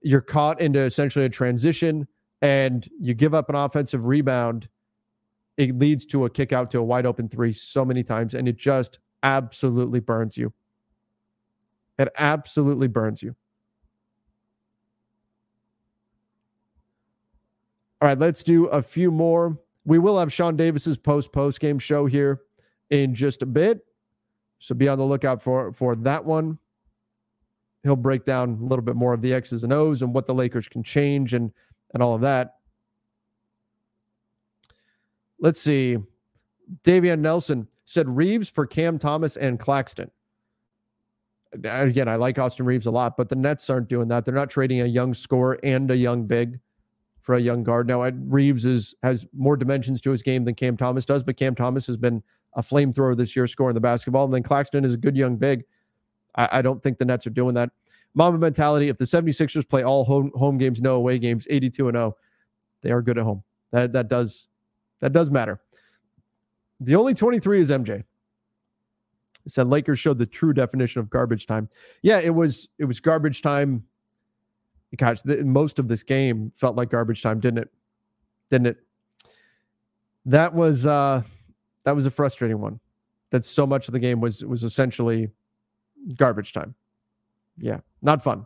you're 0.01 0.21
caught 0.21 0.59
into 0.59 0.79
essentially 0.81 1.23
a 1.23 1.29
transition 1.29 2.05
and 2.41 2.87
you 2.99 3.13
give 3.13 3.33
up 3.33 3.49
an 3.49 3.55
offensive 3.55 4.05
rebound. 4.05 4.67
It 5.55 5.79
leads 5.79 6.05
to 6.07 6.25
a 6.25 6.29
kick 6.29 6.51
out 6.51 6.69
to 6.71 6.79
a 6.79 6.83
wide 6.83 7.05
open 7.05 7.29
three 7.29 7.53
so 7.53 7.85
many 7.85 8.03
times, 8.03 8.35
and 8.35 8.49
it 8.49 8.57
just 8.57 8.99
absolutely 9.23 10.01
burns 10.01 10.35
you. 10.35 10.51
It 11.97 12.09
absolutely 12.17 12.87
burns 12.87 13.23
you. 13.23 13.33
All 18.01 18.09
right, 18.09 18.19
let's 18.19 18.43
do 18.43 18.65
a 18.65 18.81
few 18.81 19.09
more. 19.09 19.57
We 19.85 19.99
will 19.99 20.19
have 20.19 20.31
Sean 20.33 20.57
Davis's 20.57 20.97
post 20.97 21.31
post 21.31 21.61
game 21.61 21.79
show 21.79 22.05
here 22.05 22.41
in 22.89 23.15
just 23.15 23.41
a 23.41 23.45
bit. 23.45 23.85
So 24.59 24.75
be 24.75 24.87
on 24.87 24.97
the 24.97 25.05
lookout 25.05 25.41
for 25.41 25.71
for 25.73 25.95
that 25.95 26.23
one. 26.23 26.57
He'll 27.83 27.95
break 27.95 28.25
down 28.25 28.57
a 28.61 28.65
little 28.65 28.83
bit 28.83 28.95
more 28.95 29.13
of 29.13 29.21
the 29.21 29.33
X's 29.33 29.63
and 29.63 29.71
O's 29.71 30.01
and 30.01 30.13
what 30.13 30.25
the 30.25 30.33
Lakers 30.33 30.67
can 30.67 30.83
change 30.83 31.33
and 31.33 31.51
and 31.93 32.03
all 32.03 32.15
of 32.15 32.21
that. 32.21 32.55
Let's 35.39 35.61
see. 35.61 35.97
Davian 36.83 37.19
Nelson 37.19 37.67
said 37.85 38.09
Reaves 38.09 38.49
for 38.49 38.65
Cam 38.65 38.99
Thomas 38.99 39.37
and 39.37 39.59
Claxton. 39.59 40.11
Again, 41.63 42.09
I 42.09 42.15
like 42.15 42.37
Austin 42.37 42.65
Reaves 42.65 42.87
a 42.87 42.91
lot, 42.91 43.15
but 43.15 43.29
the 43.29 43.35
Nets 43.35 43.69
aren't 43.69 43.87
doing 43.87 44.09
that. 44.09 44.25
They're 44.25 44.33
not 44.33 44.49
trading 44.49 44.81
a 44.81 44.85
young 44.85 45.13
scorer 45.13 45.57
and 45.63 45.89
a 45.89 45.95
young 45.95 46.25
big 46.25 46.59
for 47.21 47.35
a 47.35 47.39
young 47.39 47.63
guard. 47.63 47.87
Now, 47.87 48.03
Reaves 48.03 48.65
is 48.65 48.93
has 49.03 49.25
more 49.35 49.55
dimensions 49.55 50.01
to 50.01 50.11
his 50.11 50.21
game 50.21 50.43
than 50.43 50.55
Cam 50.55 50.75
Thomas 50.75 51.05
does, 51.05 51.23
but 51.23 51.37
Cam 51.37 51.55
Thomas 51.55 51.87
has 51.87 51.97
been 51.97 52.21
a 52.57 52.61
flamethrower 52.61 53.15
this 53.15 53.35
year 53.35 53.47
scoring 53.47 53.75
the 53.75 53.79
basketball. 53.81 54.25
And 54.25 54.33
then 54.33 54.43
Claxton 54.43 54.83
is 54.83 54.93
a 54.93 54.97
good 54.97 55.15
young 55.15 55.37
big. 55.37 55.63
I, 56.35 56.49
I, 56.53 56.61
don't 56.61 56.81
think 56.81 56.97
the 56.97 57.05
Nets 57.05 57.25
are 57.27 57.31
doing 57.31 57.53
that. 57.53 57.69
Mamba 58.15 58.39
mentality. 58.39 58.89
If 58.89 58.97
the 58.97 59.05
76ers 59.05 59.67
play 59.67 59.83
all 59.83 60.03
home, 60.03 60.31
home 60.35 60.57
games, 60.57 60.81
no 60.81 60.95
away 60.95 61.19
games, 61.19 61.47
82 61.49 61.87
and 61.87 61.95
0, 61.95 62.17
they 62.81 62.91
are 62.91 63.01
good 63.01 63.17
at 63.17 63.23
home. 63.23 63.43
That 63.71 63.93
that 63.93 64.07
does 64.07 64.49
that 65.01 65.13
does 65.13 65.29
matter. 65.29 65.61
The 66.79 66.95
only 66.95 67.13
23 67.13 67.61
is 67.61 67.69
MJ. 67.69 68.03
Said 69.47 69.67
Lakers 69.67 69.99
showed 69.99 70.17
the 70.17 70.25
true 70.25 70.53
definition 70.53 70.99
of 70.99 71.09
garbage 71.09 71.45
time. 71.45 71.69
Yeah, 72.01 72.19
it 72.19 72.33
was 72.33 72.69
it 72.79 72.85
was 72.85 72.99
garbage 72.99 73.41
time. 73.41 73.83
Gosh, 74.95 75.21
the, 75.21 75.43
most 75.43 75.79
of 75.79 75.87
this 75.87 76.01
game 76.01 76.51
felt 76.55 76.75
like 76.75 76.89
garbage 76.89 77.21
time, 77.21 77.39
didn't 77.39 77.59
it? 77.59 77.69
Didn't 78.49 78.67
it? 78.67 78.77
That 80.25 80.53
was 80.53 80.85
uh 80.85 81.21
that 81.87 81.95
was 81.95 82.05
a 82.05 82.11
frustrating 82.11 82.59
one. 82.59 82.81
That 83.29 83.45
so 83.45 83.65
much 83.65 83.87
of 83.87 83.93
the 83.93 83.99
game 83.99 84.19
was 84.19 84.43
was 84.43 84.63
essentially 84.63 85.29
garbage 86.17 86.51
time. 86.51 86.75
Yeah, 87.57 87.79
not 88.01 88.21
fun. 88.21 88.45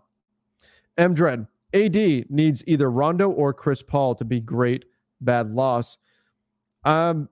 M 0.99 1.15
Dread 1.15 1.47
AD 1.73 1.95
needs 2.29 2.63
either 2.67 2.91
Rondo 2.91 3.31
or 3.31 3.51
Chris 3.51 3.81
Paul 3.81 4.13
to 4.13 4.25
be 4.25 4.39
great. 4.39 4.85
Bad 5.21 5.55
loss. 5.55 5.97
Um, 6.83 7.29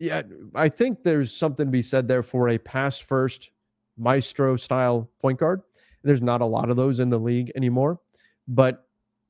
yeah, 0.00 0.22
I 0.56 0.68
think 0.68 1.04
there's 1.04 1.32
something 1.32 1.66
to 1.66 1.70
be 1.70 1.82
said 1.82 2.08
there 2.08 2.24
for 2.24 2.48
a 2.48 2.58
pass 2.58 2.98
first 2.98 3.50
maestro 3.96 4.56
style 4.56 5.08
point 5.20 5.38
guard. 5.38 5.62
There's 6.02 6.22
not 6.22 6.40
a 6.40 6.46
lot 6.46 6.70
of 6.70 6.76
those 6.76 6.98
in 6.98 7.08
the 7.08 7.20
league 7.20 7.52
anymore, 7.54 8.00
but 8.48 8.87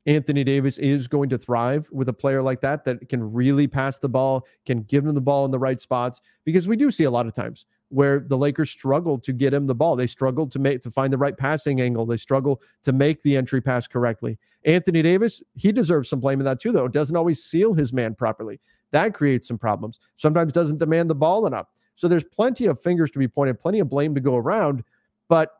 Anthony 0.08 0.42
Davis 0.42 0.78
is 0.78 1.06
going 1.06 1.28
to 1.28 1.36
thrive 1.36 1.86
with 1.92 2.08
a 2.08 2.14
player 2.14 2.40
like 2.40 2.62
that 2.62 2.82
that 2.86 3.10
can 3.10 3.30
really 3.30 3.66
pass 3.66 3.98
the 3.98 4.08
ball, 4.08 4.46
can 4.64 4.82
give 4.84 5.04
him 5.04 5.14
the 5.14 5.20
ball 5.20 5.44
in 5.44 5.50
the 5.50 5.58
right 5.58 5.78
spots. 5.78 6.22
Because 6.46 6.66
we 6.66 6.76
do 6.76 6.90
see 6.90 7.04
a 7.04 7.10
lot 7.10 7.26
of 7.26 7.34
times 7.34 7.66
where 7.90 8.20
the 8.20 8.36
Lakers 8.36 8.70
struggle 8.70 9.18
to 9.18 9.34
get 9.34 9.52
him 9.52 9.66
the 9.66 9.74
ball. 9.74 9.96
They 9.96 10.06
struggle 10.06 10.46
to 10.46 10.58
make 10.58 10.80
to 10.80 10.90
find 10.90 11.12
the 11.12 11.18
right 11.18 11.36
passing 11.36 11.82
angle. 11.82 12.06
They 12.06 12.16
struggle 12.16 12.62
to 12.84 12.92
make 12.92 13.22
the 13.22 13.36
entry 13.36 13.60
pass 13.60 13.86
correctly. 13.86 14.38
Anthony 14.64 15.02
Davis, 15.02 15.42
he 15.56 15.72
deserves 15.72 16.08
some 16.08 16.20
blame 16.20 16.40
in 16.40 16.46
that 16.46 16.58
too, 16.58 16.72
though. 16.72 16.88
Doesn't 16.88 17.16
always 17.16 17.44
seal 17.44 17.74
his 17.74 17.92
man 17.92 18.14
properly. 18.14 18.60
That 18.92 19.12
creates 19.12 19.46
some 19.46 19.58
problems. 19.58 20.00
Sometimes 20.16 20.54
doesn't 20.54 20.78
demand 20.78 21.10
the 21.10 21.14
ball 21.16 21.46
enough. 21.46 21.66
So 21.96 22.08
there's 22.08 22.24
plenty 22.24 22.64
of 22.64 22.80
fingers 22.80 23.10
to 23.10 23.18
be 23.18 23.28
pointed, 23.28 23.60
plenty 23.60 23.80
of 23.80 23.90
blame 23.90 24.14
to 24.14 24.22
go 24.22 24.36
around. 24.36 24.84
But 25.28 25.50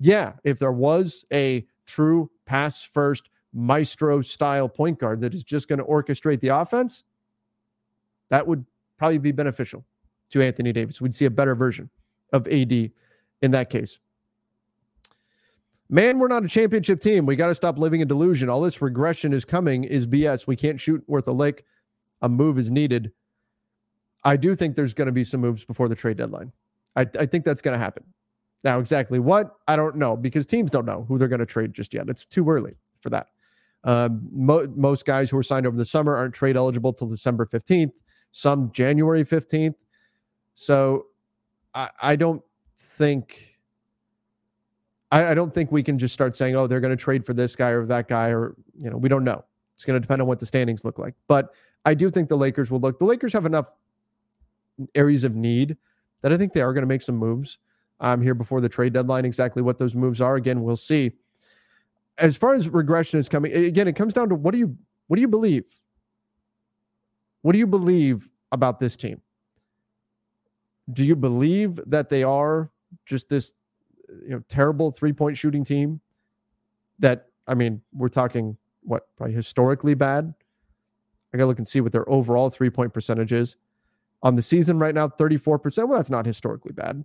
yeah, 0.00 0.34
if 0.44 0.58
there 0.58 0.72
was 0.72 1.26
a 1.34 1.66
true 1.84 2.30
pass 2.46 2.82
first 2.82 3.28
maestro 3.52 4.20
style 4.20 4.68
point 4.68 4.98
guard 4.98 5.20
that 5.20 5.34
is 5.34 5.44
just 5.44 5.68
going 5.68 5.78
to 5.78 5.84
orchestrate 5.84 6.40
the 6.40 6.48
offense, 6.48 7.04
that 8.30 8.46
would 8.46 8.64
probably 8.98 9.18
be 9.18 9.32
beneficial 9.32 9.84
to 10.30 10.42
Anthony 10.42 10.72
Davis. 10.72 11.00
We'd 11.00 11.14
see 11.14 11.24
a 11.24 11.30
better 11.30 11.54
version 11.54 11.88
of 12.32 12.46
AD 12.48 12.72
in 12.72 13.50
that 13.50 13.70
case. 13.70 13.98
Man, 15.90 16.18
we're 16.18 16.28
not 16.28 16.44
a 16.44 16.48
championship 16.48 17.00
team. 17.00 17.24
We 17.24 17.34
got 17.34 17.46
to 17.46 17.54
stop 17.54 17.78
living 17.78 18.02
in 18.02 18.08
delusion. 18.08 18.50
All 18.50 18.60
this 18.60 18.82
regression 18.82 19.32
is 19.32 19.44
coming 19.46 19.84
is 19.84 20.06
BS. 20.06 20.46
We 20.46 20.54
can't 20.54 20.78
shoot 20.78 21.02
worth 21.06 21.26
a 21.28 21.32
lick. 21.32 21.64
A 22.20 22.28
move 22.28 22.58
is 22.58 22.70
needed. 22.70 23.10
I 24.24 24.36
do 24.36 24.54
think 24.54 24.76
there's 24.76 24.92
going 24.92 25.06
to 25.06 25.12
be 25.12 25.24
some 25.24 25.40
moves 25.40 25.64
before 25.64 25.88
the 25.88 25.94
trade 25.94 26.18
deadline. 26.18 26.52
I, 26.96 27.06
I 27.18 27.24
think 27.24 27.44
that's 27.44 27.62
going 27.62 27.72
to 27.72 27.78
happen. 27.78 28.04
Now, 28.64 28.80
exactly 28.80 29.18
what? 29.18 29.56
I 29.66 29.76
don't 29.76 29.96
know 29.96 30.16
because 30.16 30.44
teams 30.44 30.70
don't 30.70 30.84
know 30.84 31.06
who 31.08 31.16
they're 31.16 31.28
going 31.28 31.38
to 31.38 31.46
trade 31.46 31.72
just 31.72 31.94
yet. 31.94 32.08
It's 32.08 32.24
too 32.26 32.50
early 32.50 32.74
for 33.00 33.08
that. 33.10 33.28
Um, 33.88 34.28
mo- 34.30 34.70
most 34.76 35.06
guys 35.06 35.30
who 35.30 35.38
are 35.38 35.42
signed 35.42 35.66
over 35.66 35.74
the 35.74 35.84
summer 35.84 36.14
aren't 36.14 36.34
trade 36.34 36.58
eligible 36.58 36.92
till 36.92 37.06
December 37.06 37.46
15th, 37.46 37.94
some 38.32 38.70
January 38.72 39.24
15th. 39.24 39.76
So 40.52 41.06
I, 41.74 41.88
I 42.02 42.16
don't 42.16 42.42
think 42.76 43.58
I, 45.10 45.28
I 45.28 45.34
don't 45.34 45.54
think 45.54 45.72
we 45.72 45.82
can 45.82 45.98
just 45.98 46.12
start 46.12 46.36
saying, 46.36 46.54
oh, 46.54 46.66
they're 46.66 46.80
going 46.80 46.94
to 46.94 47.02
trade 47.02 47.24
for 47.24 47.32
this 47.32 47.56
guy 47.56 47.70
or 47.70 47.86
that 47.86 48.08
guy, 48.08 48.28
or 48.28 48.54
you 48.78 48.90
know, 48.90 48.98
we 48.98 49.08
don't 49.08 49.24
know. 49.24 49.42
It's 49.74 49.86
going 49.86 49.94
to 49.94 50.00
depend 50.00 50.20
on 50.20 50.28
what 50.28 50.38
the 50.38 50.44
standings 50.44 50.84
look 50.84 50.98
like. 50.98 51.14
But 51.26 51.54
I 51.86 51.94
do 51.94 52.10
think 52.10 52.28
the 52.28 52.36
Lakers 52.36 52.70
will 52.70 52.80
look. 52.80 52.98
The 52.98 53.06
Lakers 53.06 53.32
have 53.32 53.46
enough 53.46 53.70
areas 54.94 55.24
of 55.24 55.34
need 55.34 55.78
that 56.20 56.30
I 56.30 56.36
think 56.36 56.52
they 56.52 56.60
are 56.60 56.74
going 56.74 56.82
to 56.82 56.88
make 56.88 57.00
some 57.00 57.16
moves 57.16 57.56
um, 58.00 58.20
here 58.20 58.34
before 58.34 58.60
the 58.60 58.68
trade 58.68 58.92
deadline. 58.92 59.24
Exactly 59.24 59.62
what 59.62 59.78
those 59.78 59.94
moves 59.94 60.20
are, 60.20 60.36
again, 60.36 60.62
we'll 60.62 60.76
see 60.76 61.12
as 62.18 62.36
far 62.36 62.54
as 62.54 62.68
regression 62.68 63.18
is 63.18 63.28
coming, 63.28 63.52
again, 63.52 63.88
it 63.88 63.96
comes 63.96 64.14
down 64.14 64.28
to 64.28 64.34
what 64.34 64.52
do 64.52 64.58
you 64.58 64.76
what 65.06 65.16
do 65.16 65.20
you 65.20 65.28
believe? 65.28 65.64
What 67.42 67.52
do 67.52 67.58
you 67.58 67.66
believe 67.66 68.28
about 68.52 68.80
this 68.80 68.96
team? 68.96 69.20
Do 70.92 71.04
you 71.04 71.16
believe 71.16 71.80
that 71.86 72.08
they 72.08 72.22
are 72.22 72.70
just 73.06 73.28
this 73.28 73.52
you 74.22 74.30
know 74.30 74.42
terrible 74.48 74.90
three-point 74.90 75.36
shooting 75.36 75.64
team 75.64 76.00
that 76.98 77.26
I 77.46 77.54
mean, 77.54 77.80
we're 77.92 78.08
talking 78.08 78.56
what 78.82 79.06
probably 79.16 79.34
historically 79.34 79.94
bad. 79.94 80.32
I 81.32 81.36
gotta 81.36 81.46
look 81.46 81.58
and 81.58 81.68
see 81.68 81.80
what 81.80 81.92
their 81.92 82.08
overall 82.08 82.50
three-point 82.50 82.92
percentage 82.92 83.32
is. 83.32 83.56
On 84.22 84.34
the 84.34 84.42
season 84.42 84.78
right 84.78 84.94
now, 84.94 85.08
34%. 85.08 85.88
Well, 85.88 85.96
that's 85.96 86.10
not 86.10 86.26
historically 86.26 86.72
bad. 86.72 87.04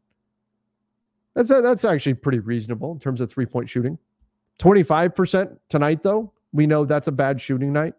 That's 1.35 1.49
that's 1.49 1.85
actually 1.85 2.15
pretty 2.15 2.39
reasonable 2.39 2.91
in 2.91 2.99
terms 2.99 3.21
of 3.21 3.29
three-point 3.29 3.69
shooting. 3.69 3.97
25% 4.59 5.57
tonight, 5.69 6.03
though. 6.03 6.31
We 6.51 6.67
know 6.67 6.85
that's 6.85 7.07
a 7.07 7.11
bad 7.11 7.41
shooting 7.41 7.73
night. 7.73 7.95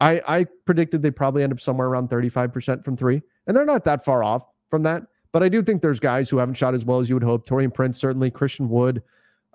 I, 0.00 0.20
I 0.26 0.44
predicted 0.64 1.02
they 1.02 1.10
probably 1.10 1.42
end 1.42 1.52
up 1.52 1.60
somewhere 1.60 1.88
around 1.88 2.10
35% 2.10 2.84
from 2.84 2.96
three, 2.96 3.22
and 3.46 3.56
they're 3.56 3.64
not 3.64 3.84
that 3.84 4.04
far 4.04 4.24
off 4.24 4.44
from 4.70 4.82
that. 4.84 5.04
But 5.32 5.42
I 5.42 5.48
do 5.48 5.62
think 5.62 5.80
there's 5.80 6.00
guys 6.00 6.28
who 6.28 6.38
haven't 6.38 6.54
shot 6.54 6.74
as 6.74 6.84
well 6.84 7.00
as 7.00 7.08
you 7.08 7.16
would 7.16 7.22
hope. 7.22 7.46
Taurean 7.46 7.72
Prince, 7.72 7.98
certainly. 7.98 8.30
Christian 8.30 8.68
Wood 8.68 9.02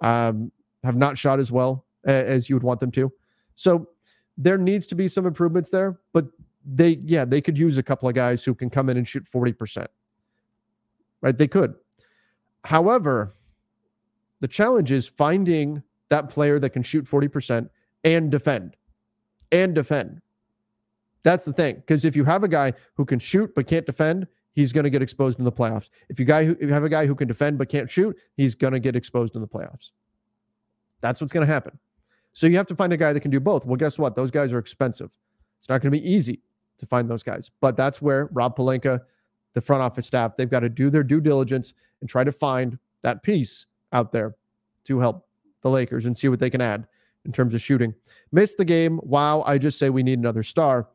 um, 0.01 0.51
have 0.83 0.95
not 0.95 1.17
shot 1.17 1.39
as 1.39 1.51
well 1.51 1.85
as 2.05 2.49
you 2.49 2.55
would 2.55 2.63
want 2.63 2.79
them 2.79 2.91
to. 2.91 3.11
So 3.55 3.89
there 4.37 4.57
needs 4.57 4.87
to 4.87 4.95
be 4.95 5.07
some 5.07 5.25
improvements 5.25 5.69
there. 5.69 5.99
But 6.13 6.27
they 6.65 6.99
yeah, 7.03 7.25
they 7.25 7.41
could 7.41 7.57
use 7.57 7.77
a 7.77 7.83
couple 7.83 8.09
of 8.09 8.15
guys 8.15 8.43
who 8.43 8.53
can 8.53 8.69
come 8.69 8.89
in 8.89 8.97
and 8.97 9.07
shoot 9.07 9.25
40%. 9.31 9.87
Right? 11.21 11.37
They 11.37 11.47
could. 11.47 11.75
However, 12.63 13.35
the 14.39 14.47
challenge 14.47 14.91
is 14.91 15.07
finding 15.07 15.81
that 16.09 16.29
player 16.29 16.59
that 16.59 16.71
can 16.71 16.83
shoot 16.83 17.05
40% 17.05 17.69
and 18.03 18.31
defend. 18.31 18.75
And 19.51 19.73
defend. 19.73 20.21
That's 21.23 21.45
the 21.45 21.53
thing. 21.53 21.75
Because 21.75 22.05
if 22.05 22.15
you 22.15 22.23
have 22.25 22.43
a 22.43 22.47
guy 22.47 22.73
who 22.93 23.05
can 23.05 23.19
shoot 23.19 23.53
but 23.55 23.67
can't 23.67 23.85
defend, 23.85 24.27
he's 24.53 24.71
going 24.71 24.83
to 24.83 24.89
get 24.89 25.01
exposed 25.01 25.39
in 25.39 25.45
the 25.45 25.51
playoffs. 25.51 25.89
If 26.09 26.19
you 26.19 26.25
guy 26.25 26.45
who, 26.45 26.55
you 26.59 26.69
have 26.69 26.83
a 26.83 26.89
guy 26.89 27.05
who 27.05 27.15
can 27.15 27.27
defend 27.27 27.57
but 27.57 27.69
can't 27.69 27.89
shoot, 27.89 28.15
he's 28.35 28.55
going 28.55 28.73
to 28.73 28.79
get 28.79 28.95
exposed 28.95 29.35
in 29.35 29.41
the 29.41 29.47
playoffs. 29.47 29.91
That's 31.01 31.21
what's 31.21 31.33
going 31.33 31.45
to 31.45 31.51
happen. 31.51 31.77
So 32.33 32.47
you 32.47 32.57
have 32.57 32.67
to 32.67 32.75
find 32.75 32.93
a 32.93 32.97
guy 32.97 33.13
that 33.13 33.19
can 33.21 33.31
do 33.31 33.39
both. 33.39 33.65
Well, 33.65 33.75
guess 33.75 33.97
what? 33.97 34.15
Those 34.15 34.31
guys 34.31 34.53
are 34.53 34.59
expensive. 34.59 35.11
It's 35.59 35.69
not 35.69 35.81
going 35.81 35.91
to 35.91 35.99
be 35.99 36.09
easy 36.09 36.41
to 36.77 36.85
find 36.85 37.09
those 37.09 37.23
guys. 37.23 37.51
But 37.61 37.75
that's 37.75 38.01
where 38.01 38.29
Rob 38.31 38.55
Pelinka, 38.55 39.01
the 39.53 39.61
front 39.61 39.81
office 39.81 40.05
staff, 40.05 40.37
they've 40.37 40.49
got 40.49 40.59
to 40.59 40.69
do 40.69 40.89
their 40.89 41.03
due 41.03 41.19
diligence 41.19 41.73
and 42.01 42.09
try 42.09 42.23
to 42.23 42.31
find 42.31 42.77
that 43.01 43.23
piece 43.23 43.65
out 43.93 44.11
there 44.11 44.35
to 44.85 44.99
help 44.99 45.27
the 45.61 45.69
Lakers 45.69 46.05
and 46.05 46.17
see 46.17 46.29
what 46.29 46.39
they 46.39 46.49
can 46.49 46.61
add 46.61 46.87
in 47.25 47.31
terms 47.31 47.53
of 47.53 47.61
shooting. 47.61 47.93
Missed 48.31 48.57
the 48.57 48.65
game. 48.65 48.99
Wow. 49.03 49.43
I 49.45 49.57
just 49.57 49.77
say 49.77 49.89
we 49.89 50.03
need 50.03 50.19
another 50.19 50.43
star. 50.43 50.87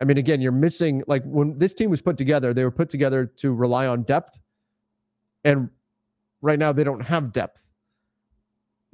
I 0.00 0.04
mean, 0.04 0.18
again, 0.18 0.40
you're 0.40 0.52
missing 0.52 1.02
like 1.06 1.22
when 1.24 1.58
this 1.58 1.72
team 1.72 1.90
was 1.90 2.00
put 2.00 2.18
together, 2.18 2.52
they 2.52 2.64
were 2.64 2.70
put 2.70 2.88
together 2.88 3.26
to 3.36 3.52
rely 3.52 3.86
on 3.86 4.02
depth. 4.02 4.40
And 5.44 5.70
right 6.42 6.58
now 6.58 6.72
they 6.72 6.84
don't 6.84 7.00
have 7.00 7.32
depth. 7.32 7.66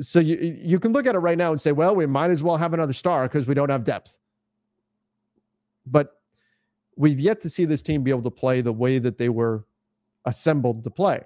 So 0.01 0.21
you 0.21 0.37
you 0.37 0.79
can 0.79 0.93
look 0.93 1.07
at 1.07 1.15
it 1.15 1.19
right 1.19 1.37
now 1.39 1.51
and 1.51 1.61
say, 1.61 1.73
well, 1.73 1.95
we 1.95 2.07
might 2.07 2.31
as 2.31 2.43
well 2.43 2.57
have 2.57 2.75
another 2.75 2.93
star 2.93 3.27
because 3.29 3.47
we 3.47 3.55
don't 3.55 3.71
have 3.71 3.85
depth. 3.85 4.19
But 5.87 6.21
we've 6.97 7.21
yet 7.21 7.41
to 7.41 7.51
see 7.51 7.65
this 7.65 7.83
team 7.83 8.03
be 8.03 8.11
able 8.11 8.23
to 8.23 8.31
play 8.31 8.61
the 8.61 8.73
way 8.73 8.99
that 8.99 9.19
they 9.19 9.29
were 9.29 9.65
assembled 10.27 10.85
to 10.85 10.91
play 10.91 11.23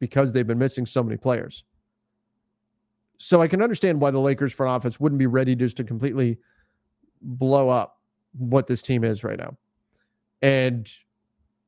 because 0.00 0.32
they've 0.32 0.46
been 0.46 0.58
missing 0.58 0.84
so 0.84 1.02
many 1.02 1.16
players. 1.16 1.62
So 3.18 3.40
I 3.40 3.48
can 3.48 3.62
understand 3.62 4.00
why 4.00 4.10
the 4.10 4.18
Lakers 4.18 4.52
front 4.52 4.70
office 4.70 4.98
wouldn't 4.98 5.18
be 5.18 5.26
ready 5.26 5.54
just 5.54 5.76
to 5.76 5.84
completely 5.84 6.38
blow 7.22 7.68
up 7.68 8.00
what 8.38 8.66
this 8.66 8.82
team 8.82 9.04
is 9.04 9.22
right 9.22 9.38
now 9.38 9.56
and 10.42 10.90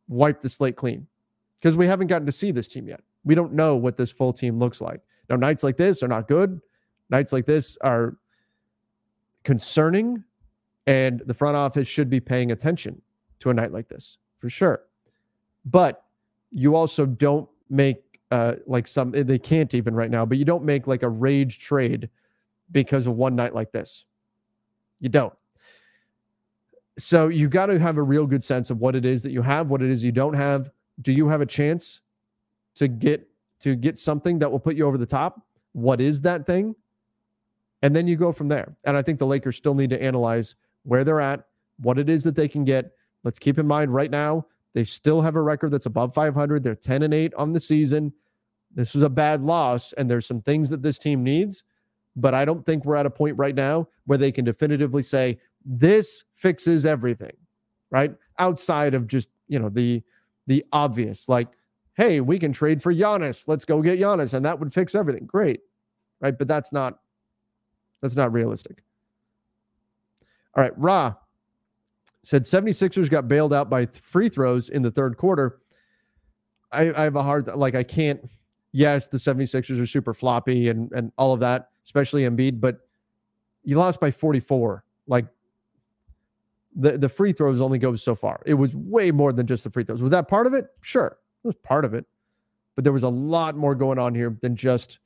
wipe 0.09 0.41
the 0.41 0.49
slate 0.49 0.77
clean 0.77 1.07
because 1.59 1.77
we 1.77 1.87
haven't 1.87 2.07
gotten 2.07 2.27
to 2.27 2.33
see 2.33 2.51
this 2.51 2.69
team 2.69 2.89
yet. 2.89 3.03
We 3.25 3.35
don't 3.35 3.53
know 3.53 3.77
what 3.77 3.97
this 3.97 4.11
full 4.11 4.33
team 4.33 4.59
looks 4.59 4.81
like. 4.81 5.01
Now, 5.29 5.37
nights 5.37 5.63
like 5.63 5.77
this 5.77 6.03
are 6.03 6.09
not 6.09 6.27
good. 6.27 6.61
Nights 7.11 7.33
like 7.33 7.47
this 7.47 7.77
are 7.83 8.17
concerning, 9.45 10.25
and 10.87 11.23
the 11.27 11.35
front 11.35 11.57
office 11.57 11.87
should 11.87 12.09
be 12.09 12.21
paying 12.21 12.53
attention 12.53 13.01
to 13.41 13.51
a 13.51 13.55
night 13.55 13.73
like 13.73 13.89
this 13.89 14.19
for 14.39 14.49
sure. 14.49 14.85
But 15.65 16.05
you 16.51 16.75
also 16.75 17.07
don't 17.07 17.49
make 17.69 18.12
uh, 18.33 18.57
like 18.67 18.89
some 18.89 19.11
they 19.11 19.39
can't 19.39 19.75
even 19.75 19.95
right 19.95 20.11
now, 20.11 20.25
but 20.25 20.39
you 20.39 20.47
don't 20.47 20.65
make 20.65 20.87
like 20.87 21.03
a 21.03 21.09
rage 21.09 21.59
trade 21.59 22.09
because 22.71 23.07
of 23.07 23.15
one 23.15 23.37
night 23.37 23.55
like 23.55 23.71
this. 23.73 24.07
You 25.01 25.11
don't. 25.11 25.35
So 26.99 27.29
you 27.29 27.51
got 27.51 27.67
to 27.67 27.79
have 27.79 27.99
a 27.99 28.03
real 28.03 28.27
good 28.27 28.43
sense 28.43 28.71
of 28.71 28.79
what 28.79 28.97
it 28.97 29.05
is 29.05 29.23
that 29.23 29.33
you 29.33 29.43
have, 29.43 29.69
what 29.69 29.83
it 29.83 29.91
is 29.91 30.03
you 30.03 30.13
don't 30.13 30.33
have. 30.33 30.71
Do 31.03 31.13
you 31.13 31.29
have 31.29 31.43
a 31.43 31.47
chance 31.47 32.01
to 32.77 32.89
get 32.89 33.29
to 33.61 33.77
get 33.77 33.99
something 33.99 34.39
that 34.39 34.51
will 34.51 34.61
put 34.61 34.77
you 34.77 34.87
over 34.87 34.97
the 34.97 35.07
top? 35.07 35.43
What 35.73 36.01
is 36.01 36.23
that 36.23 36.47
thing? 36.47 36.75
And 37.83 37.95
then 37.95 38.07
you 38.07 38.17
go 38.17 38.33
from 38.33 38.49
there. 38.49 38.75
And 38.85 38.97
I 38.97 39.03
think 39.03 39.19
the 39.19 39.27
Lakers 39.27 39.57
still 39.57 39.75
need 39.75 39.91
to 39.91 40.03
analyze 40.03 40.55
where 40.85 41.05
they're 41.05 41.21
at, 41.21 41.45
what 41.81 41.99
it 41.99 42.09
is 42.09 42.25
that 42.25 42.35
they 42.35 42.49
can 42.49 42.65
get. 42.65 42.93
Let's 43.25 43.39
keep 43.39 43.59
in 43.59 43.67
mind 43.67 43.93
right 43.93 44.11
now, 44.11 44.47
they 44.75 44.85
still 44.85 45.21
have 45.21 45.37
a 45.37 45.43
record 45.43 45.71
that's 45.71 45.87
above 45.87 46.15
500. 46.15 46.63
They're 46.63 46.75
10 46.75 47.03
and 47.03 47.13
8 47.13 47.35
on 47.35 47.53
the 47.53 47.61
season. 47.61 48.13
This 48.75 48.95
is 48.95 49.03
a 49.03 49.11
bad 49.11 49.43
loss, 49.43 49.93
and 49.95 50.11
there's 50.11 50.27
some 50.27 50.41
things 50.43 50.71
that 50.71 50.83
this 50.83 50.99
team 50.99 51.23
needs. 51.23 51.65
But 52.17 52.35
I 52.35 52.45
don't 52.45 52.65
think 52.67 52.85
we're 52.85 52.97
at 52.97 53.07
a 53.07 53.11
point 53.11 53.39
right 53.39 53.55
now 53.55 53.89
where 54.07 54.19
they 54.19 54.33
can 54.33 54.45
definitively 54.45 55.03
say, 55.03 55.39
this 55.65 56.25
fixes 56.35 56.85
everything, 56.85 57.33
right? 57.91 58.15
Outside 58.39 58.95
of 58.95 59.07
just, 59.07 59.29
you 59.49 59.59
know, 59.59 59.69
the 59.69 60.03
the 60.47 60.65
obvious, 60.73 61.29
like, 61.29 61.49
hey, 61.95 62.21
we 62.21 62.39
can 62.39 62.53
trade 62.53 62.83
for 62.83 62.93
Giannis. 62.93 63.47
Let's 63.47 63.65
go 63.65 63.81
get 63.81 63.99
Giannis, 63.99 64.35
and 64.35 64.45
that 64.45 64.59
would 64.59 64.73
fix 64.73 64.95
everything. 64.95 65.25
Great. 65.27 65.61
Right. 66.21 66.37
But 66.37 66.49
that's 66.49 66.73
not 66.73 66.99
that's 68.01 68.17
not 68.17 68.33
realistic. 68.33 68.83
All 70.55 70.63
right, 70.63 70.77
Ra 70.77 71.15
said 72.25 72.43
76ers 72.43 73.11
got 73.11 73.27
bailed 73.27 73.53
out 73.53 73.69
by 73.69 73.87
free 74.03 74.29
throws 74.29 74.69
in 74.69 74.83
the 74.83 74.91
third 74.91 75.17
quarter. 75.17 75.61
I, 76.71 76.93
I 76.95 77.03
have 77.05 77.17
a 77.17 77.23
hard 77.23 77.47
like 77.49 77.75
I 77.75 77.83
can't 77.83 78.29
yes, 78.73 79.09
the 79.09 79.19
76ers 79.19 79.81
are 79.81 79.87
super 79.87 80.15
floppy 80.15 80.69
and 80.69 80.91
and 80.93 81.13
all 81.17 81.33
of 81.33 81.41
that, 81.41 81.71
especially 81.85 82.23
Embiid, 82.23 82.61
but 82.61 82.81
you 83.65 83.79
lost 83.79 84.01
by 84.01 84.11
44. 84.11 84.85
Like 85.07 85.27
the, 86.75 86.99
the 86.99 87.09
free 87.09 87.33
throws 87.33 87.61
only 87.61 87.79
goes 87.79 88.03
so 88.03 88.15
far. 88.15 88.41
It 88.47 88.55
was 88.55 88.75
way 88.75 89.11
more 89.11 89.33
than 89.33 89.47
just 89.47 89.65
the 89.65 89.71
free 89.71 89.85
throws. 89.85 90.03
Was 90.03 90.11
that 90.11 90.29
part 90.29 90.47
of 90.47 90.55
it? 90.55 90.67
Sure. 90.81 91.19
It 91.45 91.47
was 91.47 91.57
part 91.63 91.85
of 91.85 91.95
it. 91.95 92.07
But 92.75 92.85
there 92.85 92.93
was 92.93 93.03
a 93.03 93.09
lot 93.09 93.57
more 93.57 93.75
going 93.75 93.99
on 93.99 94.15
here 94.15 94.37
than 94.41 94.57
just, 94.57 94.99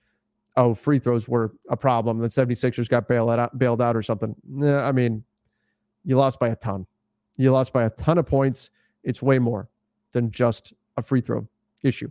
oh, 0.57 0.75
free 0.75 0.99
throws 0.99 1.27
were 1.27 1.53
a 1.69 1.77
problem. 1.77 2.19
The 2.19 2.29
76ers 2.29 2.89
got 2.89 3.09
bailed 3.09 3.31
out, 3.31 3.59
bailed 3.59 3.83
out 3.83 3.97
or 3.97 4.03
something. 4.03 4.35
Nah, 4.49 4.87
I 4.87 4.93
mean, 4.93 5.25
you 6.05 6.17
lost 6.17 6.39
by 6.39 6.49
a 6.49 6.57
ton. 6.57 6.87
You 7.37 7.51
lost 7.51 7.73
by 7.73 7.85
a 7.85 7.91
ton 7.91 8.19
of 8.19 8.27
points. 8.27 8.71
It's 9.03 9.21
way 9.21 9.39
more 9.39 9.69
than 10.13 10.31
just 10.31 10.73
a 10.97 11.03
free 11.03 11.21
throw 11.21 11.47
issue. 11.83 12.11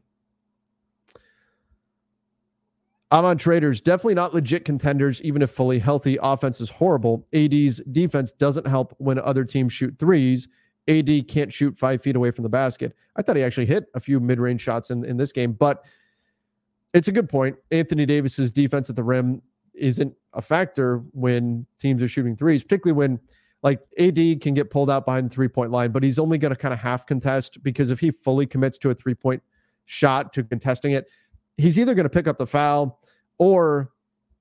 I'm 3.12 3.26
on 3.26 3.38
traders. 3.38 3.82
Definitely 3.82 4.16
not 4.16 4.34
legit 4.34 4.66
contenders, 4.66 5.22
even 5.22 5.42
if 5.42 5.52
fully 5.52 5.80
healthy. 5.80 6.18
Offense 6.22 6.60
is 6.60 6.70
horrible. 6.70 7.28
AD's 7.34 7.80
defense 7.92 8.32
doesn't 8.32 8.66
help 8.66 8.96
when 8.98 9.20
other 9.20 9.46
teams 9.46 9.74
shoot 9.74 9.96
threes. 10.00 10.48
AD 10.88 11.28
can't 11.28 11.52
shoot 11.52 11.78
five 11.78 12.02
feet 12.02 12.16
away 12.16 12.32
from 12.32 12.44
the 12.44 12.50
basket. 12.50 12.96
I 13.16 13.22
thought 13.22 13.36
he 13.36 13.44
actually 13.44 13.66
hit 13.68 13.86
a 13.94 14.00
few 14.00 14.20
mid 14.20 14.40
range 14.40 14.62
shots 14.62 14.90
in, 14.90 15.06
in 15.06 15.18
this 15.18 15.32
game, 15.32 15.54
but 15.54 15.86
it's 16.94 17.08
a 17.08 17.12
good 17.12 17.30
point. 17.30 17.56
Anthony 17.72 18.06
Davis's 18.06 18.52
defense 18.52 18.90
at 18.90 18.96
the 18.96 19.04
rim 19.04 19.42
isn't 19.74 20.14
a 20.34 20.42
factor 20.42 21.04
when 21.12 21.66
teams 21.80 22.02
are 22.02 22.08
shooting 22.08 22.36
threes, 22.36 22.64
particularly 22.64 22.98
when 22.98 23.20
like 23.64 23.82
AD 23.98 24.42
can 24.42 24.54
get 24.54 24.70
pulled 24.70 24.92
out 24.92 25.06
behind 25.06 25.30
the 25.30 25.34
three 25.34 25.48
point 25.48 25.72
line, 25.72 25.92
but 25.92 26.04
he's 26.04 26.20
only 26.20 26.38
going 26.38 26.52
to 26.52 26.56
kind 26.56 26.74
of 26.74 26.80
half 26.80 27.06
contest 27.06 27.62
because 27.64 27.92
if 27.92 28.00
he 28.00 28.12
fully 28.12 28.46
commits 28.46 28.78
to 28.80 28.90
a 28.90 28.94
three 28.94 29.16
point 29.16 29.42
shot 29.86 30.34
to 30.34 30.44
contesting 30.44 30.92
it, 30.92 31.08
he's 31.58 31.80
either 31.80 31.94
going 31.94 32.04
to 32.06 32.10
pick 32.10 32.28
up 32.28 32.38
the 32.38 32.48
foul 32.48 33.00
or 33.38 33.92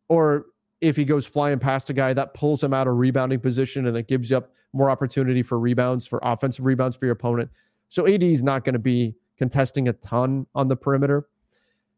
or 0.09 0.47
if 0.81 0.97
he 0.97 1.05
goes 1.05 1.25
flying 1.25 1.59
past 1.59 1.89
a 1.91 1.93
guy 1.93 2.13
that 2.13 2.35
pulls 2.35 2.63
him 2.63 2.75
out 2.75 2.87
of 2.87 2.97
rebounding 2.97 3.41
position 3.41 3.87
and 3.87 3.97
it 3.97 4.07
gives 4.07 4.31
you 4.31 4.37
up 4.37 4.53
more 4.73 4.91
opportunity 4.91 5.43
for 5.43 5.59
rebounds 5.59 6.07
for 6.07 6.21
offensive 6.23 6.65
rebounds 6.65 6.97
for 6.97 7.07
your 7.07 7.13
opponent. 7.13 7.49
So 7.89 8.07
AD 8.07 8.23
is 8.23 8.43
not 8.43 8.65
going 8.65 8.75
to 8.75 8.81
be 8.81 9.15
contesting 9.39 9.89
a 9.89 9.93
ton 9.95 10.47
on 10.55 10.69
the 10.69 10.77
perimeter. 10.77 11.29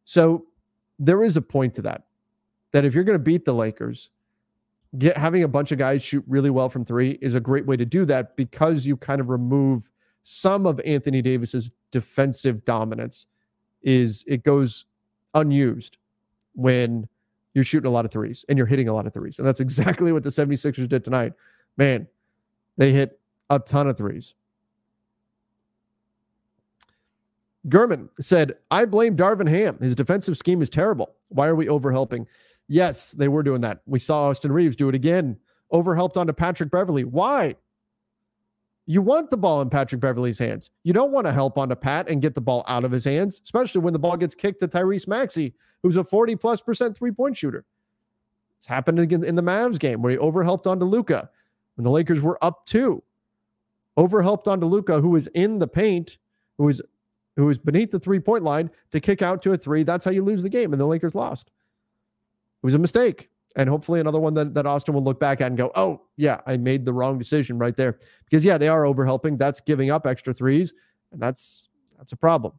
So 0.05 0.47
there 0.99 1.23
is 1.23 1.37
a 1.37 1.43
point 1.43 1.75
to 1.75 1.83
that. 1.83 2.05
That 2.73 2.85
if 2.85 2.95
you're 2.95 3.05
going 3.05 3.19
to 3.19 3.25
beat 3.25 3.45
the 3.45 3.55
Lakers, 3.55 4.11
get 4.99 5.17
having 5.17 5.43
a 5.43 5.49
bunch 5.49 5.73
of 5.73 5.79
guys 5.79 6.03
shoot 6.03 6.25
really 6.27 6.51
well 6.51 6.69
from 6.69 6.85
3 6.85 7.19
is 7.23 7.35
a 7.35 7.41
great 7.41 7.67
way 7.67 7.77
to 7.77 7.85
do 7.85 8.05
that 8.05 8.37
because 8.37 8.87
you 8.87 8.97
kind 8.97 9.21
of 9.21 9.31
remove 9.31 9.91
some 10.23 10.67
of 10.67 10.81
Anthony 10.85 11.23
Davis's 11.23 11.71
defensive 11.93 12.65
dominance 12.65 13.27
is 13.83 14.25
it 14.27 14.43
goes 14.43 14.87
unused 15.37 15.99
when 16.55 17.09
you're 17.55 17.65
shooting 17.65 17.87
a 17.87 17.91
lot 17.91 18.05
of 18.05 18.11
threes 18.11 18.45
and 18.49 18.59
you're 18.59 18.67
hitting 18.67 18.89
a 18.89 18.93
lot 18.93 19.07
of 19.07 19.15
threes. 19.15 19.39
And 19.39 19.47
that's 19.47 19.61
exactly 19.61 20.13
what 20.13 20.25
the 20.25 20.31
76ers 20.31 20.89
did 20.89 21.05
tonight. 21.05 21.33
Man, 21.77 22.07
they 22.77 22.93
hit 22.93 23.21
a 23.51 23.59
ton 23.59 23.87
of 23.87 23.97
threes. 23.97 24.35
Gurman 27.69 28.09
said, 28.21 28.57
I 28.71 28.85
blame 28.85 29.17
Darvin 29.17 29.49
Ham. 29.49 29.77
His 29.81 29.95
defensive 29.95 30.39
scheme 30.39 30.63
is 30.63 30.71
terrible. 30.71 31.15
Why 31.31 31.47
are 31.49 31.57
we 31.57 31.67
overhelping? 31.67 32.27
Yes, 32.69 33.13
they 33.13 33.29
were 33.29 33.43
doing 33.43 33.61
that. 33.63 33.83
We 33.87 33.99
saw 33.99 34.29
Austin 34.29 34.53
Reaves 34.53 34.77
do 34.77 34.89
it 34.89 34.95
again. 34.95 35.37
Overhelped 35.73 36.17
onto 36.17 36.33
Patrick 36.33 36.71
Beverley. 36.71 37.05
Why? 37.05 37.57
You 38.89 39.03
want 39.03 39.31
the 39.31 39.37
ball 39.37 39.61
in 39.63 39.69
Patrick 39.69 40.01
Beverley's 40.01 40.39
hands. 40.39 40.71
You 40.85 40.93
don't 40.93 41.11
want 41.11 41.27
to 41.27 41.33
help 41.33 41.59
onto 41.59 41.75
Pat 41.75 42.09
and 42.09 42.23
get 42.23 42.37
the 42.37 42.41
ball 42.41 42.65
out 42.69 42.85
of 42.85 42.93
his 42.93 43.05
hands, 43.05 43.41
especially 43.43 43.81
when 43.81 43.93
the 43.93 43.99
ball 43.99 44.17
gets 44.17 44.35
kicked 44.35 44.61
to 44.61 44.69
Tyrese 44.69 45.09
Maxey, 45.09 45.55
who's 45.83 45.97
a 45.97 46.05
40 46.05 46.37
plus 46.37 46.61
percent 46.61 46.97
three 46.97 47.11
point 47.11 47.37
shooter. 47.37 47.65
It's 48.59 48.67
happened 48.67 49.01
again 49.01 49.25
in 49.25 49.35
the 49.35 49.43
Mavs 49.43 49.79
game 49.79 50.03
where 50.03 50.13
he 50.13 50.19
overhelped 50.19 50.67
onto 50.67 50.85
Luka 50.85 51.29
when 51.75 51.85
the 51.85 51.91
Lakers 51.91 52.23
were 52.23 52.43
up 52.43 52.65
two. 52.67 53.03
Overhelped 53.97 54.47
onto 54.47 54.67
Luka, 54.67 55.01
who 55.01 55.11
was 55.11 55.27
in 55.29 55.59
the 55.59 55.69
paint, 55.69 56.19
who 56.59 56.65
was 56.65 56.81
who 57.37 57.47
was 57.47 57.59
beneath 57.59 57.91
the 57.91 57.99
three 57.99 58.21
point 58.21 58.45
line 58.45 58.71
to 58.93 59.01
kick 59.01 59.21
out 59.21 59.43
to 59.43 59.53
a 59.53 59.57
three. 59.57 59.83
That's 59.83 60.05
how 60.05 60.11
you 60.11 60.23
lose 60.23 60.43
the 60.43 60.49
game, 60.49 60.73
and 60.73 60.81
the 60.81 60.87
Lakers 60.87 61.15
lost. 61.15 61.49
It 61.49 62.67
was 62.67 62.75
a 62.75 62.79
mistake. 62.79 63.31
And 63.57 63.69
hopefully 63.69 64.01
another 64.01 64.21
one 64.21 64.35
that, 64.35 64.55
that 64.55 64.67
Austin 64.67 64.95
will 64.95 65.03
look 65.03 65.19
back 65.19 65.41
at 65.41 65.47
and 65.47 65.57
go, 65.57 65.73
oh, 65.75 66.03
yeah, 66.17 66.41
I 66.47 66.59
made 66.59 66.85
the 66.85 66.93
wrong 66.93 67.19
decision 67.19 67.59
right 67.59 67.77
there. 67.77 67.99
Because 68.25 68.45
yeah, 68.45 68.59
they 68.59 68.69
are 68.69 68.83
overhelping. 68.83 69.39
That's 69.39 69.61
giving 69.61 69.91
up 69.91 70.07
extra 70.07 70.35
threes. 70.35 70.75
And 71.13 71.21
that's 71.21 71.69
that's 71.97 72.13
a 72.13 72.17
problem. 72.17 72.53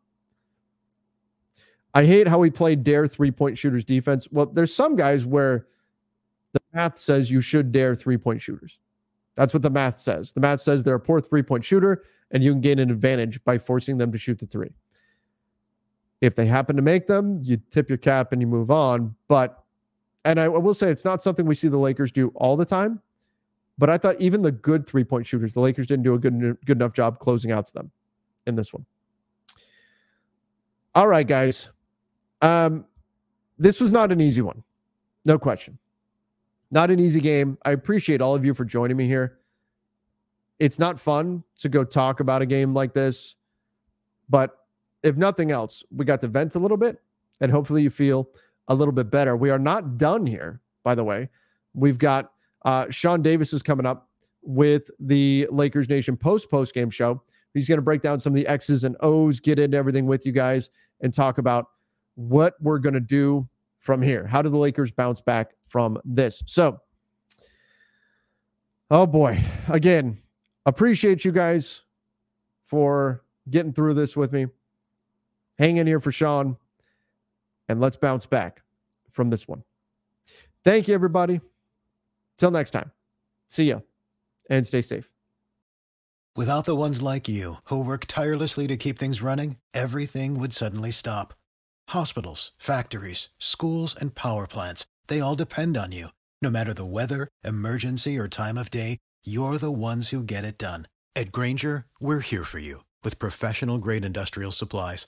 I 1.93 2.05
hate 2.05 2.27
how 2.27 2.39
we 2.39 2.49
play 2.49 2.75
dare 2.75 3.07
three 3.07 3.31
point 3.31 3.57
shooters 3.57 3.85
defense. 3.85 4.27
Well, 4.31 4.47
there's 4.47 4.73
some 4.73 4.95
guys 4.95 5.25
where 5.25 5.67
the 6.53 6.59
math 6.73 6.97
says 6.97 7.29
you 7.29 7.41
should 7.41 7.71
dare 7.71 7.95
three 7.95 8.17
point 8.17 8.41
shooters. 8.41 8.79
That's 9.35 9.53
what 9.53 9.61
the 9.61 9.69
math 9.69 9.99
says. 9.99 10.31
The 10.31 10.39
math 10.39 10.61
says 10.61 10.83
they're 10.83 10.95
a 10.95 10.99
poor 10.99 11.21
three 11.21 11.43
point 11.43 11.63
shooter 11.63 12.03
and 12.31 12.43
you 12.43 12.51
can 12.51 12.61
gain 12.61 12.79
an 12.79 12.89
advantage 12.89 13.43
by 13.43 13.57
forcing 13.57 13.97
them 13.97 14.11
to 14.11 14.17
shoot 14.17 14.39
the 14.39 14.47
three. 14.47 14.71
If 16.21 16.35
they 16.35 16.47
happen 16.47 16.75
to 16.75 16.81
make 16.81 17.05
them, 17.05 17.39
you 17.43 17.57
tip 17.69 17.89
your 17.89 17.99
cap 17.99 18.31
and 18.31 18.41
you 18.41 18.47
move 18.47 18.71
on. 18.71 19.15
But, 19.27 19.63
and 20.27 20.41
I 20.41 20.49
will 20.49 20.73
say 20.73 20.91
it's 20.91 21.05
not 21.05 21.23
something 21.23 21.45
we 21.45 21.55
see 21.55 21.69
the 21.69 21.77
Lakers 21.77 22.11
do 22.11 22.33
all 22.35 22.57
the 22.57 22.65
time. 22.65 23.01
But 23.77 23.89
I 23.89 23.97
thought 23.97 24.19
even 24.19 24.41
the 24.41 24.51
good 24.51 24.85
three 24.85 25.05
point 25.05 25.25
shooters, 25.25 25.53
the 25.53 25.61
Lakers 25.61 25.87
didn't 25.87 26.03
do 26.03 26.15
a 26.15 26.19
good, 26.19 26.57
good 26.65 26.77
enough 26.77 26.91
job 26.91 27.19
closing 27.19 27.51
out 27.51 27.65
to 27.67 27.73
them 27.73 27.91
in 28.45 28.55
this 28.55 28.73
one. 28.73 28.85
All 30.95 31.07
right, 31.07 31.25
guys. 31.25 31.69
Um, 32.41 32.85
this 33.57 33.79
was 33.79 33.93
not 33.93 34.11
an 34.11 34.19
easy 34.19 34.41
one. 34.41 34.63
No 35.23 35.39
question. 35.39 35.77
Not 36.71 36.91
an 36.91 36.99
easy 36.99 37.21
game. 37.21 37.57
I 37.63 37.71
appreciate 37.71 38.21
all 38.21 38.35
of 38.35 38.43
you 38.43 38.53
for 38.53 38.65
joining 38.65 38.97
me 38.97 39.07
here. 39.07 39.39
It's 40.59 40.77
not 40.77 40.99
fun 40.99 41.41
to 41.59 41.69
go 41.69 41.85
talk 41.85 42.19
about 42.19 42.41
a 42.41 42.45
game 42.45 42.73
like 42.73 42.93
this, 42.93 43.35
but 44.27 44.57
if 45.03 45.15
nothing 45.15 45.51
else, 45.51 45.83
we 45.95 46.03
got 46.03 46.19
to 46.21 46.27
vent 46.27 46.55
a 46.55 46.59
little 46.59 46.77
bit 46.77 46.99
and 47.39 47.49
hopefully 47.49 47.81
you 47.81 47.89
feel 47.89 48.27
a 48.67 48.75
little 48.75 48.91
bit 48.91 49.09
better. 49.09 49.35
We 49.35 49.49
are 49.49 49.59
not 49.59 49.97
done 49.97 50.25
here, 50.25 50.61
by 50.83 50.95
the 50.95 51.03
way. 51.03 51.29
We've 51.73 51.97
got 51.97 52.31
uh, 52.65 52.87
Sean 52.89 53.21
Davis 53.21 53.53
is 53.53 53.61
coming 53.61 53.85
up 53.85 54.09
with 54.41 54.89
the 54.99 55.47
Lakers 55.51 55.89
Nation 55.89 56.17
post 56.17 56.49
post 56.49 56.73
game 56.73 56.89
show. 56.89 57.21
He's 57.53 57.67
going 57.67 57.77
to 57.77 57.83
break 57.83 58.01
down 58.01 58.19
some 58.19 58.33
of 58.33 58.37
the 58.37 58.47
X's 58.47 58.83
and 58.83 58.95
O's, 58.99 59.39
get 59.39 59.59
into 59.59 59.77
everything 59.77 60.05
with 60.05 60.25
you 60.25 60.31
guys, 60.31 60.69
and 61.01 61.13
talk 61.13 61.37
about 61.37 61.67
what 62.15 62.55
we're 62.61 62.79
going 62.79 62.93
to 62.93 62.99
do 62.99 63.47
from 63.79 64.01
here. 64.01 64.25
How 64.25 64.41
do 64.41 64.49
the 64.49 64.57
Lakers 64.57 64.91
bounce 64.91 65.21
back 65.21 65.51
from 65.67 65.99
this? 66.03 66.43
So, 66.45 66.79
oh 68.91 69.05
boy, 69.05 69.43
again, 69.69 70.19
appreciate 70.65 71.25
you 71.25 71.31
guys 71.31 71.83
for 72.65 73.23
getting 73.49 73.73
through 73.73 73.93
this 73.93 74.17
with 74.17 74.31
me. 74.33 74.47
Hang 75.57 75.77
in 75.77 75.87
here 75.87 75.99
for 75.99 76.11
Sean, 76.11 76.57
and 77.67 77.81
let's 77.81 77.95
bounce 77.95 78.25
back 78.25 78.61
from 79.11 79.29
this 79.29 79.47
one. 79.47 79.63
Thank 80.63 80.87
you, 80.87 80.93
everybody. 80.93 81.41
Till 82.37 82.51
next 82.51 82.71
time, 82.71 82.91
see 83.47 83.65
ya 83.65 83.79
and 84.49 84.65
stay 84.65 84.81
safe. 84.81 85.11
Without 86.35 86.65
the 86.65 86.75
ones 86.75 87.01
like 87.01 87.27
you 87.27 87.55
who 87.65 87.83
work 87.83 88.05
tirelessly 88.05 88.67
to 88.67 88.77
keep 88.77 88.99
things 88.99 89.23
running, 89.23 89.57
everything 89.73 90.39
would 90.39 90.53
suddenly 90.53 90.91
stop. 90.91 91.33
Hospitals, 91.89 92.51
factories, 92.59 93.29
schools, 93.39 93.95
and 93.99 94.13
power 94.13 94.45
plants, 94.45 94.85
they 95.07 95.19
all 95.19 95.35
depend 95.35 95.77
on 95.77 95.91
you. 95.91 96.09
No 96.41 96.51
matter 96.51 96.73
the 96.73 96.85
weather, 96.85 97.27
emergency, 97.43 98.19
or 98.19 98.27
time 98.27 98.57
of 98.57 98.69
day, 98.69 98.99
you're 99.25 99.57
the 99.57 99.71
ones 99.71 100.09
who 100.09 100.23
get 100.23 100.45
it 100.45 100.59
done. 100.59 100.87
At 101.15 101.31
Grainger, 101.31 101.85
we're 101.99 102.19
here 102.19 102.43
for 102.43 102.59
you 102.59 102.83
with 103.03 103.17
professional 103.17 103.79
grade 103.79 104.05
industrial 104.05 104.51
supplies. 104.51 105.07